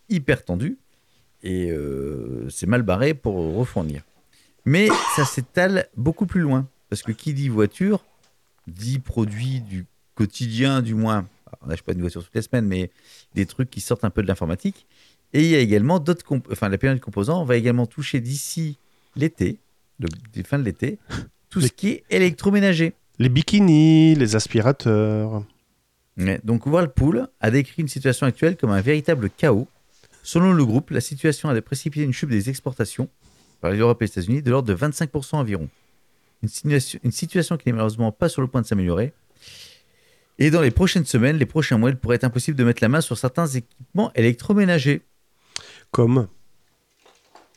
hyper 0.08 0.44
tendu, 0.44 0.78
et 1.42 1.70
euh, 1.70 2.48
c'est 2.48 2.66
mal 2.66 2.82
barré 2.82 3.14
pour 3.14 3.34
refournir. 3.56 4.02
Mais 4.64 4.88
ça 5.16 5.24
s'étale 5.24 5.88
beaucoup 5.96 6.26
plus 6.26 6.40
loin, 6.40 6.68
parce 6.88 7.02
que 7.02 7.12
qui 7.12 7.32
dit 7.34 7.48
voiture 7.48 8.04
dit 8.66 8.98
produit 8.98 9.60
du 9.60 9.86
quotidien, 10.14 10.82
du 10.82 10.94
moins. 10.94 11.26
Alors, 11.46 11.58
on 11.62 11.66
n'achète 11.66 11.84
pas 11.84 11.92
une 11.92 12.00
voiture 12.00 12.22
toutes 12.22 12.34
les 12.34 12.42
semaines, 12.42 12.66
mais 12.66 12.90
des 13.34 13.46
trucs 13.46 13.70
qui 13.70 13.80
sortent 13.80 14.04
un 14.04 14.10
peu 14.10 14.22
de 14.22 14.28
l'informatique. 14.28 14.86
Et 15.32 15.42
il 15.42 15.50
y 15.50 15.54
a 15.54 15.58
également 15.58 15.98
d'autres 16.00 16.24
enfin 16.50 16.68
la 16.68 16.78
pénurie 16.78 16.98
de 16.98 17.04
composants 17.04 17.44
va 17.44 17.56
également 17.56 17.86
toucher 17.86 18.20
d'ici 18.20 18.78
l'été, 19.16 19.58
des 20.32 20.42
fins 20.42 20.58
de 20.58 20.64
l'été, 20.64 20.98
tout 21.50 21.60
ce 21.60 21.68
qui 21.68 21.88
est 21.88 22.04
électroménager. 22.10 22.94
Les 23.18 23.28
bikinis, 23.28 24.14
les 24.14 24.34
aspirateurs. 24.34 25.44
Ouais, 26.16 26.40
Donc 26.42 26.66
Whirlpool 26.66 27.28
a 27.40 27.50
décrit 27.50 27.82
une 27.82 27.88
situation 27.88 28.26
actuelle 28.26 28.56
comme 28.56 28.70
un 28.70 28.80
véritable 28.80 29.30
chaos. 29.30 29.68
Selon 30.22 30.52
le 30.52 30.64
groupe, 30.64 30.90
la 30.90 31.00
situation 31.00 31.48
a 31.48 31.60
précipité 31.62 32.04
une 32.04 32.12
chute 32.12 32.28
des 32.28 32.48
exportations 32.48 33.08
par 33.60 33.70
l'Europe 33.72 34.00
et 34.02 34.06
les 34.06 34.10
États-Unis 34.10 34.42
de 34.42 34.50
l'ordre 34.50 34.68
de 34.68 34.74
25% 34.74 35.36
environ. 35.36 35.68
Une 36.42 36.48
situation, 36.48 37.00
une 37.02 37.12
situation 37.12 37.56
qui 37.56 37.68
n'est 37.68 37.72
malheureusement 37.72 38.12
pas 38.12 38.28
sur 38.28 38.42
le 38.42 38.48
point 38.48 38.62
de 38.62 38.66
s'améliorer. 38.66 39.12
Et 40.38 40.50
dans 40.50 40.62
les 40.62 40.70
prochaines 40.70 41.04
semaines, 41.04 41.36
les 41.36 41.46
prochains 41.46 41.76
mois, 41.76 41.90
il 41.90 41.96
pourrait 41.96 42.16
être 42.16 42.24
impossible 42.24 42.56
de 42.56 42.64
mettre 42.64 42.82
la 42.82 42.88
main 42.88 43.02
sur 43.02 43.18
certains 43.18 43.46
équipements 43.46 44.10
électroménagers. 44.14 45.02
Comme 45.90 46.28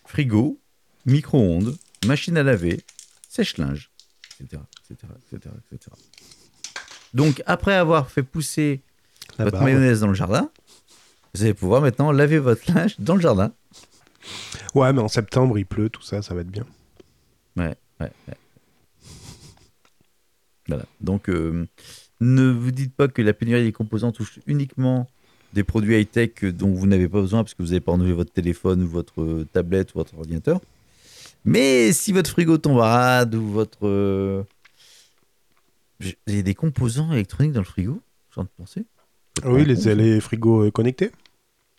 frigo, 0.06 0.60
micro-ondes, 1.06 1.78
machine 2.06 2.38
à 2.38 2.44
laver, 2.44 2.82
sèche-linge, 3.30 3.90
etc., 4.42 4.62
etc., 4.90 5.14
etc., 5.32 5.56
etc. 5.72 5.92
Donc, 7.14 7.42
après 7.46 7.74
avoir 7.74 8.10
fait 8.10 8.24
pousser 8.24 8.82
la 9.38 9.46
votre 9.46 9.62
mayonnaise 9.62 10.02
dans 10.02 10.08
le 10.08 10.14
jardin, 10.14 10.50
vous 11.36 11.42
allez 11.44 11.54
pouvoir 11.54 11.82
maintenant 11.82 12.12
laver 12.12 12.40
votre 12.40 12.72
linge 12.72 12.96
dans 13.00 13.16
le 13.16 13.22
jardin. 13.22 13.52
Ouais, 14.76 14.94
mais 14.94 15.02
en 15.02 15.08
septembre, 15.08 15.58
il 15.58 15.66
pleut, 15.66 15.90
tout 15.90 16.02
ça, 16.02 16.22
ça 16.22 16.34
va 16.34 16.42
être 16.42 16.50
bien. 16.52 16.66
Ouais, 17.58 17.76
ouais, 18.00 18.12
ouais. 18.28 18.34
Voilà. 20.68 20.86
Donc, 21.02 21.30
euh, 21.30 21.66
ne 22.22 22.50
vous 22.52 22.72
dites 22.72 22.96
pas 22.96 23.08
que 23.08 23.22
la 23.22 23.34
pénurie 23.34 23.64
des 23.64 23.72
composants 23.72 24.12
touche 24.12 24.40
uniquement 24.48 25.08
des 25.54 25.64
produits 25.64 26.00
high-tech 26.00 26.46
dont 26.46 26.72
vous 26.74 26.88
n'avez 26.88 27.08
pas 27.10 27.22
besoin 27.22 27.44
parce 27.44 27.54
que 27.54 27.62
vous 27.64 27.70
n'avez 27.70 27.82
pas 27.82 27.92
renouvelé 27.92 28.14
votre 28.14 28.32
téléphone 28.32 28.84
ou 28.84 28.88
votre 28.88 29.22
euh, 29.22 29.48
tablette 29.52 29.94
ou 29.94 29.98
votre 30.00 30.18
ordinateur. 30.18 30.62
Mais 31.46 31.92
si 31.92 32.12
votre 32.14 32.30
frigo 32.30 32.58
tombe 32.58 32.80
à 32.80 32.88
rade 32.88 33.36
ou 33.36 33.46
votre. 33.48 33.80
euh, 33.88 34.44
j'ai- 36.00 36.18
Il 36.28 36.36
y 36.36 36.40
a 36.40 36.44
des 36.44 36.56
composants 36.56 37.12
électroniques 37.12 37.52
dans 37.54 37.60
le 37.60 37.66
frigo, 37.66 38.02
je 38.30 38.36
viens 38.36 38.44
de 38.44 38.50
penser. 38.58 38.86
Ah 39.42 39.52
oui, 39.52 39.66
les, 39.66 40.20
frigos 40.20 40.66
euh, 40.66 40.72
connectés. 40.72 41.12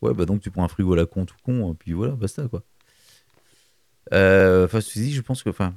Ouais, 0.02 0.12
bah 0.12 0.26
donc 0.26 0.40
tu 0.40 0.50
prends 0.50 0.64
un 0.64 0.68
frigo 0.68 0.92
à 0.94 0.96
la 0.96 1.06
con, 1.06 1.24
tout 1.24 1.36
con, 1.44 1.72
et 1.72 1.76
puis 1.76 1.92
voilà, 1.92 2.14
basta 2.14 2.46
quoi. 2.48 2.62
Euh, 4.12 4.64
Enfin, 4.64 4.80
ceci 4.80 5.00
dit, 5.00 5.12
je 5.12 5.22
pense 5.22 5.42
que, 5.42 5.50
enfin, 5.50 5.74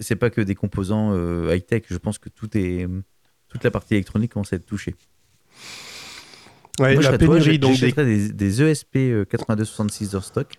c'est 0.00 0.16
pas 0.16 0.30
que 0.30 0.40
des 0.40 0.54
composants 0.54 1.12
euh, 1.12 1.54
high-tech, 1.54 1.84
je 1.88 1.98
pense 1.98 2.18
que 2.18 2.28
tout 2.28 2.56
est, 2.56 2.86
toute 3.48 3.64
la 3.64 3.70
partie 3.70 3.94
électronique 3.94 4.32
commence 4.32 4.52
à 4.52 4.56
être 4.56 4.66
touchée. 4.66 4.94
Ouais, 6.78 6.94
Moi, 6.94 7.02
la 7.02 7.18
pénurie, 7.18 7.58
donc 7.58 7.78
des... 7.78 7.92
des, 7.92 8.32
des 8.32 8.62
ESP 8.62 8.96
euh, 8.96 9.24
8266 9.30 10.10
de 10.10 10.20
stock 10.20 10.54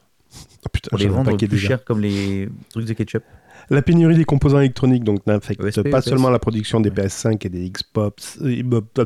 Oh, 0.65 0.69
putain, 0.71 0.89
pour 0.89 0.97
les 0.97 1.07
vendre 1.07 1.35
plus 1.37 1.57
cher 1.57 1.83
comme 1.83 2.01
les 2.01 2.49
trucs 2.69 2.85
de 2.85 2.93
ketchup. 2.93 3.23
La 3.69 3.81
pénurie 3.81 4.15
des 4.15 4.23
composants 4.25 4.59
électroniques 4.59 5.03
donc 5.03 5.25
n'affecte 5.27 5.61
OSP, 5.61 5.89
pas 5.89 6.01
seulement 6.01 6.29
la 6.29 6.39
production 6.39 6.79
des 6.79 6.89
Ouais. 6.89 6.95
PS5 7.07 7.45
et 7.45 7.49
des 7.49 7.69
Xbox, 7.69 8.37
euh, 8.41 8.63
bop, 8.63 8.97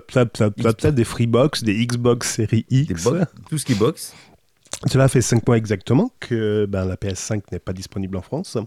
des 0.93 1.03
Freebox, 1.03 1.63
des 1.63 1.85
Xbox 1.85 2.29
série 2.35 2.65
X. 2.69 3.07
tout 3.49 3.57
ce 3.57 3.65
qui 3.65 3.73
box. 3.73 4.13
Cela 4.87 5.07
fait 5.07 5.21
5 5.21 5.45
mois 5.47 5.57
exactement 5.57 6.11
que 6.19 6.65
ben, 6.67 6.85
la 6.85 6.95
PS5 6.95 7.41
n'est 7.51 7.59
pas 7.59 7.73
disponible 7.73 8.17
en 8.17 8.21
France. 8.21 8.57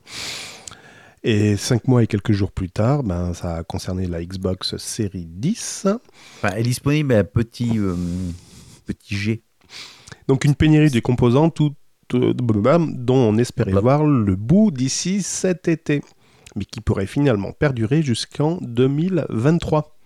Et 1.23 1.57
5 1.57 1.89
mois 1.89 2.03
et 2.03 2.07
quelques 2.07 2.33
jours 2.33 2.53
plus 2.53 2.71
tard, 2.71 3.03
ben, 3.03 3.33
ça 3.33 3.57
a 3.57 3.63
concerné 3.65 4.07
la 4.07 4.23
Xbox 4.25 4.77
série 4.77 5.27
10. 5.27 5.87
Enfin, 6.37 6.51
elle 6.55 6.61
est 6.61 6.63
disponible 6.65 7.15
à 7.15 7.25
petit, 7.25 7.79
euh, 7.79 7.95
petit 8.87 9.17
G. 9.17 9.43
Donc 10.29 10.45
une 10.45 10.55
pénurie 10.55 10.91
des 10.91 11.03
composants 11.03 11.51
tout- 11.51 11.75
dont 12.11 13.15
on 13.15 13.39
espérait 13.39 13.73
voir 13.73 14.05
le 14.05 14.37
bout 14.37 14.71
d'ici 14.71 15.23
cet 15.23 15.69
été, 15.69 16.03
mais 16.57 16.65
qui 16.65 16.81
pourrait 16.81 17.07
finalement 17.07 17.53
perdurer 17.53 18.03
jusqu'en 18.03 18.59
2023. 18.63 19.97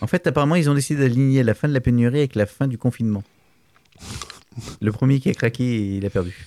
En 0.00 0.06
fait, 0.06 0.26
apparemment, 0.26 0.54
ils 0.54 0.70
ont 0.70 0.74
décidé 0.74 1.00
d'aligner 1.02 1.42
la 1.42 1.54
fin 1.54 1.68
de 1.68 1.74
la 1.74 1.80
pénurie 1.80 2.18
avec 2.18 2.34
la 2.34 2.46
fin 2.46 2.68
du 2.68 2.78
confinement. 2.78 3.24
Le 4.80 4.92
premier 4.92 5.20
qui 5.20 5.28
a 5.28 5.34
craqué, 5.34 5.96
il 5.96 6.06
a 6.06 6.10
perdu. 6.10 6.46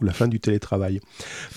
Ou 0.00 0.04
la 0.04 0.12
fin 0.12 0.28
du 0.28 0.40
télétravail. 0.40 1.00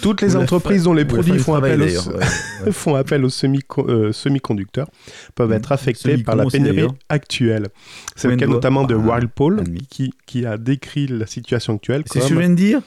Toutes 0.01 0.21
les 0.21 0.35
entreprises 0.35 0.83
dont 0.83 0.93
les 0.93 1.05
produits 1.05 1.33
du 1.33 1.39
font 1.39 1.55
appel, 1.55 1.81
aux, 1.81 1.85
Ouais, 1.85 2.25
ouais. 2.65 2.71
font 2.71 2.95
appel 2.95 3.25
aux 3.25 3.29
semi- 3.29 3.59
euh, 3.79 4.11
semi-conducteurs 4.13 4.87
peuvent 5.35 5.51
être 5.51 5.71
affectés 5.71 6.17
par 6.19 6.35
la 6.35 6.45
pénurie 6.45 6.87
actuelle. 7.09 7.67
C'est 8.15 8.27
le 8.29 8.35
cas 8.37 8.47
notamment 8.47 8.83
de 8.85 8.95
Ah, 8.95 8.97
Whirlpool 8.97 9.63
demi. 9.63 9.79
qui, 9.89 10.13
qui 10.25 10.45
a 10.45 10.57
décrit 10.57 11.07
la 11.07 11.25
situation 11.25 11.75
actuelle 11.75 12.03
C'est 12.05 12.21
ce 12.21 12.27
que 12.29 12.33
je 12.35 12.39
viens 12.39 12.49
de 12.49 12.55
dire 12.55 12.81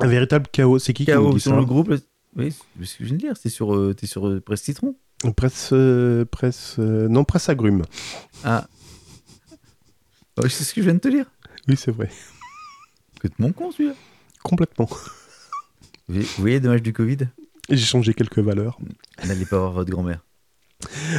un 0.00 0.06
véritable 0.08 0.46
chaos. 0.50 0.78
C'est 0.78 0.92
qui 0.92 1.04
qui 1.04 1.12
sur 1.12 1.38
ça 1.38 1.56
le 1.56 1.64
groupe. 1.64 1.92
Oui, 2.36 2.54
c'est 2.80 2.86
ce 2.86 2.96
que 2.98 3.04
je 3.04 3.08
viens 3.08 3.16
de 3.16 3.20
dire. 3.20 3.32
C'est 3.40 3.48
sur, 3.48 3.74
euh, 3.74 3.94
sur 4.04 4.26
euh, 4.26 4.40
Presse 4.40 4.62
Citron. 4.62 4.94
Presse, 5.36 5.70
euh, 5.72 6.24
presse, 6.24 6.78
non, 6.78 7.24
presse 7.24 7.48
agrume. 7.48 7.82
Ah. 8.44 8.66
Ouais, 10.38 10.48
c'est 10.48 10.64
ce 10.64 10.72
que 10.72 10.80
je 10.80 10.86
viens 10.86 10.94
de 10.94 11.00
te 11.00 11.08
dire. 11.08 11.26
Oui, 11.68 11.76
c'est 11.76 11.90
vrai. 11.90 12.08
Que 13.20 13.28
de 13.28 13.34
mon 13.38 13.52
con 13.52 13.70
celui-là. 13.70 13.94
Complètement. 14.42 14.88
Vous 14.88 16.14
voyez- 16.14 16.22
vous 16.36 16.40
voyez, 16.42 16.60
dommage 16.60 16.82
du 16.82 16.92
Covid? 16.92 17.18
J'ai 17.68 17.84
changé 17.86 18.14
quelques 18.14 18.38
valeurs. 18.38 18.78
N'allez 19.26 19.46
pas 19.46 19.58
voir 19.58 19.72
votre 19.72 19.90
grand-mère. 19.90 20.20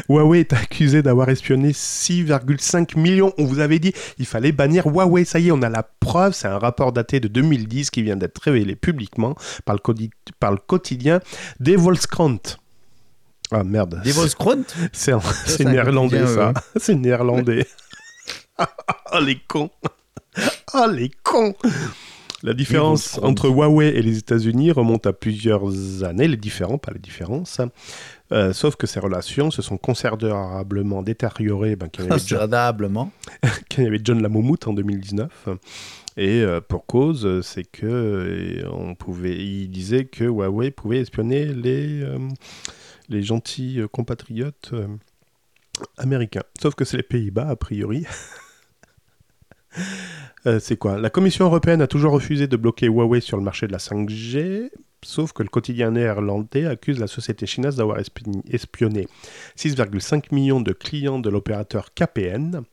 Huawei 0.09 0.39
est 0.39 0.53
accusé 0.53 1.03
d'avoir 1.03 1.30
espionné 1.30 1.72
6,5 1.72 2.95
millions. 2.97 3.32
On 3.38 3.45
vous 3.45 3.59
avait 3.59 3.78
dit, 3.80 3.93
il 4.17 4.26
fallait 4.26 4.51
bannir 4.51 4.88
Huawei. 4.88 5.24
Ça 5.24 5.38
y 5.39 5.49
est, 5.49 5.51
on 5.51 5.61
a 5.61 5.69
la 5.69 5.84
preuve. 5.84 6.34
C'est 6.34 6.47
un 6.47 6.57
rapport 6.57 6.91
daté 6.91 7.19
de 7.19 7.28
2010 7.28 7.91
qui 7.91 8.01
vient 8.01 8.15
d'être 8.17 8.39
révélé 8.41 8.76
publiquement 8.76 9.36
par 9.65 9.76
le, 9.76 9.80
codi- 9.80 10.09
par 10.39 10.51
le 10.51 10.57
quotidien 10.57 11.19
des 11.59 11.76
Volkskrant. 11.76 12.38
Ah 13.51 13.63
merde. 13.63 14.01
Des 14.03 14.11
Volkskrant 14.11 14.63
C'est 15.45 15.65
néerlandais 15.65 16.26
ça. 16.28 16.53
C'est 16.78 16.95
néerlandais. 16.95 17.67
oh 18.59 19.19
les 19.22 19.39
cons. 19.47 19.69
Oh 20.74 20.88
les 20.91 21.11
cons. 21.24 21.53
La 22.43 22.53
différence 22.53 23.19
entre 23.21 23.49
Huawei 23.49 23.89
et 23.89 24.01
les 24.01 24.17
États-Unis 24.17 24.71
remonte 24.71 25.05
à 25.05 25.13
plusieurs 25.13 26.03
années, 26.03 26.27
les 26.27 26.37
différents, 26.37 26.77
pas 26.77 26.91
les 26.91 26.99
différences. 26.99 27.61
Euh, 28.31 28.53
sauf 28.53 28.77
que 28.77 28.87
ces 28.87 28.99
relations 28.99 29.51
se 29.51 29.61
sont 29.61 29.77
considérablement 29.77 31.03
détériorées 31.03 31.75
ben, 31.75 31.87
quand, 31.93 32.03
il 32.03 32.09
y 32.09 32.11
avait 32.11 32.19
John, 32.25 32.39
Considérablement. 32.39 33.11
quand 33.43 33.77
il 33.77 33.83
y 33.83 33.87
avait 33.87 34.01
John 34.03 34.21
Lamoumout 34.21 34.67
en 34.67 34.73
2019. 34.73 35.49
Et 36.17 36.41
euh, 36.41 36.59
pour 36.59 36.85
cause, 36.85 37.41
c'est 37.41 37.63
que 37.63 37.85
euh, 37.85 38.69
on 38.69 38.95
pouvait, 38.95 39.37
il 39.37 39.69
disait 39.69 40.05
que 40.05 40.25
Huawei 40.25 40.71
pouvait 40.71 40.99
espionner 40.99 41.45
les, 41.45 42.01
euh, 42.01 42.17
les 43.09 43.23
gentils 43.23 43.81
compatriotes 43.91 44.73
américains. 45.97 46.43
Sauf 46.61 46.75
que 46.75 46.85
c'est 46.85 46.97
les 46.97 47.03
Pays-Bas, 47.03 47.49
a 47.49 47.55
priori. 47.55 48.05
Euh, 50.47 50.59
c'est 50.59 50.76
quoi? 50.76 50.97
La 50.97 51.11
Commission 51.11 51.45
européenne 51.45 51.84
a 51.84 51.88
toujours 51.88 52.13
refusé 52.13 52.47
de 52.47 52.57
bloquer 52.57 52.88
Huawei 52.88 53.22
sur 53.22 53.38
le 53.38 53.43
marché 53.43 53.67
de 53.67 53.72
la 53.72 53.78
5G, 53.78 54.72
sauf 55.03 55.34
que 55.34 55.43
le 55.43 55.49
quotidien 55.49 55.91
néerlandais 55.91 56.65
accuse 56.65 56.99
la 56.99 57.05
société 57.05 57.45
chinoise 57.45 57.76
d'avoir 57.76 57.99
espi- 57.99 58.41
espionné 58.51 59.07
6,5 59.55 60.34
millions 60.34 60.59
de 60.59 60.72
clients 60.74 61.19
de 61.19 61.30
l'opérateur 61.30 61.93
KPN. 61.93 62.63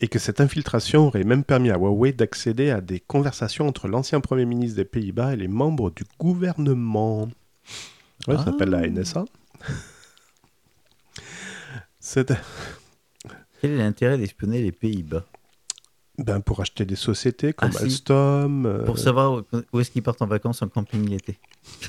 et 0.00 0.06
que 0.06 0.20
cette 0.20 0.40
infiltration 0.40 1.08
aurait 1.08 1.24
même 1.24 1.42
permis 1.42 1.70
à 1.70 1.76
Huawei 1.76 2.12
d'accéder 2.12 2.70
à 2.70 2.80
des 2.80 3.00
conversations 3.00 3.66
entre 3.66 3.88
l'ancien 3.88 4.20
Premier 4.20 4.44
ministre 4.44 4.76
des 4.76 4.84
Pays-Bas 4.84 5.32
et 5.32 5.36
les 5.36 5.48
membres 5.48 5.90
du 5.90 6.04
gouvernement. 6.20 7.22
Ouais, 8.28 8.36
ça 8.36 8.42
Ah. 8.42 8.44
s'appelle 8.44 8.70
la 8.70 8.86
NSA. 8.86 9.24
C'est- 11.98 12.32
Quel 13.60 13.72
est 13.72 13.76
l'intérêt 13.78 14.18
d'espionner 14.18 14.62
les 14.62 14.72
Pays-Bas? 14.72 15.24
Ben, 16.24 16.40
pour 16.40 16.60
acheter 16.60 16.84
des 16.84 16.96
sociétés 16.96 17.52
comme 17.52 17.70
Ah, 17.74 17.78
si. 17.78 17.84
Alstom. 17.84 18.66
euh, 18.66 18.84
Pour 18.84 18.98
savoir 18.98 19.42
où 19.72 19.80
est-ce 19.80 19.90
qu'ils 19.90 20.02
partent 20.02 20.22
en 20.22 20.26
vacances 20.26 20.62
en 20.62 20.68
camping 20.68 21.08
l'été. 21.08 21.38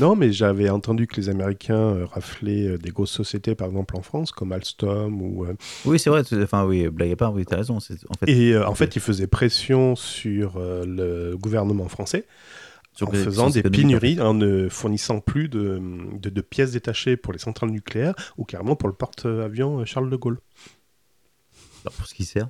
Non, 0.00 0.16
mais 0.16 0.32
j'avais 0.32 0.68
entendu 0.70 1.06
que 1.06 1.14
les 1.14 1.28
Américains 1.28 1.76
euh, 1.78 2.04
raflaient 2.06 2.66
euh, 2.66 2.78
des 2.78 2.90
grosses 2.90 3.12
sociétés, 3.12 3.54
par 3.54 3.68
exemple 3.68 3.96
en 3.96 4.02
France, 4.02 4.32
comme 4.32 4.50
Alstom. 4.50 5.22
Ou, 5.22 5.44
euh, 5.44 5.54
Oui, 5.84 6.00
c'est 6.00 6.10
vrai. 6.10 6.22
Enfin, 6.42 6.64
oui, 6.66 6.88
blague 6.88 7.14
part, 7.14 7.32
oui, 7.32 7.44
t'as 7.46 7.58
raison. 7.58 7.76
En 7.76 7.80
fait, 7.80 8.28
Et 8.28 8.58
en 8.58 8.74
fait, 8.74 8.96
ils 8.96 9.00
faisaient 9.00 9.28
pression 9.28 9.94
sur 9.94 10.58
le 10.58 11.36
gouvernement 11.36 11.86
français 11.88 12.26
en 13.02 13.10
les 13.12 13.22
faisant 13.22 13.50
des 13.50 13.62
pénuries, 13.62 14.20
en 14.20 14.34
ne 14.34 14.68
fournissant 14.68 15.20
plus 15.20 15.48
de, 15.48 15.80
de- 16.20 16.28
de 16.30 16.40
pièces 16.40 16.72
détachées 16.72 17.16
pour 17.16 17.32
les 17.32 17.38
centrales 17.38 17.70
nucléaires 17.70 18.14
ou 18.36 18.44
carrément 18.44 18.74
pour 18.74 18.88
le 18.88 18.94
porte-avions 18.96 19.84
Charles 19.84 20.10
de 20.10 20.16
Gaulle. 20.16 20.40
Alors, 21.84 21.92
pour 21.94 22.06
ce 22.06 22.14
qui 22.14 22.24
sert. 22.24 22.48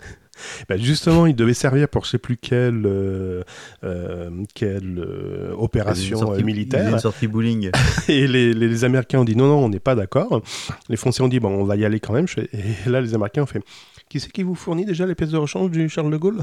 Ben, 0.70 0.80
justement, 0.80 1.26
il 1.26 1.36
devait 1.36 1.52
servir 1.52 1.86
pour 1.86 2.06
je 2.06 2.10
sais 2.12 2.18
plus 2.18 2.38
quelle, 2.38 2.86
euh, 2.86 3.42
euh, 3.84 4.30
quelle 4.54 4.98
euh, 4.98 5.48
Une 5.52 5.62
opération 5.62 6.18
sortie- 6.18 6.42
militaire. 6.44 6.94
Une 6.94 6.98
sortie 6.98 7.26
bowling. 7.26 7.70
Et 8.08 8.26
les, 8.26 8.54
les- 8.54 8.68
les 8.68 8.84
Américains 8.84 9.18
ont 9.20 9.24
dit 9.24 9.36
non, 9.36 9.48
non, 9.48 9.58
on 9.64 9.68
n'est 9.68 9.80
pas 9.80 9.94
d'accord. 9.94 10.40
Les 10.88 10.96
Français 10.96 11.22
ont 11.22 11.28
dit 11.28 11.40
bon, 11.40 11.50
on 11.50 11.64
va 11.64 11.76
y 11.76 11.84
aller 11.84 12.00
quand 12.00 12.14
même. 12.14 12.24
Et 12.54 12.88
là, 12.88 13.02
les 13.02 13.12
Américains 13.14 13.42
ont 13.42 13.46
fait 13.46 13.60
qui 14.08 14.18
c'est 14.18 14.30
qui 14.32 14.42
vous 14.42 14.54
fournit 14.54 14.86
déjà 14.86 15.04
les 15.04 15.14
pièces 15.14 15.28
de 15.30 15.36
rechange 15.36 15.70
du 15.72 15.88
Charles 15.90 16.10
de 16.10 16.16
Gaulle? 16.16 16.38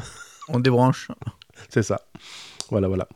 On 0.49 0.59
débranche. 0.59 1.07
C'est 1.69 1.81
ça. 1.83 2.01
Voilà, 2.69 2.87
voilà. 2.87 3.07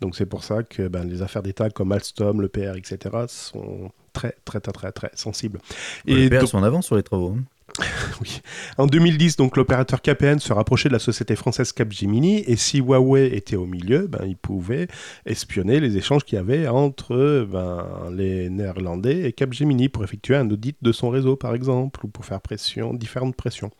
Donc 0.00 0.16
c'est 0.16 0.26
pour 0.26 0.42
ça 0.42 0.64
que 0.64 0.88
ben, 0.88 1.04
les 1.04 1.22
affaires 1.22 1.42
d'État 1.44 1.70
comme 1.70 1.92
Alstom, 1.92 2.40
le 2.40 2.48
PR, 2.48 2.74
etc. 2.76 2.98
sont 3.28 3.92
très, 4.12 4.34
très, 4.44 4.58
très, 4.60 4.72
très, 4.72 4.90
très 4.90 5.10
sensibles. 5.14 5.60
Et 6.06 6.28
pères 6.28 6.40
donc- 6.40 6.48
sont 6.50 6.58
en 6.58 6.64
avance 6.64 6.86
sur 6.86 6.96
les 6.96 7.04
travaux. 7.04 7.36
hein. 7.38 7.44
En 8.78 8.86
2010, 8.86 9.36
donc 9.36 9.56
l'opérateur 9.56 10.00
KPN 10.00 10.38
se 10.38 10.52
rapprochait 10.52 10.88
de 10.88 10.94
la 10.94 10.98
société 10.98 11.36
française 11.36 11.72
Capgemini 11.72 12.38
et 12.46 12.56
si 12.56 12.78
Huawei 12.78 13.34
était 13.34 13.56
au 13.56 13.66
milieu, 13.66 14.06
ben, 14.06 14.24
il 14.26 14.36
pouvait 14.36 14.88
espionner 15.26 15.80
les 15.80 15.96
échanges 15.96 16.24
qu'il 16.24 16.36
y 16.36 16.40
avait 16.40 16.68
entre 16.68 17.46
ben, 17.50 18.10
les 18.12 18.48
Néerlandais 18.48 19.22
et 19.22 19.32
Capgemini 19.32 19.88
pour 19.88 20.04
effectuer 20.04 20.36
un 20.36 20.50
audit 20.50 20.76
de 20.82 20.92
son 20.92 21.10
réseau, 21.10 21.36
par 21.36 21.54
exemple, 21.54 22.04
ou 22.04 22.08
pour 22.08 22.24
faire 22.24 22.40
pression, 22.40 22.94
différentes 22.94 23.36
pressions. 23.36 23.70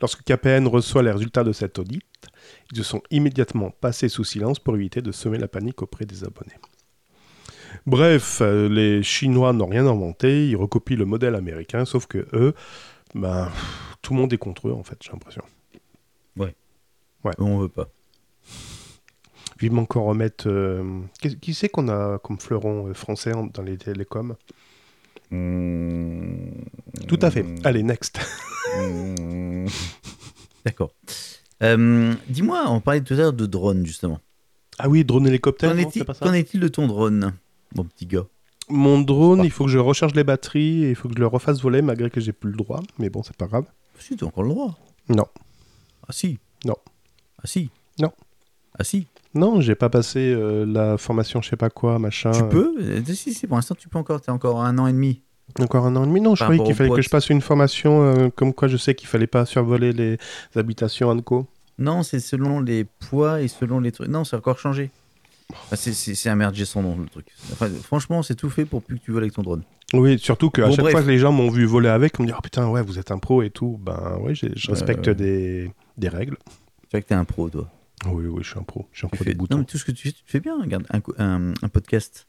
Lorsque 0.00 0.22
KPN 0.22 0.66
reçoit 0.66 1.02
les 1.02 1.10
résultats 1.10 1.44
de 1.44 1.52
cet 1.52 1.78
audit, 1.78 2.02
ils 2.70 2.78
se 2.78 2.82
sont 2.82 3.02
immédiatement 3.10 3.70
passés 3.70 4.08
sous 4.08 4.24
silence 4.24 4.58
pour 4.58 4.76
éviter 4.76 5.02
de 5.02 5.12
semer 5.12 5.38
la 5.38 5.48
panique 5.48 5.82
auprès 5.82 6.06
des 6.06 6.24
abonnés. 6.24 6.54
Bref, 7.86 8.38
euh, 8.40 8.68
les 8.68 9.02
Chinois 9.02 9.52
n'ont 9.52 9.66
rien 9.66 9.86
inventé, 9.86 10.48
ils 10.48 10.56
recopient 10.56 10.96
le 10.96 11.04
modèle 11.04 11.34
américain, 11.34 11.84
sauf 11.84 12.06
que 12.06 12.26
eux, 12.32 12.54
pff, 13.12 13.96
tout 14.02 14.14
le 14.14 14.20
monde 14.20 14.32
est 14.32 14.38
contre 14.38 14.68
eux, 14.68 14.72
en 14.72 14.82
fait, 14.84 14.98
j'ai 15.02 15.10
l'impression. 15.12 15.42
On 17.38 17.58
veut 17.58 17.68
pas. 17.68 17.88
Vivement 19.58 19.84
qu'on 19.86 20.04
remette. 20.04 20.46
euh, 20.46 21.00
Qui, 21.20 21.36
qui 21.38 21.52
c'est 21.52 21.68
qu'on 21.68 21.88
a 21.88 22.18
comme 22.20 22.38
fleuron 22.38 22.86
euh, 22.88 22.94
français 22.94 23.34
en- 23.34 23.46
dans 23.46 23.62
les 23.62 23.76
télécoms? 23.76 24.36
Tout 27.08 27.18
à 27.20 27.30
fait. 27.30 27.44
Allez, 27.64 27.82
next. 27.82 28.18
D'accord. 30.64 30.92
Euh, 31.62 32.14
Dis-moi, 32.28 32.64
on 32.68 32.80
parlait 32.80 33.02
tout 33.02 33.14
à 33.14 33.16
l'heure 33.16 33.32
de 33.32 33.46
drone, 33.46 33.84
justement. 33.84 34.20
Ah 34.78 34.88
oui, 34.88 35.04
drone 35.04 35.26
hélicoptère, 35.26 35.70
est-il 35.78 36.04
qu'en 36.04 36.32
est-il 36.32 36.60
de 36.60 36.68
ton 36.68 36.86
drone, 36.86 37.34
mon 37.74 37.84
petit 37.84 38.06
gars? 38.06 38.26
Mon 38.70 39.00
drone, 39.00 39.42
il 39.44 39.50
faut 39.50 39.64
que 39.64 39.70
je 39.70 39.78
recharge 39.78 40.14
les 40.14 40.24
batteries 40.24 40.84
et 40.84 40.90
il 40.90 40.94
faut 40.94 41.08
que 41.08 41.14
je 41.14 41.20
le 41.20 41.26
refasse 41.26 41.60
voler 41.60 41.82
malgré 41.82 42.10
que 42.10 42.20
j'ai 42.20 42.32
plus 42.32 42.50
le 42.50 42.56
droit. 42.56 42.82
Mais 42.98 43.10
bon, 43.10 43.22
c'est 43.22 43.36
pas 43.36 43.46
grave. 43.46 43.64
Si, 43.98 44.16
tu 44.16 44.24
as 44.24 44.26
encore 44.26 44.42
le 44.44 44.50
droit. 44.50 44.78
Non. 45.08 45.26
Ah 46.06 46.12
si. 46.12 46.38
Non. 46.64 46.76
Ah 47.42 47.46
si. 47.46 47.70
Non. 47.98 48.12
Ah 48.78 48.84
si. 48.84 49.06
Non, 49.34 49.60
j'ai 49.60 49.74
pas 49.74 49.88
passé 49.90 50.32
euh, 50.32 50.64
la 50.66 50.96
formation, 50.98 51.42
je 51.42 51.50
sais 51.50 51.56
pas 51.56 51.70
quoi, 51.70 51.98
machin. 51.98 52.32
Tu 52.32 52.44
peux 52.44 52.74
euh, 52.78 53.02
Si, 53.06 53.34
si, 53.34 53.46
pour 53.46 53.56
l'instant, 53.56 53.74
tu 53.74 53.88
peux 53.88 53.98
encore. 53.98 54.20
Tu 54.20 54.30
as 54.30 54.32
encore 54.34 54.62
un 54.62 54.78
an 54.78 54.86
et 54.86 54.92
demi. 54.92 55.22
Encore 55.60 55.86
un 55.86 55.96
an 55.96 56.04
et 56.04 56.06
demi? 56.06 56.20
Non, 56.20 56.34
je 56.34 56.44
croyais 56.44 56.62
qu'il 56.62 56.74
fallait 56.74 56.90
que 56.90 57.02
je 57.02 57.08
passe 57.08 57.30
une 57.30 57.40
formation 57.40 58.02
euh, 58.02 58.28
comme 58.34 58.52
quoi 58.52 58.68
je 58.68 58.76
sais 58.76 58.94
qu'il 58.94 59.08
fallait 59.08 59.26
pas 59.26 59.46
survoler 59.46 59.92
les 59.92 60.18
habitations 60.54 61.08
Anco. 61.08 61.46
Non, 61.78 62.02
c'est 62.02 62.20
selon 62.20 62.60
les 62.60 62.84
poids 62.84 63.40
et 63.40 63.48
selon 63.48 63.80
les 63.80 63.92
trucs. 63.92 64.08
Non, 64.08 64.24
c'est 64.24 64.36
encore 64.36 64.58
changé. 64.58 64.90
Enfin, 65.52 65.76
c'est- 65.76 65.92
c'est 65.94 66.14
j'ai 66.52 66.64
son 66.64 66.82
nom, 66.82 66.96
le 66.98 67.06
truc. 67.08 67.26
Enfin, 67.52 67.68
franchement, 67.82 68.22
c'est 68.22 68.34
tout 68.34 68.50
fait 68.50 68.64
pour 68.66 68.82
plus 68.82 68.98
que 68.98 69.04
tu 69.04 69.12
voles 69.12 69.22
avec 69.22 69.32
ton 69.34 69.42
drone. 69.42 69.62
Oui, 69.94 70.18
surtout 70.18 70.50
qu'à 70.50 70.66
Bon, 70.66 70.70
chaque 70.72 70.80
bref. 70.80 70.92
fois 70.92 71.02
que 71.02 71.08
les 71.08 71.18
gens 71.18 71.32
m'ont 71.32 71.48
vu 71.50 71.64
voler 71.64 71.88
avec, 71.88 72.20
on 72.20 72.22
me 72.22 72.28
dit 72.28 72.34
oh 72.36 72.40
putain 72.42 72.68
ouais 72.68 72.82
vous 72.82 72.98
êtes 72.98 73.10
un 73.10 73.18
pro 73.18 73.42
et 73.42 73.48
tout. 73.50 73.78
Ben 73.82 74.18
oui, 74.20 74.34
je 74.34 74.46
Euh, 74.46 74.50
respecte 74.68 75.08
des, 75.08 75.72
des 75.96 76.08
règles. 76.10 76.36
Tu 76.82 76.88
vois 76.92 77.00
que 77.00 77.06
t'es 77.06 77.14
un 77.14 77.24
pro, 77.24 77.48
toi. 77.48 77.70
Oui 78.06 78.26
oui, 78.26 78.42
je 78.44 78.50
suis 78.50 78.58
un 78.58 78.62
pro. 78.62 78.86
Je 78.92 78.98
suis 78.98 79.06
un 79.06 79.10
Tu 79.10 79.16
pro 79.16 79.24
fais... 79.24 79.30
des 79.30 79.36
Non, 79.36 79.38
boutons. 79.38 79.58
mais 79.58 79.64
tout 79.64 79.78
ce 79.78 79.84
que 79.86 79.92
tu 79.92 80.08
fais, 80.08 80.12
tu 80.12 80.22
fais 80.26 80.40
bien. 80.40 80.60
Regarde, 80.60 80.84
un, 80.90 81.00
co- 81.00 81.14
un- 81.18 81.52
un 81.62 81.68
podcast. 81.68 82.26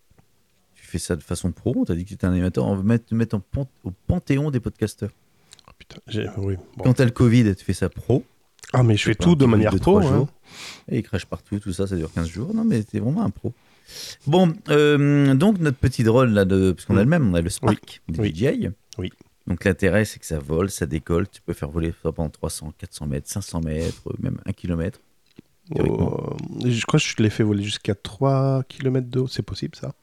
Tu 0.75 0.85
fais 0.85 0.97
ça 0.99 1.15
de 1.17 1.21
façon 1.21 1.51
pro. 1.51 1.73
On 1.75 1.83
t'a 1.85 1.95
dit 1.95 2.03
que 2.05 2.07
tu 2.09 2.13
étais 2.15 2.25
un 2.25 2.31
animateur. 2.31 2.65
On 2.65 2.75
va 2.77 2.83
mettre, 2.83 3.05
te 3.07 3.15
mettre 3.15 3.35
en 3.35 3.41
pan- 3.41 3.67
au 3.83 3.91
panthéon 3.91 4.49
des 4.51 4.61
podcasteurs. 4.61 5.11
Oh, 5.67 5.71
putain, 5.77 5.97
oui. 6.37 6.55
bon. 6.77 6.83
Quand 6.85 6.93
t'as 6.93 7.05
le 7.05 7.11
Covid, 7.11 7.53
tu 7.55 7.65
fais 7.65 7.73
ça 7.73 7.89
pro. 7.89 8.23
Ah 8.73 8.83
mais 8.83 8.95
je 8.97 9.03
fais 9.03 9.15
tout 9.15 9.35
de 9.35 9.45
manière 9.45 9.75
pro. 9.75 9.99
hein. 9.99 10.27
Et 10.89 10.97
il 10.99 11.03
crache 11.03 11.25
partout, 11.25 11.59
tout 11.59 11.73
ça, 11.73 11.87
ça 11.87 11.95
dure 11.95 12.11
15 12.13 12.27
jours. 12.27 12.53
Non, 12.53 12.63
mais 12.65 12.83
t'es 12.83 12.99
vraiment 12.99 13.23
un 13.23 13.29
pro. 13.29 13.53
Bon, 14.27 14.53
euh, 14.69 15.33
donc 15.33 15.57
notre 15.59 15.77
petit 15.77 16.03
drone, 16.03 16.33
là, 16.33 16.45
de... 16.45 16.71
parce 16.71 16.85
qu'on 16.85 16.95
a 16.97 16.99
Mm. 17.01 17.03
le 17.03 17.09
même, 17.09 17.29
on 17.31 17.33
a 17.35 17.41
le 17.41 17.49
Spark 17.49 18.01
Oui. 18.17 18.31
DJI. 18.33 18.69
Oui. 18.97 19.11
Donc 19.47 19.63
l'intérêt, 19.65 20.05
c'est 20.05 20.19
que 20.19 20.25
ça 20.27 20.37
vole, 20.37 20.69
ça 20.69 20.85
décolle. 20.85 21.27
Tu 21.27 21.41
peux 21.41 21.53
faire 21.53 21.69
voler 21.69 21.93
ça 22.03 22.11
pendant 22.11 22.29
300, 22.29 22.73
400 22.77 23.07
mètres, 23.07 23.27
500 23.29 23.61
mètres, 23.61 24.03
même 24.19 24.37
1 24.45 24.51
km. 24.53 24.99
Oh, 25.79 26.35
je 26.65 26.85
crois 26.85 26.99
que 26.99 27.05
je 27.05 27.15
l'ai 27.23 27.29
fait 27.29 27.43
voler 27.43 27.63
jusqu'à 27.63 27.93
3 27.95 28.63
km 28.67 29.07
de 29.09 29.19
haut. 29.21 29.27
C'est 29.27 29.43
possible 29.43 29.75
ça? 29.75 29.93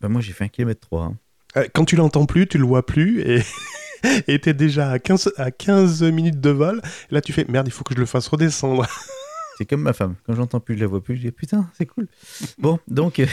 Ben, 0.00 0.08
moi, 0.08 0.20
j'ai 0.20 0.32
fait 0.32 0.44
1 0.44 0.48
km 0.48 0.80
3. 0.80 1.02
hein. 1.04 1.16
Euh, 1.56 1.66
Quand 1.72 1.84
tu 1.84 1.96
l'entends 1.96 2.26
plus, 2.26 2.46
tu 2.48 2.58
le 2.58 2.64
vois 2.64 2.84
plus 2.84 3.20
et 3.22 3.42
et 4.28 4.38
t'es 4.38 4.54
déjà 4.54 4.90
à 4.90 4.98
15, 4.98 5.32
à 5.36 5.50
15 5.50 6.02
minutes 6.04 6.40
de 6.40 6.50
vol. 6.50 6.80
Là 7.10 7.20
tu 7.20 7.32
fais 7.32 7.44
merde, 7.48 7.66
il 7.68 7.72
faut 7.72 7.84
que 7.84 7.94
je 7.94 8.00
le 8.00 8.06
fasse 8.06 8.28
redescendre. 8.28 8.86
C'est 9.58 9.66
comme 9.66 9.82
ma 9.82 9.92
femme. 9.92 10.16
Quand 10.26 10.34
j'entends 10.34 10.58
plus, 10.60 10.74
je 10.74 10.80
la 10.80 10.86
vois 10.88 11.02
plus, 11.02 11.14
je 11.16 11.20
dis 11.22 11.30
putain, 11.30 11.70
c'est 11.78 11.86
cool. 11.86 12.08
Bon, 12.58 12.80
donc, 12.88 13.20
euh, 13.20 13.26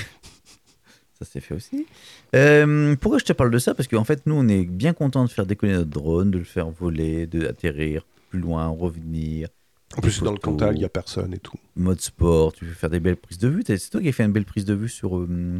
ça 1.19 1.25
s'est 1.25 1.39
fait 1.39 1.55
aussi. 1.55 1.87
Euh, 2.35 2.95
pourquoi 3.01 3.17
je 3.17 3.25
te 3.25 3.33
parle 3.33 3.49
de 3.49 3.57
ça? 3.57 3.73
Parce 3.73 3.87
qu'en 3.87 4.03
fait, 4.03 4.21
nous, 4.27 4.35
on 4.35 4.47
est 4.47 4.65
bien 4.65 4.93
content 4.93 5.25
de 5.25 5.29
faire 5.31 5.47
décoller 5.47 5.73
notre 5.73 5.89
drone, 5.89 6.29
de 6.29 6.37
le 6.37 6.43
faire 6.43 6.69
voler, 6.69 7.25
de 7.25 7.47
atterrir 7.47 8.05
plus 8.29 8.39
loin, 8.39 8.67
revenir. 8.67 9.49
En 9.97 10.01
plus 10.01 10.21
dans 10.21 10.31
le 10.31 10.37
Cantal, 10.37 10.75
il 10.77 10.81
y 10.81 10.85
a 10.85 10.89
personne 10.89 11.33
et 11.33 11.39
tout. 11.39 11.57
Mode 11.75 11.99
sport, 12.01 12.53
tu 12.53 12.65
veux 12.65 12.73
faire 12.73 12.91
des 12.91 12.99
belles 12.99 13.17
prises 13.17 13.39
de 13.39 13.47
vue. 13.49 13.63
C'est 13.65 13.77
toi 13.89 13.99
qui 13.99 14.07
as 14.07 14.11
fait 14.13 14.23
une 14.23 14.31
belle 14.31 14.45
prise 14.45 14.65
de 14.65 14.75
vue 14.75 14.89
sur. 14.89 15.17
euh, 15.17 15.59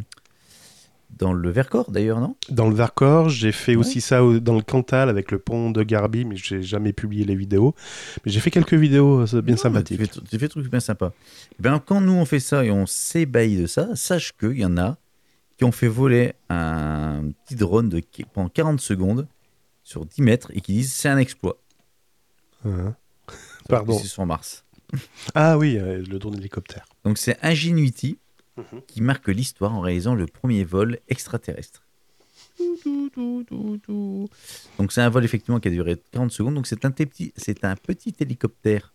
dans 1.18 1.34
le 1.34 1.50
Vercors, 1.52 1.92
d'ailleurs, 1.92 2.20
non? 2.20 2.36
Dans 2.50 2.68
le 2.70 2.76
Vercors, 2.76 3.30
j'ai 3.30 3.52
fait 3.52 3.74
Ouais. 3.76 3.78
aussi 3.78 4.02
ça 4.02 4.20
dans 4.42 4.56
le 4.56 4.62
Cantal 4.62 5.10
avec 5.10 5.32
le 5.32 5.40
pont 5.40 5.70
de 5.72 5.84
Garby, 5.84 6.26
mais 6.26 6.36
j'ai 6.36 6.64
jamais 6.64 6.94
publié 6.94 7.26
les 7.26 7.36
vidéos. 7.36 7.76
Mais 8.26 8.32
j'ai 8.32 8.40
fait 8.40 8.52
quelques 8.52 8.74
vidéos 8.74 9.22
euh, 9.34 9.42
bien 9.42 9.56
Non, 9.56 9.62
sympathiques. 9.62 10.00
Tu 10.00 10.06
fais, 10.06 10.12
tu 10.12 10.30
fais 10.32 10.38
des 10.38 10.50
trucs 10.50 10.70
bien 10.70 10.80
sympas. 10.80 11.14
Eh 11.60 11.62
ben, 11.62 11.80
quand 11.86 12.02
nous 12.02 12.14
on 12.14 12.26
fait 12.26 12.40
ça 12.40 12.64
et 12.66 12.72
on 12.72 12.86
s'ébahit 12.86 13.60
de 13.62 13.68
ça, 13.68 13.96
sache 13.96 14.32
qu'il 14.38 14.58
y 14.60 14.66
en 14.66 14.78
a 14.78 14.98
qui 15.58 15.64
ont 15.66 15.72
fait 15.72 15.88
voler 15.88 16.34
un 16.50 17.26
petit 17.46 17.56
drone 17.56 17.90
de, 17.90 18.02
pendant 18.34 18.50
40 18.50 18.80
secondes 18.82 19.28
sur 19.84 20.06
10 20.06 20.22
mètres 20.24 20.50
et 20.54 20.62
qui 20.62 20.74
disent 20.74 20.92
c'est 20.94 21.10
un 21.10 21.18
exploit. 21.20 21.58
Hein? 22.66 22.96
Pardon. 23.70 23.98
C'est 24.00 24.08
sur 24.08 24.26
Mars. 24.26 24.64
Ah 25.36 25.58
oui, 25.58 25.78
euh, 25.78 26.04
le 26.10 26.20
drone 26.20 26.36
hélicoptère. 26.38 26.86
Donc 27.06 27.18
c'est 27.18 27.38
Ingenuity 27.44 28.18
Mhm. 28.58 28.82
qui 28.86 29.02
marque 29.02 29.30
l'histoire 29.30 29.74
en 29.74 29.80
réalisant 29.80 30.14
le 30.14 30.26
premier 30.26 30.66
vol 30.66 31.00
extraterrestre. 31.08 31.84
Donc 34.78 34.92
c'est 34.92 35.02
un 35.02 35.10
vol 35.10 35.24
effectivement 35.24 35.60
qui 35.60 35.68
a 35.70 35.72
duré 35.72 36.02
40 36.12 36.32
secondes. 36.32 36.56
Donc 36.56 36.68
c'est 36.68 36.86
un 36.86 36.90
un 36.90 37.76
petit 37.76 38.14
hélicoptère. 38.20 38.94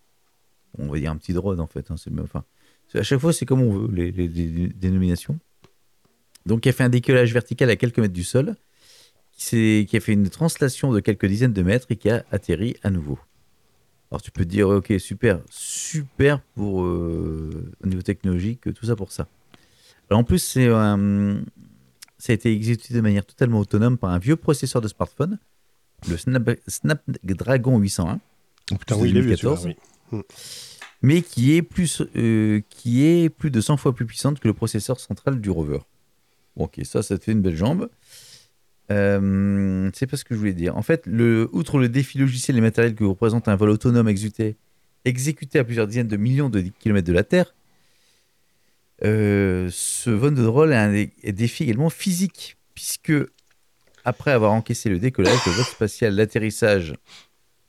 On 0.79 0.89
va 0.89 0.99
dire 0.99 1.11
un 1.11 1.17
petit 1.17 1.33
drone 1.33 1.61
en 1.61 1.67
fait. 1.67 1.91
hein, 1.91 1.97
c'est 2.89 2.99
à 2.99 3.03
chaque 3.03 3.19
fois 3.19 3.33
c'est 3.33 3.47
comme 3.47 3.63
on 3.63 3.73
veut 3.73 3.95
les, 3.95 4.13
dénominations. 4.69 5.39
Donc 6.45 6.61
qui 6.61 6.69
a 6.69 6.73
fait 6.73 6.85
un 6.85 6.89
décollage 6.89 7.33
vertical 7.33 7.71
à 7.71 7.77
quelques 7.77 7.99
mètres 7.99 8.15
du 8.15 8.25
sol, 8.25 8.55
qui 9.37 9.89
a 9.93 10.01
fait 10.01 10.13
une 10.13 10.29
translation 10.29 10.93
de 10.93 11.01
quelques 11.01 11.27
dizaines 11.27 11.53
de 11.53 11.63
mètres 11.63 11.87
et 11.91 11.97
qui 11.97 12.11
a 12.11 12.25
atterri 12.31 12.77
à 12.83 12.91
nouveau. 12.91 13.19
Alors 14.11 14.23
tu 14.23 14.31
peux 14.31 14.45
te 14.45 14.51
dire 14.51 14.69
ok 14.69 14.93
super 14.99 15.41
super 15.51 16.41
pour 16.55 16.85
euh, 16.85 17.73
au 17.83 17.87
niveau 17.89 18.03
technologique 18.03 18.73
tout 18.75 18.87
ça 18.87 18.95
pour 18.95 19.11
ça. 19.11 19.27
En 20.11 20.25
plus 20.25 20.39
c'est 20.39 20.69
un- 20.69 21.43
ça 22.19 22.33
a 22.33 22.35
été 22.35 22.53
exécuté 22.53 22.95
de 22.95 23.01
manière 23.01 23.25
totalement 23.27 23.59
autonome 23.61 23.99
par 23.99 24.11
un 24.11 24.19
vieux 24.19 24.37
processeur 24.37 24.81
de 24.81 24.89
smartphone 24.89 25.39
le 26.09 26.17
Snap- 26.17 26.59
Snapdragon 26.69 27.79
801, 27.79 28.21
Oh, 28.73 28.77
putain, 28.77 28.97
oui, 28.97 29.11
il 29.11 29.17
est 29.17 29.21
vieux, 29.21 29.37
2014. 29.37 29.63
celui-là, 29.63 29.81
oui. 30.13 30.21
mais 31.03 31.23
qui 31.23 31.55
est, 31.57 31.63
plus, 31.63 32.03
euh, 32.17 32.61
qui 32.69 33.05
est 33.05 33.29
plus 33.31 33.51
de 33.51 33.61
100 33.61 33.77
fois 33.77 33.95
plus 33.95 34.07
puissante 34.07 34.39
que 34.41 34.47
le 34.49 34.55
processeur 34.55 35.01
central 35.01 35.41
du 35.41 35.51
rover. 35.51 35.79
Bon, 36.57 36.65
ok, 36.65 36.81
ça, 36.85 37.03
ça 37.03 37.17
te 37.19 37.25
fait 37.25 37.33
une 37.33 37.43
belle 37.43 37.57
jambe. 37.57 37.89
Euh, 38.91 39.91
c'est 39.95 40.07
pas 40.07 40.17
ce 40.17 40.25
que 40.25 40.35
je 40.35 40.39
voulais 40.39 40.53
dire. 40.53 40.77
En 40.77 40.83
fait, 40.83 41.07
le, 41.07 41.49
outre 41.53 41.79
le 41.79 41.89
défi 41.89 42.19
logiciel 42.19 42.57
et 42.57 42.61
matériel 42.61 42.95
que 42.95 43.05
représente 43.05 43.49
un 43.49 43.57
vol 43.57 43.71
autonome 43.71 44.09
exécuté, 44.09 44.57
exécuté 45.05 45.59
à 45.59 45.65
plusieurs 45.65 45.89
dizaines 45.89 46.09
de 46.09 46.17
millions 46.17 46.49
de 46.51 46.61
kilomètres 46.61 47.09
de 47.09 47.13
la 47.13 47.25
Terre, 47.25 47.55
euh, 49.05 49.69
ce 49.73 50.11
vol 50.11 50.35
de 50.35 50.43
drôle 50.43 50.73
a 50.73 50.83
un 50.85 50.93
dé- 50.93 51.13
un 51.27 51.33
défi 51.33 51.65
également 51.65 51.91
physique, 51.91 52.57
puisque 52.75 53.13
après 54.05 54.31
avoir 54.31 54.53
encaissé 54.53 54.89
le 54.89 54.99
décollage, 54.99 55.39
le 55.47 55.53
vol 55.53 55.65
spatial, 55.65 56.15
l'atterrissage 56.15 56.95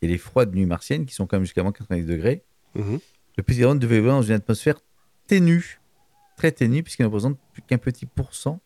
et 0.02 0.08
les 0.08 0.18
froides 0.18 0.54
nuits 0.56 0.66
martiennes, 0.66 1.06
qui 1.06 1.14
sont 1.14 1.26
quand 1.28 1.38
même 1.38 1.44
jusqu'à 1.46 1.64
moins 1.64 1.72
90 1.72 2.06
degrés, 2.06 2.44
Mhm. 2.76 3.00
le 3.38 3.44
petit 3.44 3.62
drone 3.62 3.80
devait 3.80 4.00
voler 4.00 4.12
dans 4.12 4.22
une 4.22 4.34
atmosphère 4.36 4.80
ténue, 5.28 5.80
très 6.38 6.52
ténue, 6.52 6.84
puisqu'il 6.84 7.02
ne 7.04 7.08
représente 7.08 7.38
plus 7.54 7.62
qu'un 7.64 7.78
petit 7.80 8.06
pourcent 8.06 8.62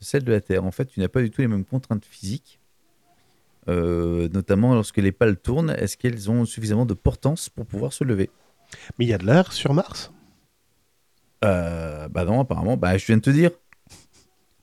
de 0.00 0.04
celle 0.04 0.22
de 0.24 0.32
la 0.32 0.40
Terre. 0.42 0.64
En 0.64 0.70
fait, 0.72 0.84
tu 0.86 1.00
n'as 1.00 1.08
pas 1.08 1.22
du 1.22 1.30
tout 1.30 1.40
les 1.40 1.48
mêmes 1.48 1.64
contraintes 1.64 2.04
physiques, 2.04 2.60
euh, 3.68 4.28
notamment 4.28 4.74
lorsque 4.74 4.98
les 4.98 5.12
pales 5.12 5.36
tournent. 5.38 5.70
Est-ce 5.70 5.96
qu'elles 5.96 6.30
ont 6.30 6.44
suffisamment 6.44 6.84
de 6.84 6.92
portance 6.94 7.48
pour 7.48 7.64
pouvoir 7.64 7.92
se 7.94 8.04
lever? 8.04 8.28
Mais 8.98 9.06
il 9.06 9.08
y 9.08 9.14
a 9.14 9.18
de 9.18 9.24
l'air 9.24 9.52
sur 9.52 9.72
Mars? 9.72 10.12
Euh, 11.44 12.08
Bah 12.08 12.24
non, 12.24 12.40
apparemment. 12.40 12.76
Bah, 12.76 12.96
je 12.96 13.06
viens 13.06 13.16
de 13.16 13.22
te 13.22 13.30
dire. 13.30 13.50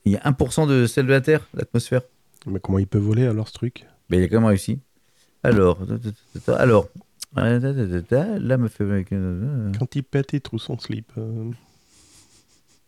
Il 0.04 0.12
y 0.12 0.16
a 0.16 0.20
1% 0.30 0.66
de 0.66 0.86
celle 0.86 1.06
de 1.06 1.12
la 1.12 1.20
Terre, 1.20 1.46
l'atmosphère. 1.54 2.02
Mais 2.46 2.58
comment 2.60 2.78
il 2.78 2.86
peut 2.88 2.98
voler 2.98 3.24
alors 3.26 3.46
ce 3.48 3.52
truc? 3.52 3.86
Mais 4.10 4.18
il 4.18 4.24
a 4.24 4.28
quand 4.28 4.40
même 4.40 4.46
réussi. 4.46 4.80
Alors, 5.44 5.78
alors, 6.56 6.88
là 7.36 8.56
me 8.58 8.68
fait. 8.68 8.84
Bon 8.84 9.72
Quand 9.78 9.94
il 9.96 10.02
pète, 10.02 10.32
il 10.32 10.40
trouve 10.40 10.60
son 10.60 10.78
slip. 10.78 11.10
euh, 11.18 11.50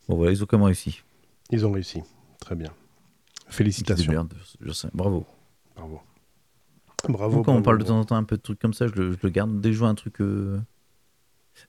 voilà, 0.08 0.32
ils 0.32 0.42
ont 0.42 0.46
quand 0.46 0.58
même 0.58 0.66
réussi. 0.66 1.02
Ils 1.50 1.64
ont 1.66 1.72
réussi. 1.72 2.02
Très 2.40 2.54
bien. 2.56 2.70
Félicitations. 3.48 4.10
démerdent, 4.10 4.34
je 4.60 4.72
sais. 4.72 4.88
Bravo. 4.92 5.24
Bravo. 5.76 6.00
Bravo. 7.08 7.36
Donc, 7.36 7.44
quand 7.46 7.52
on 7.52 7.60
bravo, 7.60 7.62
parle 7.62 7.78
de 7.78 7.84
temps 7.84 7.98
en 8.00 8.04
temps 8.04 8.16
un 8.16 8.24
peu 8.24 8.36
de 8.36 8.42
trucs 8.42 8.58
comme 8.58 8.74
ça, 8.74 8.86
je 8.88 8.92
le, 8.94 9.12
je 9.12 9.18
le 9.22 9.28
garde. 9.30 9.60
Dès 9.60 9.68
que 9.70 9.74
je 9.74 9.78
vois 9.78 9.88
un 9.88 9.94
truc. 9.94 10.20
euh, 10.20 10.58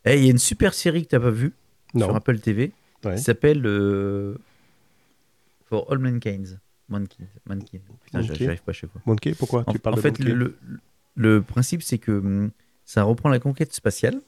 Eh, 0.05 0.17
il 0.17 0.23
y 0.25 0.27
a 0.27 0.31
une 0.31 0.37
super 0.37 0.73
série 0.73 1.03
que 1.03 1.09
t'as 1.09 1.19
pas 1.19 1.29
vue? 1.31 1.53
Sur 1.97 2.07
Non. 2.07 2.15
Apple 2.15 2.39
TV 2.39 2.71
Ouais. 3.03 3.15
qui 3.15 3.21
s'appelle 3.21 3.61
euh, 3.65 4.35
For 5.69 5.91
All 5.91 5.99
Mankind. 5.99 6.59
Mankind. 6.89 7.27
Mankind. 7.45 7.81
Putain, 8.03 8.21
j'y- 8.21 8.31
Ok. 8.31 8.37
j'y 8.37 8.47
arrive 8.47 8.63
pas 8.63 8.73
chaque 8.73 8.91
fois. 8.91 9.01
Monkey, 9.05 9.33
pourquoi 9.33 9.63
En, 9.67 9.71
tu 9.71 9.79
parles 9.79 9.93
en 9.93 9.97
de 9.97 10.01
fait, 10.01 10.17
le, 10.19 10.33
le- 10.33 10.57
le 11.15 11.41
principe, 11.41 11.81
c'est 11.83 11.97
que 11.97 12.11
hum, 12.11 12.51
ça 12.83 13.03
reprend 13.03 13.29
la 13.29 13.39
conquête 13.39 13.73
spatiale. 13.73 14.21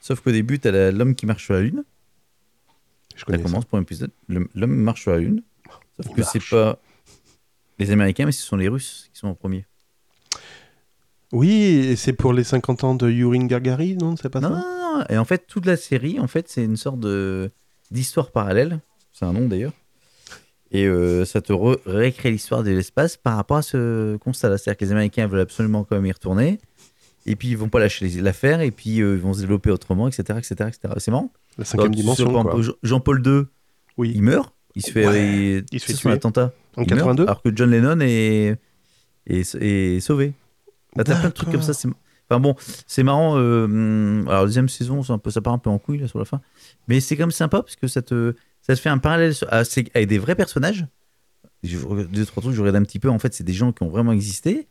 Sauf 0.00 0.20
qu'au 0.20 0.30
début, 0.32 0.58
tu 0.58 0.68
as 0.68 0.90
l'homme 0.90 1.14
qui 1.14 1.26
marche 1.26 1.44
sur 1.44 1.54
la 1.54 1.62
Lune. 1.62 1.84
Je 3.14 3.20
Ça 3.20 3.24
connais 3.26 3.38
ça. 3.38 3.44
commence 3.44 3.64
pour 3.64 3.78
un 3.78 3.82
épisode. 3.82 4.10
L'homme 4.28 4.74
marche 4.74 5.02
sur 5.02 5.12
la 5.12 5.18
Lune. 5.18 5.42
Sauf 5.96 6.06
Il 6.10 6.14
que 6.16 6.22
c'est 6.22 6.42
pas 6.50 6.78
les 7.78 7.90
Américains, 7.90 8.26
mais 8.26 8.32
ce 8.32 8.42
sont 8.42 8.56
les 8.56 8.68
Russes 8.68 9.08
qui 9.12 9.18
sont 9.18 9.28
en 9.28 9.34
premier. 9.34 9.64
Oui, 11.32 11.50
et 11.52 11.96
c'est 11.96 12.12
pour 12.12 12.32
les 12.32 12.44
50 12.44 12.84
ans 12.84 12.94
de 12.94 13.10
Yuri 13.10 13.46
Gagarin, 13.46 13.94
non? 14.00 14.16
C'est 14.16 14.28
pas 14.28 14.40
Non, 14.40 14.50
ça? 14.60 14.64
Et 15.10 15.18
en 15.18 15.24
fait, 15.24 15.46
toute 15.46 15.66
la 15.66 15.76
série, 15.76 16.18
en 16.20 16.26
fait, 16.26 16.48
c'est 16.48 16.64
une 16.64 16.76
sorte 16.76 17.00
de 17.00 17.50
d'histoire 17.90 18.30
parallèle. 18.32 18.80
C'est 19.12 19.24
un 19.24 19.32
nom 19.32 19.46
d'ailleurs. 19.46 19.72
Et 20.70 20.86
euh, 20.86 21.24
ça 21.24 21.40
te 21.40 21.52
réécrit 21.52 22.32
l'histoire 22.32 22.64
de 22.64 22.70
l'espace 22.70 23.16
par 23.16 23.36
rapport 23.36 23.58
à 23.58 23.62
ce 23.62 24.16
constat-là. 24.16 24.58
C'est-à-dire 24.58 24.78
que 24.78 24.84
les 24.84 24.90
Américains 24.92 25.26
veulent 25.28 25.40
absolument 25.40 25.84
quand 25.84 25.94
même 25.94 26.06
y 26.06 26.12
retourner. 26.12 26.58
Et 27.26 27.36
puis 27.36 27.48
ils 27.48 27.56
vont 27.56 27.68
pas 27.68 27.78
lâcher 27.78 28.08
l'affaire. 28.20 28.60
Et 28.60 28.70
puis 28.72 29.00
euh, 29.00 29.14
ils 29.14 29.20
vont 29.20 29.34
se 29.34 29.40
développer 29.40 29.70
autrement, 29.70 30.08
etc. 30.08 30.38
etc., 30.38 30.54
etc. 30.68 30.94
C'est 30.98 31.10
marrant. 31.12 31.32
La 31.58 31.64
cinquième 31.64 31.90
Donc, 31.92 31.96
dimension, 31.96 32.72
Jean-Paul 32.82 33.22
II, 33.24 33.42
Oui, 33.96 34.12
il 34.14 34.22
meurt. 34.22 34.52
Il 34.74 34.82
se 34.84 34.90
fait, 34.90 35.06
Ouais, 35.06 35.58
il, 35.58 35.64
il 35.70 35.78
se 35.80 35.86
fait 35.86 35.92
tuer. 35.94 36.10
attentat. 36.10 36.52
en 36.76 36.82
Il 36.82 36.88
meurt, 36.88 36.98
82 36.98 37.22
alors 37.22 37.42
que 37.42 37.54
John 37.54 37.70
Lennon 37.70 38.00
est, 38.00 38.56
est, 39.28 39.54
est 39.54 40.00
sauvé. 40.00 40.32
Bah, 40.96 41.04
T'as 41.04 41.20
plein 41.20 41.28
de 41.28 41.34
trucs 41.34 41.52
comme 41.52 41.62
ça. 41.62 41.72
Enfin 42.28 42.40
bon, 42.40 42.54
c'est 42.86 43.02
marrant. 43.02 43.34
euh, 43.38 44.22
alors, 44.26 44.40
la 44.40 44.44
deuxième 44.46 44.68
saison, 44.68 45.02
c'est 45.02 45.12
un 45.12 45.18
peu, 45.18 45.30
ça 45.30 45.40
part 45.42 45.52
un 45.52 45.58
peu 45.58 45.70
en 45.70 45.78
couille 45.78 45.98
là, 45.98 46.08
sur 46.08 46.18
la 46.18 46.24
fin. 46.24 46.40
Mais 46.88 47.00
c'est 47.00 47.16
quand 47.16 47.24
même 47.24 47.30
sympa 47.30 47.62
parce 47.62 47.76
que 47.76 47.86
ça 47.86 48.00
te, 48.02 48.34
ça 48.62 48.74
te 48.74 48.80
fait 48.80 48.88
un 48.88 48.98
parallèle 48.98 49.34
sur- 49.34 49.52
à- 49.52 49.64
c'est- 49.64 49.94
avec 49.94 50.08
des 50.08 50.18
vrais 50.18 50.34
personnages. 50.34 50.86
Je 51.62 51.78
Deux, 52.06 52.26
trois 52.26 52.42
trucs, 52.42 52.54
je 52.54 52.60
regarde 52.60 52.76
un 52.76 52.82
petit 52.82 52.98
peu. 52.98 53.08
En 53.10 53.18
fait, 53.18 53.32
c'est 53.34 53.44
des 53.44 53.52
gens 53.54 53.72
qui 53.72 53.82
ont 53.82 53.88
vraiment 53.88 54.12
existé. 54.12 54.66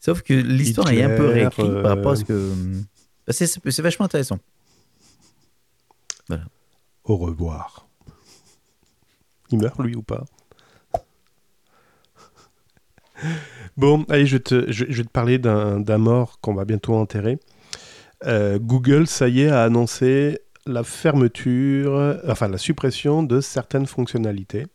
Sauf 0.00 0.22
que 0.22 0.32
l'histoire 0.34 0.90
est 0.90 1.02
un 1.02 1.16
peu 1.16 1.26
réécrite 1.28 1.82
par 1.82 1.96
rapport 1.96 2.12
à 2.12 2.16
ce 2.16 2.22
euh, 2.22 2.26
que. 2.26 2.32
hum, 2.52 2.84
bah, 3.26 3.32
c'est- 3.32 3.80
vachement 3.80 4.06
intéressant. 4.06 4.38
Au 7.04 7.16
revoir. 7.16 7.86
Il 9.50 9.58
meurt, 9.58 9.78
lui, 9.80 9.94
ou 9.94 10.02
pas? 10.02 10.24
Bon, 13.76 14.04
allez, 14.08 14.26
je 14.26 14.36
vais 14.36 14.42
te, 14.42 14.72
je, 14.72 14.86
je 14.88 14.96
vais 14.96 15.04
te 15.04 15.10
parler 15.10 15.38
d'un 15.38 15.98
mort 15.98 16.40
qu'on 16.40 16.54
va 16.54 16.64
bientôt 16.64 16.94
enterrer. 16.94 17.38
Euh, 18.24 18.58
Google, 18.58 19.06
ça 19.06 19.28
y 19.28 19.42
est, 19.42 19.48
a 19.48 19.62
annoncé 19.62 20.40
la 20.66 20.82
fermeture, 20.82 22.18
enfin 22.26 22.48
la 22.48 22.58
suppression 22.58 23.22
de 23.22 23.40
certaines 23.40 23.86
fonctionnalités. 23.86 24.66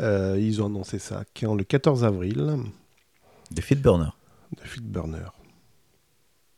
Euh, 0.00 0.36
ils 0.40 0.62
ont 0.62 0.66
annoncé 0.66 0.98
ça 0.98 1.24
quand, 1.38 1.54
le 1.54 1.62
14 1.62 2.04
avril 2.04 2.56
Des 3.50 3.62
Feedburner. 3.62 4.10
de 4.56 4.66
Feedburner. 4.66 5.28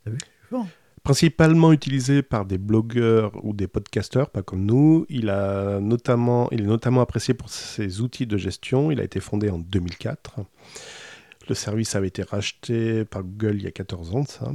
T'as 0.05 0.12
vu? 0.12 0.18
Fort. 0.49 0.66
Principalement 1.03 1.72
utilisé 1.72 2.22
par 2.22 2.47
des 2.47 2.59
blogueurs 2.59 3.33
ou 3.45 3.53
des 3.53 3.68
podcasteurs, 3.68 4.31
pas 4.31 4.43
comme 4.43 4.64
nous, 4.64 5.07
il, 5.09 5.31
a 5.31 5.79
notamment, 5.79 6.49
il 6.51 6.62
est 6.62 6.66
notamment 6.66 7.01
apprécié 7.01 7.33
pour 7.35 7.49
ses 7.49 8.01
outils 8.01 8.27
de 8.27 8.37
gestion. 8.37 8.91
Il 8.91 9.01
a 9.01 9.05
été 9.05 9.20
fondé 9.20 9.51
en 9.51 9.59
2004. 9.59 10.41
Le 11.49 11.55
service 11.55 11.94
avait 11.94 12.09
été 12.09 12.22
racheté 12.22 13.05
par 13.05 13.22
Google 13.22 13.57
il 13.57 13.62
y 13.62 13.66
a 13.66 13.70
14 13.70 14.14
ans 14.14 14.22
de 14.22 14.28
ça. 14.28 14.53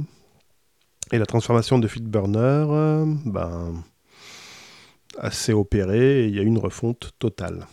Et 1.10 1.18
la 1.18 1.26
transformation 1.26 1.78
de 1.78 1.88
Feedburner, 1.88 2.38
euh, 2.70 3.04
ben, 3.24 3.82
assez 5.18 5.52
opérée, 5.52 6.24
et 6.24 6.26
il 6.26 6.34
y 6.34 6.38
a 6.38 6.42
eu 6.42 6.46
une 6.46 6.58
refonte 6.58 7.12
totale. 7.18 7.66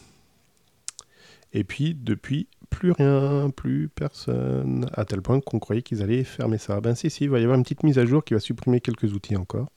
Et 1.53 1.63
puis, 1.63 1.95
depuis, 1.95 2.47
plus 2.70 2.91
rien, 2.91 3.49
plus 3.49 3.89
personne, 3.89 4.89
à 4.93 5.05
tel 5.05 5.22
point 5.22 5.39
qu'on 5.41 5.59
croyait 5.59 5.82
qu'ils 5.82 6.01
allaient 6.01 6.24
fermer 6.24 6.57
ça. 6.57 6.80
Ben 6.82 6.95
si, 6.95 7.09
si, 7.09 7.26
il 7.26 7.30
va 7.30 7.39
y 7.39 7.43
avoir 7.43 7.57
une 7.57 7.63
petite 7.63 7.84
mise 7.84 7.97
à 7.97 8.05
jour 8.05 8.24
qui 8.24 8.34
va 8.34 8.39
supprimer 8.39 8.82
quelques 8.82 9.13
outils 9.13 9.36
encore. 9.36 9.70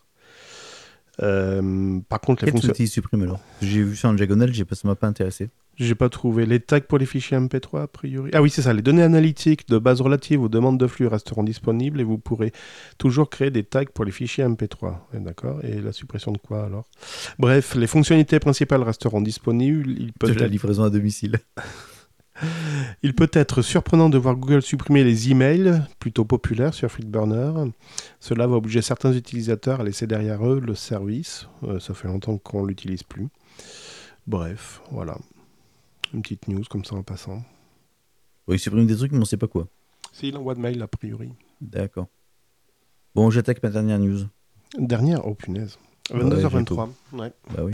Euh, 1.20 2.00
par 2.08 2.20
contre, 2.20 2.44
les 2.44 2.46
Quels 2.46 2.60
fonctions... 2.60 2.70
outils 2.70 2.84
ils 2.84 2.88
suppriment 2.88 3.22
alors 3.22 3.40
J'ai 3.60 3.82
vu 3.82 3.96
ça 3.96 4.08
en 4.08 4.14
diagonale, 4.14 4.52
j'ai 4.52 4.64
pas, 4.64 4.74
ça 4.74 4.88
m'a 4.88 4.94
pas 4.94 5.06
intéressé. 5.06 5.50
J'ai 5.76 5.94
pas 5.94 6.10
trouvé 6.10 6.44
les 6.44 6.60
tags 6.60 6.80
pour 6.80 6.98
les 6.98 7.06
fichiers 7.06 7.38
MP3 7.38 7.82
a 7.82 7.86
priori. 7.86 8.30
Ah 8.34 8.42
oui, 8.42 8.50
c'est 8.50 8.62
ça. 8.62 8.72
Les 8.72 8.82
données 8.82 9.02
analytiques 9.02 9.66
de 9.68 9.78
base 9.78 10.00
relatives 10.00 10.42
aux 10.42 10.48
demandes 10.48 10.78
de 10.78 10.86
flux 10.86 11.06
resteront 11.06 11.42
disponibles 11.42 12.00
et 12.00 12.04
vous 12.04 12.18
pourrez 12.18 12.52
toujours 12.98 13.30
créer 13.30 13.50
des 13.50 13.64
tags 13.64 13.84
pour 13.86 14.04
les 14.04 14.12
fichiers 14.12 14.44
MP3. 14.44 14.96
Ouais, 15.12 15.20
D'accord. 15.20 15.64
Et 15.64 15.80
la 15.80 15.92
suppression 15.92 16.30
de 16.32 16.38
quoi 16.38 16.64
alors? 16.64 16.84
Bref, 17.38 17.74
les 17.74 17.86
fonctionnalités 17.86 18.38
principales 18.38 18.82
resteront 18.82 19.22
disponibles. 19.22 19.90
Il 19.98 20.12
peut, 20.12 20.28
De 20.28 20.38
la 20.38 20.46
livraison 20.46 20.84
à 20.84 20.90
domicile. 20.90 21.38
il 23.02 23.14
peut 23.14 23.30
être 23.32 23.62
surprenant 23.62 24.08
de 24.08 24.18
voir 24.18 24.36
Google 24.36 24.62
supprimer 24.62 25.04
les 25.04 25.30
emails, 25.30 25.82
plutôt 25.98 26.24
populaires 26.24 26.74
sur 26.74 26.90
Feedburner. 26.90 27.70
Cela 28.20 28.46
va 28.46 28.56
obliger 28.56 28.82
certains 28.82 29.12
utilisateurs 29.12 29.80
à 29.80 29.84
laisser 29.84 30.06
derrière 30.06 30.46
eux 30.46 30.60
le 30.60 30.74
service. 30.74 31.48
Euh, 31.64 31.80
ça 31.80 31.94
fait 31.94 32.08
longtemps 32.08 32.36
qu'on 32.36 32.64
l'utilise 32.64 33.02
plus. 33.02 33.28
Bref, 34.26 34.82
voilà. 34.90 35.16
Une 36.14 36.22
petite 36.22 36.48
news 36.48 36.64
comme 36.68 36.84
ça 36.84 36.94
en 36.94 37.02
passant. 37.02 37.42
Oui, 38.48 38.56
ils 38.56 38.58
suppriment 38.58 38.86
des 38.86 38.96
trucs, 38.96 39.12
mais 39.12 39.18
on 39.18 39.24
sait 39.24 39.36
pas 39.36 39.48
quoi. 39.48 39.68
C'est 40.12 40.28
il 40.28 40.36
envoie 40.36 40.54
de 40.54 40.60
mail 40.60 40.82
a 40.82 40.86
priori. 40.88 41.30
D'accord. 41.60 42.08
Bon, 43.14 43.30
j'attaque 43.30 43.62
ma 43.62 43.70
dernière 43.70 43.98
news. 43.98 44.20
Dernière 44.78 45.26
Oh 45.26 45.34
punaise. 45.34 45.78
Ouais, 46.12 46.20
22h23. 46.20 46.88
Ouais. 47.12 47.32
Bah 47.54 47.64
oui. 47.64 47.72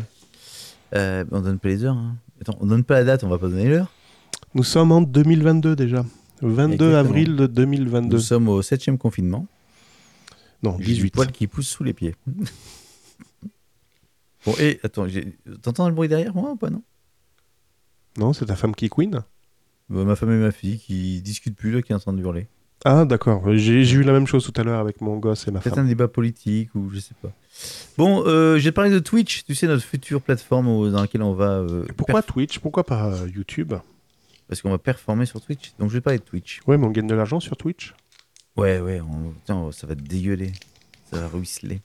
Euh, 0.95 1.25
on 1.31 1.41
donne 1.41 1.59
pas 1.59 1.69
les 1.69 1.85
heures. 1.85 1.97
hein. 1.97 2.17
Attends, 2.41 2.57
on 2.61 2.67
donne 2.67 2.85
pas 2.85 2.95
la 2.95 3.05
date, 3.05 3.25
on 3.25 3.29
va 3.29 3.39
pas 3.39 3.49
donner 3.49 3.69
l'heure. 3.69 3.91
Nous 4.55 4.63
sommes 4.63 4.93
en 4.93 5.01
2022 5.01 5.75
déjà. 5.77 6.05
22 6.41 6.73
Exactement. 6.73 6.95
avril 6.97 7.37
de 7.37 7.47
2022. 7.47 8.17
Nous 8.17 8.23
sommes 8.23 8.49
au 8.49 8.63
7 8.63 8.97
confinement. 8.97 9.47
Non, 10.63 10.77
J'ai 10.79 10.87
du 10.87 10.95
18. 10.95 11.15
poil 11.15 11.33
qui 11.33 11.47
pousse 11.47 11.69
sous 11.69 11.83
les 11.85 11.93
pieds. 11.93 12.15
bon, 14.47 14.55
et 14.59 14.79
attends, 14.83 15.07
t'entends 15.63 15.89
le 15.89 15.95
bruit 15.95 16.09
derrière 16.09 16.35
moi 16.35 16.53
ou 16.53 16.57
pas, 16.57 16.71
non? 16.71 16.83
Non, 18.17 18.33
c'est 18.33 18.47
ta 18.47 18.57
femme 18.57 18.75
qui 18.75 18.89
queen 18.89 19.23
Bah, 19.89 20.05
Ma 20.05 20.17
femme 20.17 20.31
et 20.33 20.37
ma 20.39 20.51
fille 20.53 20.79
qui 20.79 21.21
discutent 21.21 21.57
plus, 21.57 21.73
là, 21.73 21.83
qui 21.83 21.93
est 21.93 21.95
en 21.95 22.01
train 22.01 22.13
de 22.13 22.21
hurler. 22.21 22.47
Ah 22.85 23.05
d'accord. 23.05 23.43
J'ai 23.57 23.83
j'ai 23.85 23.97
eu 23.97 24.03
la 24.05 24.13
même 24.13 24.29
chose 24.29 24.45
tout 24.45 24.53
à 24.61 24.63
l'heure 24.63 24.79
avec 24.79 25.01
mon 25.01 25.17
gosse 25.19 25.49
et 25.49 25.51
ma 25.51 25.61
femme. 25.61 25.81
un 25.81 25.85
débat 25.85 26.07
politique 26.07 26.73
ou 26.77 26.91
je 26.91 27.01
sais 27.01 27.15
pas. 27.21 27.33
Bon, 27.97 28.23
euh, 28.27 28.61
te 28.61 28.69
parler 28.71 28.91
de 28.93 29.01
Twitch, 29.01 29.45
tu 29.45 29.57
sais, 29.57 29.67
notre 29.67 29.83
future 29.85 30.23
plateforme 30.23 30.69
où- 30.69 30.89
dans 30.89 31.01
laquelle 31.01 31.23
on 31.23 31.33
va. 31.35 31.59
euh, 31.59 31.85
Pourquoi 31.97 32.23
Twitch? 32.23 32.61
Pourquoi 32.61 32.85
pas 32.85 33.13
euh, 33.15 33.29
YouTube? 33.35 33.75
Parce 34.47 34.63
qu'on 34.63 34.71
va 34.71 34.79
performer 34.79 35.27
sur 35.27 35.41
Twitch. 35.41 35.73
Donc 35.81 35.89
je 35.91 35.95
vais 35.95 36.01
parler 36.01 36.21
de 36.21 36.25
Twitch. 36.25 36.61
Ouais, 36.69 36.79
mais 36.79 36.87
on 36.87 36.91
gagne 36.91 37.09
de 37.09 37.15
l'argent 37.17 37.41
sur 37.41 37.57
Twitch? 37.57 37.95
Ouais, 38.57 38.79
ouais, 38.81 39.01
on- 39.01 39.73
ça 39.73 39.87
va 39.89 39.97
dégueuler. 39.97 40.53
Ça 41.11 41.19
va 41.21 41.27
ruisseler. 41.29 41.81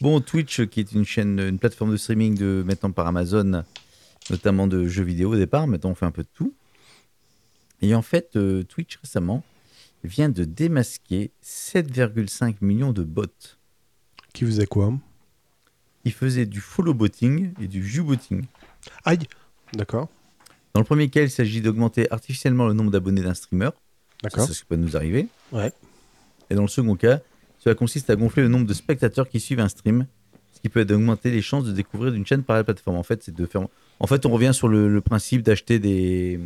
Bon, 0.00 0.20
Twitch, 0.22 0.64
qui 0.68 0.80
est 0.80 0.92
une 0.92 1.04
chaîne, 1.04 1.38
une 1.40 1.58
plateforme 1.58 1.90
de 1.92 1.98
streaming 1.98 2.38
de 2.38 2.62
maintenant 2.66 2.90
par 2.90 3.06
Amazon, 3.06 3.64
notamment 4.28 4.66
de 4.66 4.86
jeux 4.86 5.04
vidéo 5.04 5.32
au 5.32 5.36
départ. 5.36 5.66
Maintenant, 5.66 5.90
on 5.90 5.94
fait 5.94 6.06
un 6.06 6.10
peu 6.10 6.22
de 6.22 6.28
tout. 6.34 6.52
Et 7.82 7.94
en 7.94 8.02
fait, 8.02 8.36
euh, 8.36 8.62
Twitch 8.62 8.98
récemment 8.98 9.42
vient 10.04 10.28
de 10.28 10.44
démasquer 10.44 11.30
7,5 11.44 12.56
millions 12.60 12.92
de 12.92 13.02
bots. 13.02 13.24
Qui 14.32 14.44
faisait 14.44 14.66
quoi 14.66 14.92
Ils 16.04 16.12
faisaient 16.12 16.46
du 16.46 16.60
follow 16.60 16.94
botting 16.94 17.52
et 17.60 17.68
du 17.68 17.80
view 17.80 18.04
botting. 18.04 18.44
Aïe 19.04 19.26
D'accord. 19.72 20.08
Dans 20.74 20.80
le 20.80 20.86
premier 20.86 21.08
cas, 21.08 21.22
il 21.22 21.30
s'agit 21.30 21.60
d'augmenter 21.60 22.10
artificiellement 22.12 22.66
le 22.66 22.74
nombre 22.74 22.90
d'abonnés 22.90 23.22
d'un 23.22 23.34
streamer. 23.34 23.70
D'accord. 24.22 24.46
c'est 24.46 24.52
ce 24.52 24.60
qui 24.60 24.66
peut 24.66 24.76
nous 24.76 24.96
arriver. 24.96 25.28
Ouais. 25.52 25.72
Et 26.50 26.54
dans 26.54 26.62
le 26.62 26.68
second 26.68 26.94
cas, 26.96 27.20
cela 27.58 27.74
consiste 27.74 28.10
à 28.10 28.16
gonfler 28.16 28.42
le 28.42 28.48
nombre 28.48 28.66
de 28.66 28.74
spectateurs 28.74 29.28
qui 29.28 29.40
suivent 29.40 29.60
un 29.60 29.68
stream, 29.68 30.06
ce 30.52 30.60
qui 30.60 30.68
peut 30.68 30.80
être 30.80 30.88
d'augmenter 30.88 31.30
les 31.30 31.42
chances 31.42 31.64
de 31.64 31.72
découvrir 31.72 32.12
d'une 32.12 32.26
chaîne 32.26 32.42
par 32.42 32.56
la 32.56 32.64
plateforme. 32.64 32.96
En 32.96 33.02
fait, 33.02 33.22
c'est 33.22 33.34
de 33.34 33.46
faire. 33.46 33.66
En 34.00 34.06
fait, 34.06 34.26
on 34.26 34.30
revient 34.30 34.52
sur 34.54 34.68
le, 34.68 34.88
le 34.88 35.00
principe 35.00 35.42
d'acheter 35.42 35.78
des, 35.78 36.40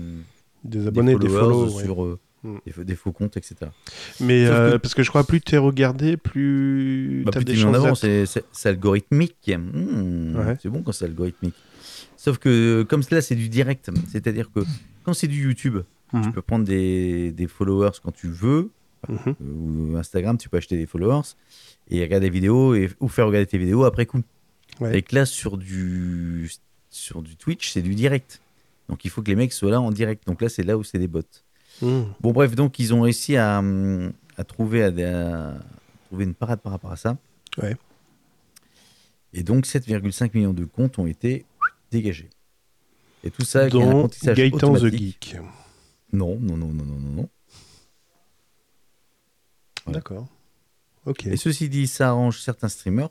Des 0.65 0.87
abonnés, 0.87 1.17
des 1.17 1.29
followers 1.29 1.71
follow. 1.71 1.77
ouais. 1.77 1.85
sur 1.85 2.05
euh, 2.05 2.19
Mm. 2.43 2.57
des, 2.67 2.73
faux- 2.73 2.85
des 2.85 2.95
faux 2.95 3.13
comptes, 3.13 3.37
etc. 3.39 3.55
Mais 4.21 4.45
euh, 4.45 4.73
que- 4.73 4.77
parce 4.77 4.93
que 4.93 5.03
je 5.03 5.09
crois 5.09 5.25
plus 5.25 5.41
t'es 5.41 5.57
regardé, 5.57 6.19
plus 6.19 7.23
Bah, 7.25 7.31
plus 7.33 7.43
des 7.47 7.55
tu 7.55 7.61
mets 7.61 7.65
en 7.65 7.73
chances 7.73 7.85
avant, 7.87 7.95
c'est 7.95 8.27
c'est- 8.27 8.45
c'est 8.53 8.69
algorithmique. 8.69 9.51
Hmm, 9.57 10.37
Ouais. 10.37 10.57
C'est 10.63 10.69
bon 10.69 10.83
quand 10.83 10.93
c'est 10.93 11.07
algorithmique. 11.07 11.55
Sauf 12.19 12.37
que 12.37 12.83
comme 12.83 13.03
cela, 13.03 13.23
c'est 13.23 13.35
du 13.35 13.49
direct. 13.49 13.91
C'est-à-dire 14.09 14.51
que 14.55 14.61
quand 15.05 15.15
c'est 15.15 15.27
du 15.27 15.43
YouTube, 15.43 15.79
tu 16.11 16.17
Mhm. 16.19 16.33
peux 16.33 16.43
prendre 16.43 16.67
des, 16.67 17.33
des 17.33 17.47
followers 17.47 17.93
quand 18.03 18.13
tu 18.13 18.29
veux, 18.29 18.69
euh, 19.09 19.15
ou 19.41 19.97
Instagram, 19.97 20.37
tu 20.37 20.51
peux 20.51 20.59
acheter 20.59 20.77
des 20.77 20.85
followers 20.87 21.23
et 21.89 22.03
regarder 22.03 22.27
des 22.27 22.31
vidéos 22.35 22.75
et, 22.75 22.91
ou 23.01 23.09
faire 23.09 23.27
regarder 23.27 23.47
tes 23.47 23.57
vidéos 23.57 23.85
après 23.85 24.05
coup. 24.05 24.21
Ouais. 24.81 24.99
Et 24.99 25.01
que 25.03 25.15
là, 25.15 25.25
sur 25.25 25.57
du, 25.57 26.51
sur 26.95 27.23
du 27.23 27.37
Twitch, 27.37 27.71
c'est 27.71 27.83
du 27.83 27.95
direct. 27.95 28.41
Donc 28.89 29.05
il 29.05 29.11
faut 29.11 29.23
que 29.23 29.29
les 29.29 29.37
mecs 29.37 29.53
soient 29.53 29.71
là 29.71 29.81
en 29.81 29.91
direct. 29.91 30.27
Donc 30.27 30.41
là, 30.43 30.49
c'est 30.49 30.63
là 30.63 30.77
où 30.79 30.85
c'est 30.85 30.99
des 30.99 31.09
bots. 31.09 31.23
Mhm. 31.83 32.13
Bon, 32.21 32.33
bref, 32.33 32.55
donc 32.55 32.79
ils 32.79 32.95
ont 32.95 33.03
réussi 33.03 33.37
à, 33.37 33.63
à 34.37 34.45
trouver, 34.45 34.85
à, 34.85 34.89
à 34.89 35.55
trouver 36.07 36.25
une 36.25 36.35
parade 36.35 36.61
par 36.61 36.73
rapport 36.73 36.93
à 36.93 36.97
ça. 36.97 37.17
Ouais. 37.59 37.77
Et 39.33 39.43
donc 39.43 39.67
7,5 39.67 40.31
millions 40.35 40.53
de 40.53 40.65
comptes 40.65 40.99
ont 40.99 41.07
été 41.07 41.45
dégagés. 41.91 42.31
Et 43.25 43.31
tout 43.31 43.45
ça, 43.45 43.63
avec 43.63 43.75
un 43.75 43.89
apprentissage 43.89 44.37
Gaëtan 44.37 44.75
the. 44.75 44.95
Geek. 44.95 45.37
Non, 46.13 46.39
non, 46.39 46.57
non, 46.57 46.69
non, 46.69 46.85
non, 46.85 46.99
non, 47.01 47.11
non. 47.11 47.29
Voilà. 49.85 49.99
D'accord. 49.99 50.29
Ok. 51.07 51.27
Et 51.27 51.37
ceci 51.37 51.69
dit, 51.69 51.87
ça 51.87 52.11
arrange 52.11 52.41
certains 52.41 52.69
streamers, 52.69 53.11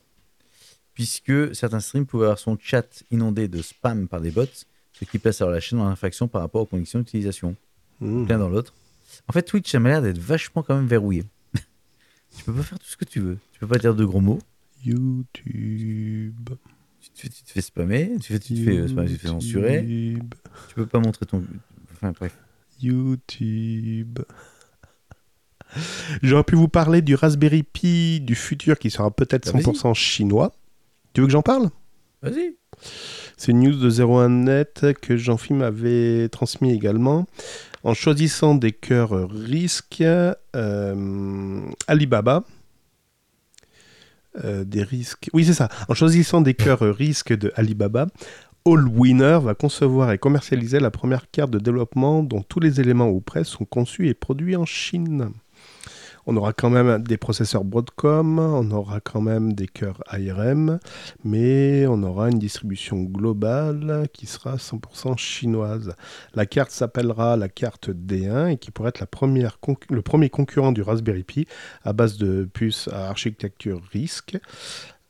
puisque 0.94 1.56
certains 1.56 1.80
streams 1.80 2.06
pouvaient 2.06 2.26
avoir 2.26 2.40
son 2.40 2.58
chat 2.60 3.04
inondé 3.12 3.48
de 3.48 3.62
spam 3.62 4.08
par 4.08 4.22
des 4.22 4.32
bots, 4.32 4.46
ce 4.94 5.06
qui 5.06 5.20
place 5.20 5.42
alors 5.42 5.54
la 5.54 5.60
chaîne 5.60 5.80
en 5.80 5.88
infraction 5.88 6.28
par 6.28 6.42
rapport 6.42 6.62
aux 6.62 6.66
conditions 6.66 7.00
d'utilisation. 7.00 7.56
Mhm. 8.00 8.28
L'un 8.28 8.38
dans 8.38 8.50
l'autre. 8.50 8.74
En 9.28 9.34
fait, 9.34 9.44
Twitch, 9.44 9.72
ça 9.72 9.80
m'a 9.80 9.90
l'air 9.90 10.02
d'être 10.02 10.20
vachement 10.20 10.64
quand 10.64 10.76
même 10.76 10.88
verrouillé. 10.88 11.24
tu 12.38 12.44
peux 12.44 12.54
pas 12.54 12.64
faire 12.64 12.80
tout 12.80 12.88
ce 12.88 12.98
que 12.98 13.06
tu 13.06 13.20
veux. 13.20 13.38
Tu 13.52 13.60
peux 13.60 13.68
pas 13.68 13.78
dire 13.78 13.96
de 13.96 14.06
gros 14.06 14.22
mots. 14.22 14.40
YouTube. 14.86 16.50
Tu 17.02 17.10
te 17.10 17.20
fais, 17.20 17.30
tu 17.30 17.44
te 17.44 17.52
fais 17.52 17.62
spammer, 17.62 18.12
tu, 18.22 18.34
fais, 18.34 18.40
tu, 18.40 18.56
te 18.56 18.64
fais, 18.64 18.78
euh, 18.78 18.88
spammer, 18.88 19.08
tu 19.10 19.16
te 19.16 19.22
fais 19.22 19.28
censurer. 19.28 19.82
YouTube. 19.84 20.34
Tu 20.70 20.76
peux 20.76 20.86
pas 20.86 21.00
montrer 21.00 21.26
ton. 21.26 21.44
Enfin, 21.94 22.12
bref. 22.12 22.38
YouTube. 22.82 24.20
J'aurais 26.22 26.44
pu 26.44 26.56
vous 26.56 26.68
parler 26.68 27.02
du 27.02 27.16
Raspberry 27.16 27.64
Pi 27.64 28.22
du 28.22 28.36
futur 28.36 28.78
qui 28.78 28.92
sera 28.92 29.10
peut-être 29.10 29.52
Bah, 29.52 29.60
vas-y. 29.60 29.74
100% 29.74 29.94
chinois. 29.94 30.54
Tu 31.14 31.22
veux 31.22 31.28
que 31.28 31.34
j'en 31.34 31.42
parle? 31.42 31.70
Vas-y. 32.22 32.56
C'est 33.38 33.52
une 33.52 33.62
news 33.62 33.76
de 33.76 33.90
01net 33.90 34.94
que 34.94 35.18
Jean-Philippe 35.18 35.60
m'avait 35.60 36.30
transmis 36.30 36.72
également. 36.72 37.26
En 37.84 37.94
choisissant 37.94 38.56
des 38.56 38.72
cœurs 38.72 39.30
risques, 39.30 40.02
euh, 40.56 41.62
Alibaba, 41.88 42.44
euh, 44.44 44.64
des 44.64 44.84
risques. 44.84 45.30
Oui, 45.34 45.46
c'est 45.46 45.54
ça. 45.54 45.70
En 45.90 45.94
choisissant 45.94 46.42
des 46.42 46.54
cœurs 46.54 46.82
risques 46.82 47.38
de 47.38 47.52
Alibaba, 47.56 48.08
Allwinner 48.66 49.40
va 49.44 49.54
concevoir 49.54 50.12
et 50.12 50.18
commercialiser 50.18 50.80
la 50.80 50.90
première 50.90 51.30
carte 51.30 51.52
de 51.52 51.60
développement 51.60 52.24
dont 52.24 52.42
tous 52.42 52.62
les 52.62 52.80
éléments 52.80 53.10
ou 53.10 53.20
presque 53.20 53.52
sont 53.52 53.66
conçus 53.66 54.08
et 54.08 54.14
produits 54.14 54.56
en 54.56 54.66
Chine. 54.66 55.32
On 56.26 56.38
aura 56.38 56.54
quand 56.54 56.70
même 56.70 57.04
des 57.04 57.18
processeurs 57.18 57.66
Broadcom, 57.66 58.40
on 58.40 58.72
aura 58.72 59.02
quand 59.02 59.22
même 59.22 59.54
des 59.54 59.68
cœurs 59.68 60.02
ARM, 60.08 60.80
mais 61.24 61.86
on 61.88 62.02
aura 62.04 62.30
une 62.30 62.40
distribution 62.40 63.04
globale 63.04 64.08
qui 64.14 64.26
sera 64.26 64.56
100% 64.56 65.18
chinoise. 65.18 65.96
La 66.34 66.46
carte 66.46 66.72
s'appellera 66.72 67.36
la 67.36 67.50
carte 67.50 67.90
D1 67.90 68.52
et 68.52 68.58
qui 68.58 68.72
pourrait 68.72 68.90
être 68.96 69.02
le 69.90 70.02
premier 70.02 70.30
concurrent 70.30 70.72
du 70.72 70.82
Raspberry 70.82 71.24
Pi 71.24 71.48
à 71.84 71.92
base 71.92 72.18
de 72.18 72.46
puces 72.52 72.88
à 72.88 73.10
architecture 73.10 73.82
RISC. 73.92 74.38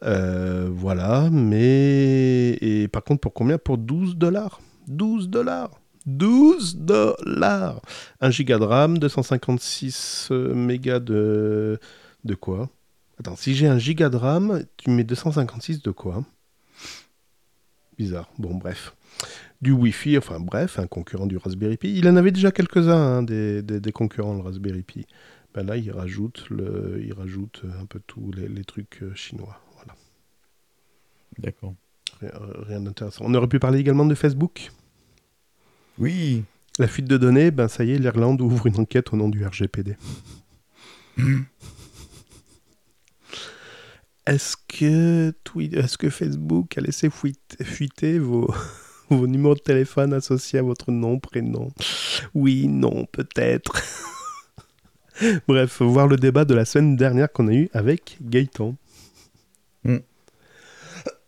Euh, 0.03 0.70
voilà, 0.72 1.30
mais 1.32 2.57
et 2.61 2.88
par 2.88 3.03
contre 3.03 3.22
pour 3.22 3.34
combien? 3.34 3.57
Pour 3.57 3.78
12 3.78 4.18
dollars 4.18 4.59
12 4.88 5.30
dollars 5.30 5.70
12 6.06 6.78
dollars 6.78 7.82
1 8.22 8.30
giga 8.32 8.58
de 8.60 8.64
RAM, 8.66 8.97
256 8.97 10.30
euh, 10.32 10.54
mégas 10.54 10.99
de... 10.99 11.80
de 12.24 12.36
quoi? 12.36 12.70
Attends, 13.20 13.36
si 13.36 13.56
j'ai 13.56 13.68
un 13.68 13.78
giga 13.78 14.10
de 14.10 14.18
RAM, 14.18 14.64
tu 14.78 14.89
mets 14.89 15.04
256 15.04 15.82
de 15.82 15.91
quoi? 15.91 16.24
Bizarre. 17.97 18.30
Bon, 18.39 18.56
bref. 18.56 18.95
Du 19.62 19.72
Wi-Fi, 19.72 20.18
enfin 20.18 20.39
bref, 20.39 20.80
un 20.80 20.88
concurrent 20.88 21.28
du 21.28 21.38
Raspberry 21.38 21.78
Pi. 21.78 21.95
Il 21.97 22.08
en 22.10 22.16
avait 22.16 22.32
déjà 22.32 22.51
quelques-uns, 22.51 22.91
hein, 23.20 23.24
des, 23.24 23.62
des- 23.62 23.80
des 23.80 23.91
concurrents, 23.91 24.34
le 24.34 24.41
Raspberry 24.41 24.82
Pi. 24.82 25.06
Ben 25.54 25.64
là, 25.66 25.78
il 25.78 25.91
rajoute, 25.91 26.45
le, 26.49 26.99
il 27.06 27.14
rajoute 27.14 27.62
un 27.80 27.86
peu 27.86 28.01
tous 28.08 28.32
les, 28.32 28.47
les 28.47 28.64
trucs 28.66 29.04
euh, 29.04 29.14
chinois. 29.14 29.60
Voilà. 29.76 29.95
D'accord. 31.38 31.76
Rien, 32.20 32.32
euh, 32.41 32.64
rien 32.68 32.80
d'intéressant. 32.82 33.24
On 33.28 33.34
aurait 33.36 33.47
pu 33.47 33.60
parler 33.60 33.80
également 33.80 34.06
de 34.06 34.16
Facebook? 34.16 34.72
Oui. 35.98 36.44
La 36.80 36.88
fuite 36.88 37.06
de 37.08 37.18
données, 37.18 37.52
ben 37.52 37.68
ça 37.68 37.84
y 37.84 37.91
est, 37.91 37.98
l'Irlande 38.00 38.41
ouvre 38.41 38.66
une 38.68 38.80
enquête 38.80 39.14
au 39.14 39.16
nom 39.18 39.30
du 39.30 39.46
RGPD. 39.46 39.96
Est-ce 44.26 44.56
que, 44.68 45.34
est-ce 45.74 45.98
que 45.98 46.10
Facebook 46.10 46.78
a 46.78 46.82
laissé 46.82 47.10
fuite- 47.10 47.58
fuiter 47.62 48.20
vos, 48.20 48.54
vos 49.10 49.28
numéros 49.28 49.54
de 49.56 49.60
téléphone 49.60 50.14
associés 50.14 50.60
à 50.60 50.64
votre 50.64 50.91
nom, 50.91 51.20
prénom? 51.20 51.72
Oui, 52.34 52.68
non, 52.68 53.06
peut-être. 53.12 53.84
Bref, 55.48 55.82
voir 55.82 56.08
le 56.08 56.16
débat 56.16 56.46
de 56.46 56.54
la 56.56 56.66
semaine 56.66 56.96
dernière 56.96 57.32
qu'on 57.32 57.50
a 57.50 57.54
eu 57.54 57.70
avec 57.74 58.18
Gaëtan. 58.22 58.76
Hmm. 59.84 59.98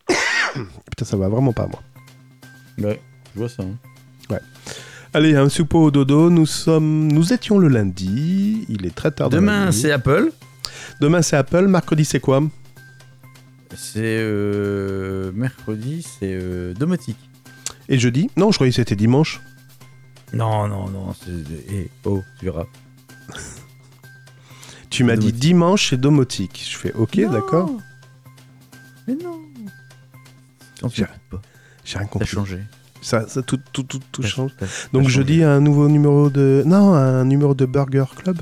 Putain, 0.89 1.05
ça 1.05 1.17
va 1.17 1.27
vraiment 1.27 1.53
pas, 1.53 1.67
moi. 1.67 1.83
Ouais, 2.79 2.99
je 3.33 3.39
vois 3.39 3.49
ça. 3.49 3.63
hein. 3.63 3.77
Allez, 5.13 5.35
un 5.35 5.47
souper 5.47 5.77
au 5.77 5.91
dodo. 5.91 6.29
Nous 6.29 6.45
sommes, 6.45 7.09
nous 7.11 7.31
étions 7.31 7.57
le 7.57 7.69
lundi. 7.69 8.65
Il 8.67 8.85
est 8.85 8.93
très 8.93 9.11
tard. 9.11 9.29
Demain, 9.29 9.71
c'est 9.71 9.91
Apple. 9.91 10.31
Demain, 10.99 11.21
c'est 11.21 11.37
Apple. 11.37 11.67
Mercredi, 11.67 12.03
c'est 12.03 12.19
quoi? 12.19 12.41
C'est 13.75 14.01
euh, 14.03 15.31
mercredi, 15.33 16.01
c'est 16.03 16.37
euh, 16.41 16.73
domotique. 16.73 17.17
Et 17.87 17.97
jeudi? 17.99 18.29
Non, 18.35 18.51
je 18.51 18.57
croyais 18.57 18.71
que 18.71 18.75
c'était 18.75 18.95
dimanche. 18.95 19.39
Non, 20.33 20.67
non, 20.67 20.89
non. 20.89 21.13
c'est- 21.13 21.31
eh, 21.69 21.89
oh, 22.05 22.21
tu 22.39 22.45
verras. 22.45 22.65
Tu 24.89 25.03
m'as 25.03 25.17
dit 25.17 25.33
dimanche, 25.33 25.89
c'est 25.89 25.97
domotique. 25.99 26.65
Je 26.71 26.77
fais 26.77 26.93
OK, 26.93 27.19
d'accord. 27.29 27.69
Mais 29.07 29.15
non. 29.15 29.41
On 30.83 30.87
J'ai- 30.89 31.03
rien 31.05 31.13
T'as 31.85 32.05
compris. 32.05 32.27
changé. 32.29 32.59
Ça, 33.05 33.27
ça 33.27 33.43
tout, 33.43 33.59
tout, 33.71 33.83
tout, 33.83 34.23
change. 34.23 34.49
Donc 34.91 35.07
jeudi, 35.09 35.33
changé. 35.33 35.43
un 35.43 35.59
nouveau 35.59 35.87
numéro 35.87 36.31
de. 36.31 36.63
Non, 36.65 36.95
un 36.95 37.23
numéro 37.23 37.53
de 37.53 37.67
Burger 37.67 38.05
Club. 38.15 38.41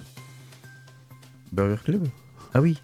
Burger 1.52 1.84
Club? 1.84 2.08
Ah 2.54 2.62
oui. 2.62 2.80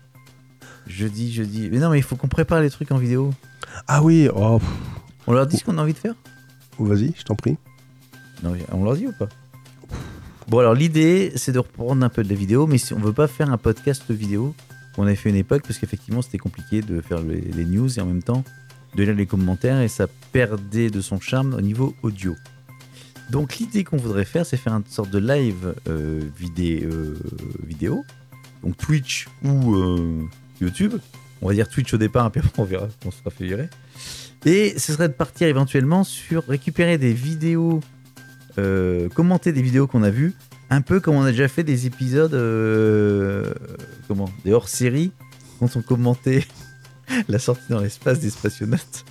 Jeudi, 0.88 1.32
jeudi. 1.32 1.70
Mais 1.72 1.80
non, 1.80 1.90
mais 1.90 1.98
il 1.98 2.04
faut 2.04 2.18
qu'on 2.18 2.28
prépare 2.28 2.60
les 2.60 2.70
trucs 2.70 2.92
en 2.92 2.98
vidéo. 2.98 3.34
Ah 3.88 4.04
oui, 4.04 4.28
oh, 4.36 4.60
On 5.26 5.32
leur 5.32 5.48
dit 5.48 5.56
ce 5.56 5.64
qu'on 5.64 5.78
a 5.78 5.82
envie 5.82 5.94
de 5.94 6.00
faire? 6.00 6.16
Vas-y, 6.80 7.14
je 7.18 7.24
t'en 7.24 7.36
prie. 7.36 7.56
Non, 8.44 8.58
on 8.74 8.84
leur 8.84 8.98
dit 8.98 9.08
ou 9.08 9.14
pas? 9.14 9.30
Bon, 10.50 10.60
alors 10.60 10.74
l'idée, 10.74 11.32
c'est 11.38 11.54
de 11.54 11.60
reprendre 11.60 12.04
un 12.04 12.10
peu 12.10 12.26
de 12.26 12.30
la 12.30 12.36
vidéo, 12.36 12.68
mais 12.68 12.78
si 12.78 12.94
on 12.94 13.00
veut 13.00 13.14
pas 13.14 13.28
faire 13.28 13.52
un 13.52 13.58
podcast 13.58 14.12
vidéo, 14.12 14.54
on 14.98 15.04
avait 15.04 15.16
fait 15.16 15.30
une 15.30 15.38
époque, 15.38 15.62
parce 15.66 15.80
qu'effectivement, 15.80 16.22
c'était 16.22 16.40
compliqué 16.40 16.82
de 16.82 17.00
faire 17.00 17.22
les, 17.22 17.40
les 17.40 17.64
news 17.64 17.98
et 17.98 18.02
en 18.02 18.06
même 18.06 18.24
temps 18.24 18.44
de 18.96 19.04
lire 19.04 19.16
les 19.16 19.26
commentaires, 19.26 19.82
et 19.82 19.88
ça 19.88 20.08
perdait 20.32 20.90
de 20.90 21.02
son 21.02 21.20
charme 21.20 21.54
au 21.54 21.62
niveau 21.62 21.96
audio. 22.04 22.36
Donc 23.30 23.58
l'idée 23.58 23.84
qu'on 23.84 23.98
voudrait 23.98 24.26
faire, 24.26 24.46
c'est 24.46 24.58
faire 24.58 24.74
une 24.74 24.86
sorte 24.86 25.12
de 25.12 25.20
live 25.20 25.76
euh, 25.88 26.22
euh, 26.60 27.16
vidéo, 27.64 28.04
donc 28.64 28.76
Twitch 28.78 29.28
ou 29.44 29.76
euh, 29.76 30.24
YouTube. 30.60 30.96
On 31.42 31.48
va 31.48 31.54
dire 31.54 31.70
Twitch 31.70 31.94
au 31.94 31.98
départ, 31.98 32.26
après 32.26 32.42
on 32.58 32.64
verra, 32.64 32.88
on 33.06 33.12
sera 33.12 33.30
fait. 33.30 33.70
Et 34.46 34.78
ce 34.78 34.94
serait 34.94 35.08
de 35.08 35.14
partir 35.14 35.48
éventuellement 35.48 36.04
sur 36.04 36.46
récupérer 36.48 36.98
des 36.98 37.14
vidéos, 37.14 37.82
commenter 39.14 39.54
des 39.54 39.62
vidéos 39.62 39.88
qu'on 39.88 40.04
a 40.04 40.10
vues, 40.10 40.34
un 40.70 40.82
peu 40.82 41.00
comme 41.00 41.16
on 41.16 41.24
a 41.24 41.32
déjà 41.32 41.48
fait 41.48 41.64
des 41.64 41.86
épisodes, 41.86 42.32
comment, 44.08 44.30
des 44.44 44.52
hors-série, 44.52 45.12
quand 45.60 45.78
on 45.78 45.82
commentait 45.82 46.46
la 47.28 47.40
sortie 47.40 47.70
dans 47.70 47.80
l'espace 47.82 48.20
des 48.20 48.30
spationautes. 48.30 49.06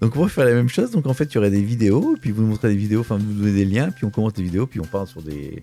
Donc 0.00 0.16
on 0.16 0.22
va 0.22 0.28
faire 0.28 0.44
la 0.44 0.54
même 0.54 0.68
chose. 0.68 0.90
Donc 0.90 1.06
en 1.06 1.14
fait, 1.14 1.24
il 1.24 1.34
y 1.34 1.38
aurait 1.38 1.50
des 1.50 1.62
vidéos, 1.62 2.16
puis 2.20 2.30
vous 2.30 2.42
nous 2.42 2.48
montrez 2.48 2.68
des 2.68 2.76
vidéos, 2.76 3.00
enfin 3.00 3.18
vous 3.18 3.32
donnez 3.32 3.52
des 3.52 3.64
liens, 3.64 3.90
puis 3.90 4.04
on 4.04 4.10
commente 4.10 4.36
des 4.36 4.42
vidéos, 4.42 4.66
puis 4.66 4.80
on 4.80 4.84
parle 4.84 5.06
sur 5.06 5.22
des. 5.22 5.62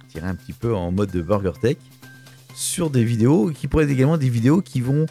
Partirait 0.00 0.28
un 0.28 0.34
petit 0.34 0.52
peu 0.52 0.74
en 0.74 0.92
mode 0.92 1.10
de 1.10 1.22
Burger 1.22 1.52
Tech 1.60 1.76
sur 2.54 2.90
des 2.90 3.02
vidéos 3.02 3.50
qui 3.50 3.66
pourraient 3.66 3.84
être 3.84 3.90
également 3.90 4.18
des 4.18 4.28
vidéos 4.28 4.60
qui 4.60 4.80
vont. 4.80 5.06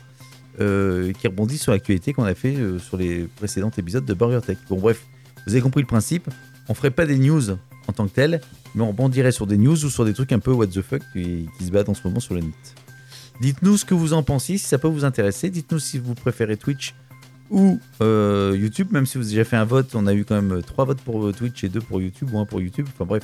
euh, 0.60 1.12
qui 1.14 1.28
rebondissent 1.28 1.64
sur 1.64 1.72
l'actualité 1.72 2.14
qu'on 2.14 2.24
a 2.26 2.36
fait 2.36 2.56
euh, 2.56 2.78
sur 2.78 2.98
les 2.98 3.24
précédents 3.38 3.72
épisodes 3.76 4.06
de 4.06 4.14
Burger 4.14 4.42
Tech. 4.46 4.58
Bon, 4.70 4.80
bref, 4.80 5.06
vous 5.48 5.54
avez 5.54 5.62
compris 5.62 5.82
le 5.82 5.88
principe. 5.88 6.30
On 6.70 6.74
ferait 6.74 6.92
pas 6.92 7.06
des 7.06 7.18
news 7.18 7.52
en 7.88 7.94
tant 7.94 8.08
que 8.08 8.14
telles, 8.14 8.42
mais 8.76 8.84
on 8.84 8.90
rebondirait 8.90 9.32
sur 9.32 9.48
des 9.48 9.58
news 9.58 9.86
ou 9.86 9.90
sur 9.90 10.06
des 10.06 10.14
trucs 10.14 10.32
un 10.32 10.40
peu 10.40 10.52
what 10.52 10.68
the 10.68 10.82
fuck 10.82 11.02
qui, 11.14 11.48
qui 11.58 11.66
se 11.66 11.72
battent 11.72 11.90
en 11.90 11.94
ce 11.94 12.06
moment 12.06 12.20
sur 12.20 12.36
le 12.36 12.42
net. 12.42 12.76
Dites-nous 13.42 13.78
ce 13.78 13.86
que 13.86 13.96
vous 13.96 14.14
en 14.14 14.22
pensez, 14.22 14.60
si 14.60 14.68
ça 14.68 14.78
peut 14.78 14.88
vous 14.88 15.04
intéresser. 15.04 15.50
Dites-nous 15.50 15.80
si 15.80 15.98
vous 15.98 16.14
préférez 16.14 16.58
Twitch 16.58 16.94
ou 17.50 17.80
euh, 18.00 18.56
YouTube, 18.56 18.92
même 18.92 19.08
si 19.08 19.18
vous 19.18 19.24
avez 19.24 19.32
déjà 19.32 19.44
fait 19.44 19.56
un 19.56 19.66
vote, 19.66 19.96
on 19.96 20.06
a 20.06 20.14
eu 20.14 20.24
quand 20.26 20.40
même 20.40 20.62
3 20.62 20.86
votes 20.86 21.02
pour 21.02 21.26
euh, 21.26 21.32
Twitch 21.34 21.64
et 21.64 21.70
2 21.70 21.82
pour 21.82 22.00
YouTube, 22.00 22.30
ou 22.32 22.40
1 22.40 22.46
pour 22.46 22.62
YouTube. 22.62 22.86
Enfin 22.94 23.04
bref, 23.04 23.24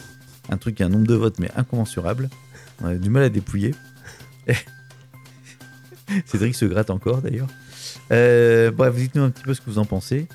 un 0.50 0.58
truc, 0.58 0.82
un 0.82 0.90
nombre 0.90 1.06
de 1.06 1.14
votes, 1.14 1.38
mais 1.38 1.52
incommensurable. 1.56 2.32
On 2.82 2.88
a 2.88 2.96
du 2.96 3.12
mal 3.12 3.22
à 3.24 3.30
dépouiller. 3.30 3.76
Cédric 6.26 6.56
se 6.56 6.66
gratte 6.66 6.90
encore 6.90 7.22
d'ailleurs. 7.22 7.48
Euh, 8.12 8.72
bref, 8.72 8.96
dites-nous 8.96 9.22
un 9.22 9.30
petit 9.30 9.44
peu 9.44 9.54
ce 9.54 9.62
que 9.62 9.70
vous 9.70 9.78
en 9.78 9.86
pensez. 9.86 10.28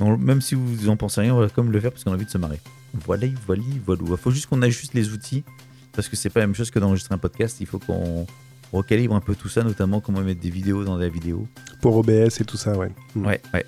Même 0.00 0.42
si 0.42 0.54
vous 0.54 0.90
en 0.90 0.98
pensez 0.98 1.22
rien, 1.22 1.34
on 1.34 1.40
va 1.40 1.48
comme 1.48 1.72
le 1.72 1.80
faire 1.80 1.92
parce 1.92 2.04
qu'on 2.04 2.12
a 2.12 2.14
envie 2.14 2.26
de 2.26 2.30
se 2.30 2.36
marrer. 2.36 2.60
Voilà, 3.06 3.26
voilà, 3.46 3.62
voilà. 3.86 4.02
Il 4.06 4.16
faut 4.18 4.30
juste 4.30 4.46
qu'on 4.46 4.60
ajuste 4.60 4.92
les 4.92 5.14
outils 5.14 5.44
parce 5.92 6.10
que 6.10 6.16
c'est 6.16 6.28
pas 6.28 6.40
la 6.40 6.46
même 6.46 6.54
chose 6.54 6.70
que 6.70 6.78
d'enregistrer 6.78 7.14
un 7.14 7.18
podcast. 7.18 7.56
Il 7.60 7.66
faut 7.66 7.78
qu'on 7.78 8.26
recalibre 8.72 9.14
un 9.14 9.20
peu 9.20 9.34
tout 9.34 9.48
ça, 9.48 9.62
notamment 9.62 10.00
comment 10.00 10.20
mettre 10.20 10.40
des 10.40 10.50
vidéos 10.50 10.84
dans 10.84 10.96
la 10.96 11.08
vidéo. 11.08 11.46
Pour 11.80 11.96
OBS 11.96 12.40
et 12.40 12.44
tout 12.44 12.56
ça, 12.56 12.76
ouais. 12.76 12.90
Mm. 13.14 13.26
Ouais, 13.26 13.40
ouais. 13.52 13.66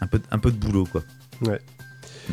Un 0.00 0.06
peu, 0.06 0.20
un 0.30 0.38
peu 0.38 0.50
de 0.50 0.56
boulot, 0.56 0.86
quoi. 0.86 1.02
Ouais. 1.42 1.60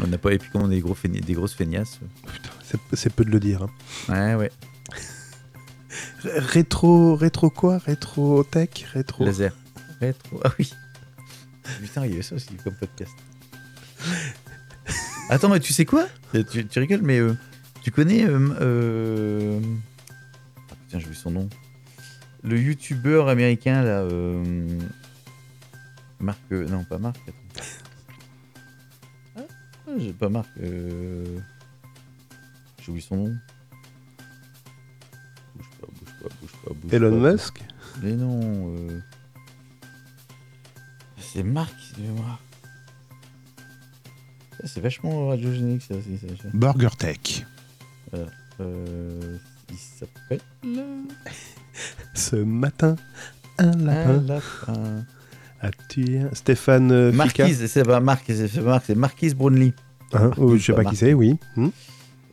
On 0.04 0.08
n'a 0.08 0.18
pas, 0.18 0.34
et 0.34 0.38
puis 0.38 0.50
comme 0.52 0.64
on 0.64 0.72
est 0.72 0.76
des, 0.76 0.82
gros 0.82 0.96
des 1.04 1.34
grosses 1.34 1.54
feignasses. 1.54 2.00
Putain, 2.32 2.50
c'est- 2.94 3.10
peu 3.14 3.24
de 3.24 3.32
le 3.32 3.40
dire. 3.40 3.64
hein. 3.64 3.70
Ouais, 4.10 4.36
ouais. 4.36 4.52
Rétro, 6.24 7.16
rétro 7.16 7.50
quoi? 7.50 7.78
Rétro 7.78 8.44
tech? 8.44 8.70
Rétro. 8.94 9.24
Laser. 9.26 9.54
Rétro. 10.02 10.42
Ah 10.44 10.52
oui. 10.60 10.72
Putain, 11.82 12.06
il 12.06 12.12
y 12.12 12.14
avait 12.16 12.24
ça 12.24 12.36
aussi 12.36 12.54
comme 12.64 12.74
podcast. 12.76 13.14
Attends, 15.30 15.50
mais 15.50 15.60
tu 15.60 15.74
sais 15.74 15.86
quoi? 15.86 16.08
Tu, 16.52 16.66
tu 16.68 16.80
rigoles, 16.80 17.02
mais 17.02 17.20
euh, 17.20 17.36
tu 17.82 17.92
connais. 17.92 18.26
euh, 18.26 18.50
euh, 18.62 19.60
Ah 20.72 20.76
putain, 20.86 21.00
j'ai 21.00 21.08
vu 21.08 21.16
son 21.16 21.32
nom. 21.32 21.50
Le 22.46 22.60
youtubeur 22.60 23.28
américain, 23.28 23.82
là. 23.84 24.02
euh, 24.02 24.80
Marc. 26.20 26.40
euh, 26.52 26.68
Non, 26.68 26.84
pas 26.84 26.98
Marc. 27.00 27.18
attends. 27.28 27.64
Ah, 29.38 29.42
ah, 29.88 29.92
j'ai 29.98 30.14
pas 30.14 30.30
Marc. 30.30 30.48
euh, 30.62 31.40
J'ai 32.82 32.92
oublié 32.92 33.06
son 33.08 33.18
nom. 33.18 33.36
Bouge 35.56 35.70
pas, 35.82 35.88
bouge 35.88 36.14
pas, 36.22 36.30
bouge 36.40 36.52
pas, 36.64 36.74
bouge 36.74 36.94
Elon 36.94 37.22
pas. 37.22 37.32
Musk 37.34 37.64
Mais 38.04 38.14
non. 38.14 38.76
euh, 38.78 39.00
C'est 41.18 41.44
Marc. 41.44 41.74
Ça, 44.60 44.68
C'est 44.68 44.82
vachement 44.82 45.28
radiogénique 45.30 45.82
ça 45.82 45.96
aussi. 45.96 46.18
Ça, 46.20 46.28
ça. 46.44 46.50
Burger 46.54 46.90
Tech. 46.98 47.46
Euh, 48.62 49.38
il 49.70 49.78
s'appelle. 49.78 50.42
Ce 52.14 52.36
matin, 52.36 52.96
un 53.58 53.72
Un 53.72 53.78
lapin 53.86 54.22
lapin. 54.22 55.06
a 55.62 55.72
tué 55.90 56.20
un- 56.20 56.34
Stéphane 56.34 56.92
euh. 56.92 57.12
Marquise, 57.12 57.66
c'est 57.68 57.84
pas 57.84 58.00
Marc, 58.00 58.24
c'est 58.28 58.48
c'est 58.48 58.96
Marquise 58.96 59.36
Brownlee. 59.36 59.74
Hein, 60.14 60.32
oh, 60.38 60.56
je 60.56 60.64
sais 60.64 60.74
Pas 60.74 60.84
pas 60.84 60.90
qui 60.92 60.96
c'est, 60.96 61.14
oui. 61.14 61.38
Hmm. 61.56 61.70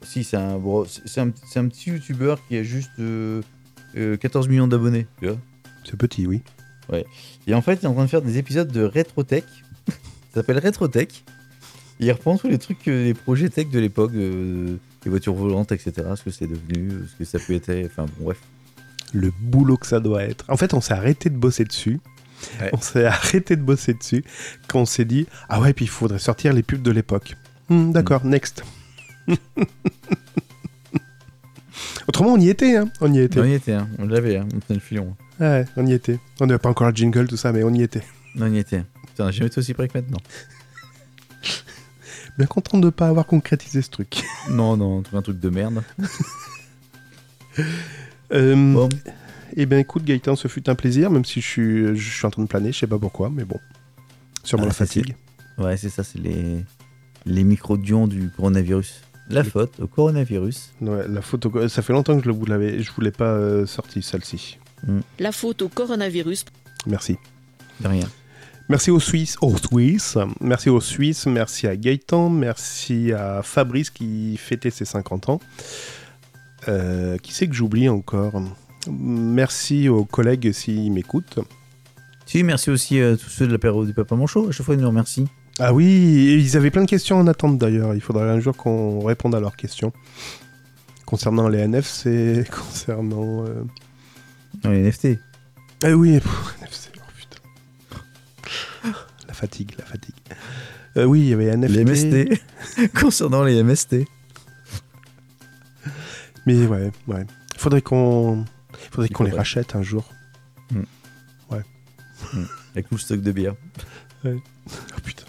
Si, 0.03 0.25
c'est 0.25 0.37
un, 0.37 0.59
bon, 0.59 0.83
un, 0.85 0.87
c'est 1.47 1.59
un 1.61 1.69
petit 1.69 1.91
youtubeur 1.91 2.39
qui 2.47 2.57
a 2.57 2.63
juste 2.63 2.91
euh, 2.99 3.41
euh, 3.97 4.17
14 4.17 4.49
millions 4.49 4.67
d'abonnés. 4.69 5.07
C'est 5.85 5.97
petit, 5.97 6.27
oui. 6.27 6.43
Et 7.47 7.55
en 7.55 7.63
fait, 7.63 7.75
il 7.81 7.85
est 7.85 7.89
en 7.89 7.95
train 7.95 8.05
de 8.05 8.11
faire 8.11 8.23
des 8.23 8.37
épisodes 8.39 8.71
de 8.71 8.85
Retrotech. 8.85 9.45
ça 9.89 9.95
s'appelle 10.35 10.59
Retrotech. 10.59 11.25
Il 12.01 12.11
reprend 12.11 12.37
tous 12.37 12.49
les 12.49 12.59
trucs, 12.59 12.87
euh, 12.89 13.05
les 13.05 13.15
projets 13.15 13.49
tech 13.49 13.69
de 13.69 13.79
l'époque, 13.79 14.11
euh, 14.15 14.77
les 15.05 15.11
voitures 15.11 15.35
volantes, 15.35 15.73
etc. 15.73 15.93
Ce 16.17 16.23
que 16.23 16.31
c'est 16.31 16.49
devenu, 16.49 16.91
euh, 16.91 17.07
ce 17.07 17.17
que 17.17 17.25
ça 17.25 17.39
peut 17.39 17.55
être. 17.55 17.71
Enfin, 17.87 18.07
bon, 18.19 18.25
bref. 18.27 18.39
Le 19.13 19.31
boulot 19.41 19.77
que 19.77 19.87
ça 19.87 20.01
doit 20.01 20.23
être. 20.25 20.45
En 20.49 20.57
fait, 20.57 20.75
on 20.75 20.81
s'est 20.81 20.95
arrêté 20.95 21.29
de 21.31 21.37
bosser 21.37 21.65
dessus. 21.65 22.01
Ouais. 22.61 22.71
On 22.73 22.81
s'est 22.81 23.05
arrêté 23.09 23.57
de 23.57 23.63
bosser 23.63 23.95
dessus 23.95 24.25
quand 24.69 24.81
on 24.81 24.87
s'est 24.87 25.05
dit 25.05 25.27
Ah 25.49 25.61
ouais, 25.61 25.73
puis 25.73 25.85
il 25.85 25.89
faudrait 25.89 26.19
sortir 26.19 26.53
les 26.53 26.63
pubs 26.63 26.83
de 26.83 26.91
l'époque. 26.91 27.37
Hmm, 27.69 27.93
D'accord, 27.93 28.25
next. 28.25 28.65
Autrement, 32.09 32.33
on 32.33 32.39
y 32.41 32.49
était, 32.49 32.77
hein. 32.77 32.91
On 33.01 33.13
y 33.13 33.21
était. 33.21 33.41
On 33.41 33.45
y 33.45 33.53
était, 33.53 33.73
hein. 33.73 33.89
on 33.99 34.07
l'avait, 34.07 34.37
hein. 34.37 34.47
on 34.55 34.59
tenait 34.61 34.75
le 34.75 34.81
filon. 34.81 35.15
Ouais, 35.41 35.65
on 35.77 35.87
y 35.87 35.93
était. 35.93 36.19
On 36.41 36.47
n'avait 36.47 36.59
pas 36.59 36.69
encore 36.69 36.89
le 36.89 36.95
jingle, 36.95 37.29
tout 37.29 37.37
ça, 37.37 37.53
mais 37.53 37.63
on 37.63 37.73
y 37.73 37.83
était. 37.83 38.03
On 38.39 38.53
y 38.53 38.59
était. 38.59 38.85
Putain, 39.09 39.31
j'ai 39.31 39.39
jamais 39.39 39.49
été 39.49 39.59
aussi 39.59 39.75
près 39.75 39.89
que 39.89 39.99
maintenant. 39.99 40.19
Bien 42.39 42.47
content 42.47 42.79
de 42.79 42.87
ne 42.87 42.91
pas 42.91 43.09
avoir 43.09 43.27
concrétisé 43.27 43.83
ce 43.83 43.91
truc. 43.91 44.25
Non, 44.51 44.77
non, 44.77 45.03
un 45.13 45.23
truc 45.23 45.39
de 45.39 45.51
merde. 45.51 45.83
Euh, 48.33 48.73
Bon, 48.75 48.89
Eh 49.57 49.67
bien, 49.67 49.79
écoute, 49.79 50.05
Gaëtan, 50.05 50.37
ce 50.37 50.49
fut 50.49 50.69
un 50.71 50.75
plaisir, 50.75 51.11
même 51.11 51.25
si 51.25 51.41
je 51.41 51.47
suis, 51.47 51.97
je 51.97 52.11
suis 52.17 52.27
en 52.27 52.31
train 52.31 52.43
de 52.43 52.49
planer, 52.49 52.73
je 52.73 52.79
sais 52.79 52.87
pas 52.87 52.99
pourquoi, 52.99 53.31
mais 53.31 53.45
bon. 53.45 53.59
Sûrement 54.45 54.65
Ah, 54.65 54.69
la 54.69 54.75
fatigue. 54.75 55.15
ouais, 55.59 55.77
c'est 55.77 55.91
ça, 55.91 56.03
c'est 56.03 56.19
les, 56.19 56.65
les 57.27 57.45
micro-dions 57.45 58.07
du 58.09 58.31
coronavirus. 58.31 59.03
La 59.29 59.45
faute 59.45 59.79
au 59.81 59.87
coronavirus. 59.87 60.73
Ouais, 60.81 61.07
la 61.09 61.23
photo, 61.23 61.69
ça 61.69 61.83
fait 61.83 61.93
longtemps 61.93 62.17
que 62.19 62.25
je 62.25 62.29
ne 62.31 62.35
vous 62.35 62.45
l'avais, 62.47 62.83
je 62.83 62.91
voulais 62.93 63.13
pas 63.13 63.33
euh, 63.33 63.67
sorti 63.67 64.03
celle-ci. 64.03 64.59
La 65.21 65.31
faute 65.31 65.63
au 65.63 65.69
coronavirus. 65.69 66.45
Merci. 66.87 67.17
De 67.81 67.89
rien. 67.89 68.09
Merci 68.69 68.91
aux 68.91 69.01
Suisses, 69.01 69.37
aux 69.43 69.57
Suisses, 69.57 70.17
merci 70.41 70.71
aux 70.71 70.81
Suisses, 70.81 71.27
merci 71.27 71.67
à 71.67 71.77
Gaëtan, 71.77 72.31
merci 72.31 73.13
à 73.13 73.43
Fabrice 73.43 73.91
qui 73.91 74.37
fêtait 74.39 74.71
ses 74.71 74.85
50 74.85 75.29
ans. 75.29 75.41
Euh, 76.69 77.19
qui 77.19 77.33
c'est 77.33 77.49
que 77.49 77.55
j'oublie 77.55 77.89
encore? 77.89 78.41
Merci 78.91 79.89
aux 79.89 80.05
collègues 80.05 80.53
s'ils 80.53 80.93
m'écoutent. 80.93 81.41
Si, 82.27 82.43
merci 82.43 82.71
aussi 82.71 83.01
à 83.01 83.17
tous 83.17 83.29
ceux 83.29 83.47
de 83.47 83.53
l'apéro 83.53 83.85
du 83.85 83.93
Papa 83.95 84.15
Manchot. 84.15 84.49
À 84.49 84.53
chaque 84.53 84.65
fois, 84.65 84.75
ils 84.75 84.81
nous 84.81 84.89
remercient. 84.89 85.27
Ah 85.59 85.73
oui, 85.75 86.39
ils 86.41 86.57
avaient 86.57 86.71
plein 86.71 86.83
de 86.83 86.89
questions 86.89 87.19
en 87.19 87.27
attente 87.27 87.59
d'ailleurs. 87.59 87.95
Il 87.95 88.01
faudrait 88.01 88.31
un 88.31 88.41
jour 88.41 88.57
qu'on 88.57 89.05
réponde 89.05 89.35
à 89.35 89.41
leurs 89.41 89.57
questions. 89.57 89.93
Concernant 91.05 91.49
les 91.49 91.59
NFC, 91.59 92.45
concernant... 92.51 93.45
euh, 93.45 93.65
Non, 94.65 94.71
les 94.71 94.83
NFT. 94.83 95.19
Ah 95.85 95.91
oui, 95.91 96.19
pff, 96.21 96.57
NFC, 96.63 96.91
oh 96.97 97.01
putain. 97.19 98.93
La 99.29 99.35
fatigue, 99.35 99.73
la 99.79 99.85
fatigue. 99.85 100.15
Euh, 100.97 101.05
oui, 101.05 101.21
il 101.21 101.29
y 101.29 101.33
avait 101.35 101.55
NFT. 101.55 101.71
Les 101.71 101.85
MST. 101.85 102.43
Concernant 103.01 103.43
les 103.45 103.63
MST. 103.63 104.07
Mais 106.47 106.67
ouais, 106.67 106.91
ouais. 107.09 107.27
Faudrait 107.57 107.83
qu'on, 107.83 108.45
faudrait 108.91 109.09
qu'on 109.09 109.25
les 109.25 109.31
rachète 109.31 109.77
un 109.77 109.83
jour. 109.83 110.05
Avec 112.75 112.89
tout 112.89 112.95
le 112.95 113.01
stock 113.01 113.21
de 113.21 113.33
bière. 113.33 113.55
Oh 114.25 115.01
putain. 115.03 115.25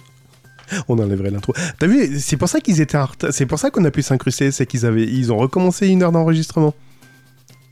On 0.88 1.00
enlèverait 1.00 1.32
l'intro. 1.32 1.54
T'as 1.80 1.88
vu, 1.88 2.20
c'est 2.20 2.38
pour 2.38 2.48
ça 2.48 2.60
qu'ils 2.62 2.82
étaient 2.82 2.98
en 2.98 3.06
retard. 3.06 3.34
C'est 3.34 3.48
pour 3.48 3.58
ça 3.58 3.72
qu'on 3.72 3.84
a 3.86 3.90
pu 3.90 4.04
s'incruster, 4.04 4.52
c'est 4.52 4.68
qu'ils 4.68 4.86
avaient, 4.86 5.08
ils 5.08 5.34
ont 5.34 5.38
recommencé 5.38 5.88
une 5.88 6.04
heure 6.04 6.12
d'enregistrement. 6.12 6.76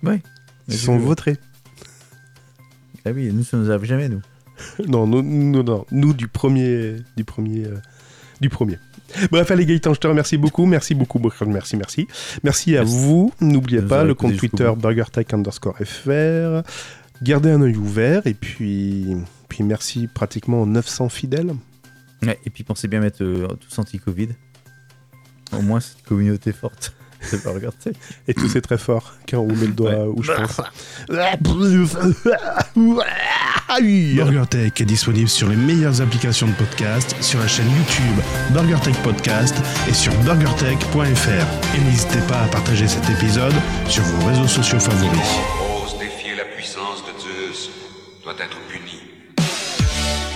Ouais. 0.02 0.24
Ils 0.68 0.78
sont 0.78 0.98
vautrés. 0.98 1.38
Ah 3.06 3.12
oui, 3.12 3.32
nous, 3.32 3.44
ça 3.44 3.58
nous 3.58 3.70
arrive 3.70 3.86
jamais, 3.86 4.10
nous. 4.10 4.22
Non, 4.88 5.06
nous, 5.06 5.22
nous, 5.22 5.62
non, 5.62 5.86
nous 5.92 6.14
du 6.14 6.28
premier, 6.28 6.98
du 7.16 7.24
premier, 7.24 7.66
euh, 7.66 7.78
du 8.42 8.50
premier. 8.50 8.80
Bref, 9.32 9.52
allez 9.52 9.66
Gaëtan, 9.66 9.94
je 9.94 10.00
te 10.00 10.08
remercie 10.08 10.38
beaucoup, 10.38 10.66
merci 10.66 10.96
beaucoup, 10.96 11.20
beaucoup, 11.20 11.46
merci, 11.46 11.78
merci. 11.78 12.08
Merci 12.44 12.78
à 12.78 12.82
Merci. 12.82 12.98
vous, 12.98 13.32
n'oubliez 13.42 13.82
pas 13.82 14.04
le 14.04 14.14
compte 14.14 14.38
Twitter. 14.38 14.72
BurgerTech 14.78 15.34
underscore 15.34 15.78
FR. 15.78 16.62
Gardez 17.22 17.52
un 17.52 17.62
œil 17.62 17.76
ouvert 17.76 18.26
et 18.26 18.34
puis, 18.34 19.16
puis 19.48 19.64
merci 19.64 20.08
pratiquement 20.08 20.62
aux 20.62 20.66
900 20.66 21.10
fidèles. 21.10 21.54
Ouais, 22.24 22.40
et 22.46 22.50
puis 22.50 22.64
pensez 22.64 22.88
bien 22.88 23.00
mettre 23.00 23.24
euh, 23.24 23.48
tous 23.60 23.80
anti-Covid. 23.80 24.30
Au 25.54 25.62
moins, 25.62 25.80
c'est 25.80 25.98
une 26.00 26.06
communauté 26.06 26.52
forte. 26.52 26.94
Pas. 27.44 27.52
Et 28.28 28.34
tout 28.34 28.48
c'est 28.50 28.62
très 28.62 28.78
fort 28.78 29.14
quand 29.30 29.38
on 29.40 29.48
met 29.48 29.68
le 29.68 29.74
doigt 29.74 29.92
Ouais. 29.92 30.14
où 30.16 30.24
je 30.24 30.32
pense. 30.32 30.62
BurgerTech 34.16 34.82
est 34.82 34.86
disponible 34.86 35.30
sur 35.30 35.48
les 35.50 35.56
meilleures 35.56 36.02
applications 36.02 36.48
de 36.48 36.54
podcast, 36.54 37.16
sur 37.22 37.40
la 37.40 37.48
chaîne 37.48 37.70
YouTube 37.70 38.24
BurgerTech 38.52 38.96
Podcast 39.04 39.56
et 39.88 39.94
sur 39.94 40.14
burgertech.fr. 40.24 41.76
Et 41.76 41.80
n'hésitez 41.86 42.22
pas 42.28 42.42
à 42.42 42.48
partager 42.48 42.88
cet 42.88 43.08
épisode 43.10 43.54
sur 43.88 44.04
vos 44.04 44.28
réseaux 44.28 44.48
sociaux 44.48 44.80
favoris. 44.80 45.20
ose 45.84 45.98
défier 46.00 46.36
la 46.36 46.46
puissance 46.46 47.04
de 47.06 47.20
Zeus 47.20 47.70
doit 48.24 48.34
être. 48.34 48.58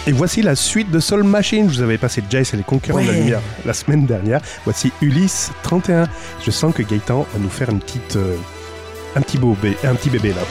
Et 0.08 0.12
voici 0.12 0.42
la 0.44 0.56
suite 0.56 0.92
de 0.92 1.00
Soul 1.00 1.24
Machine. 1.24 1.68
Je 1.70 1.78
vous 1.78 1.82
avais 1.82 1.98
passé 1.98 2.24
Jace 2.30 2.54
et 2.54 2.58
les 2.58 2.64
Conquérants 2.64 3.02
de 3.02 3.08
la. 3.08 3.14
Lumière 3.14 3.42
la 3.66 3.74
semaine 3.74 4.06
dernière. 4.06 4.40
Voici 4.64 4.92
Ulysse 5.02 5.52
31. 5.64 6.08
Je 6.46 6.52
sens 6.52 6.74
que 6.76 6.84
Gaëtan 6.84 7.26
va 7.34 7.40
nous 7.40 7.50
faire 7.50 7.70
une 7.70 7.80
petite, 7.80 8.16
euh, 8.16 8.36
un 9.16 9.22
petit 9.22 9.38
beau 9.40 9.56
bé- 9.62 9.78
un 9.84 9.96
petit 9.96 10.10
bébé 10.12 10.30
là. 10.30 10.42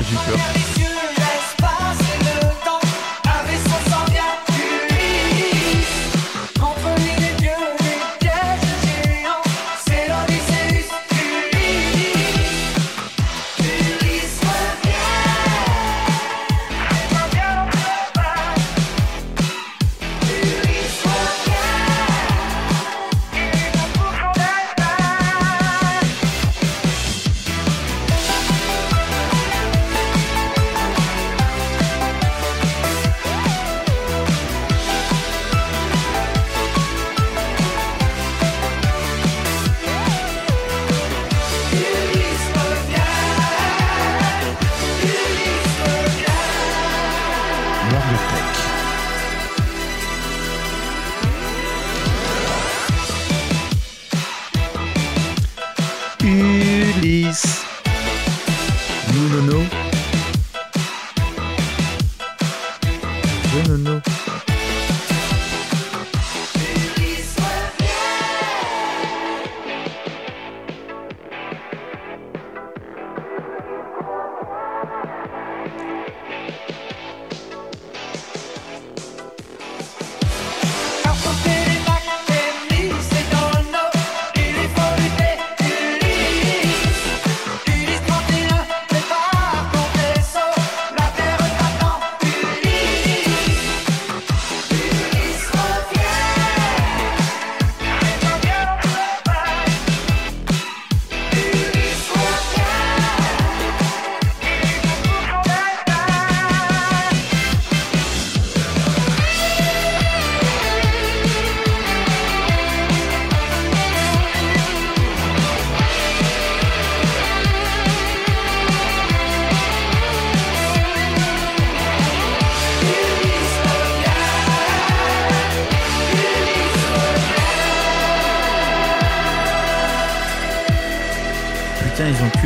J'ai 0.00 0.16
peur. 0.30 0.95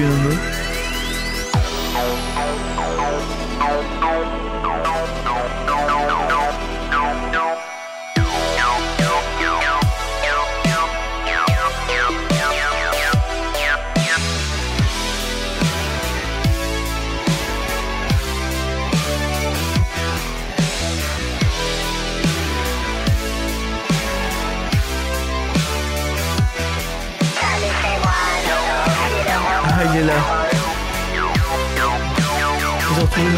Putain, 0.01 0.41
ils 4.45 4.50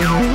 Ils 0.02 0.08
ont 0.08 0.31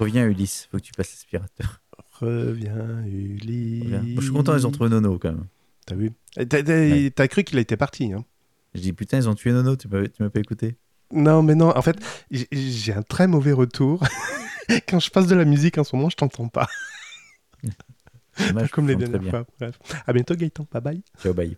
Reviens, 0.00 0.26
Ulysse. 0.26 0.68
Faut 0.70 0.78
que 0.78 0.82
tu 0.82 0.92
passes 0.92 1.10
l'aspirateur. 1.12 1.80
Reviens, 2.20 3.04
Ulysse. 3.06 3.84
Reviens. 3.84 4.02
Je 4.16 4.20
suis 4.20 4.32
content, 4.32 4.56
ils 4.56 4.66
ont 4.66 4.70
trouvé 4.70 4.90
Nono 4.90 5.18
quand 5.18 5.30
même. 5.32 5.46
T'as 5.86 5.94
vu? 5.94 6.12
T'as 6.48 6.62
Ouais. 7.22 7.28
cru 7.28 7.44
qu'il 7.44 7.58
était 7.58 7.76
parti. 7.76 8.12
Hein? 8.12 8.24
Je 8.74 8.80
dis 8.80 8.92
putain, 8.92 9.18
ils 9.18 9.28
ont 9.28 9.34
tué 9.34 9.52
Nono. 9.52 9.76
Tu 9.76 9.88
m'as 9.88 10.30
pas 10.30 10.40
écouté. 10.40 10.76
non, 11.12 11.42
mais 11.42 11.54
non, 11.54 11.76
en 11.76 11.82
fait, 11.82 11.96
j'ai- 12.30 12.92
un 12.92 13.02
très 13.02 13.26
mauvais 13.26 13.52
retour. 13.52 14.02
Quand 14.88 15.00
je 15.00 15.10
passe 15.10 15.26
de 15.26 15.34
la 15.34 15.44
musique 15.44 15.78
en 15.78 15.84
ce 15.84 15.96
moment, 15.96 16.08
je 16.10 16.16
t'entends 16.16 16.48
pas. 16.48 16.68
Dommage, 18.38 18.70
Comme 18.70 18.86
les 18.88 18.96
dernières 18.96 19.28
fois. 19.28 19.46
Bref. 19.58 19.78
À 20.06 20.12
bientôt, 20.12 20.34
Gaëtan. 20.34 20.66
Bye 20.72 20.82
bye. 20.82 21.02
Ciao, 21.22 21.34
bye. 21.34 21.56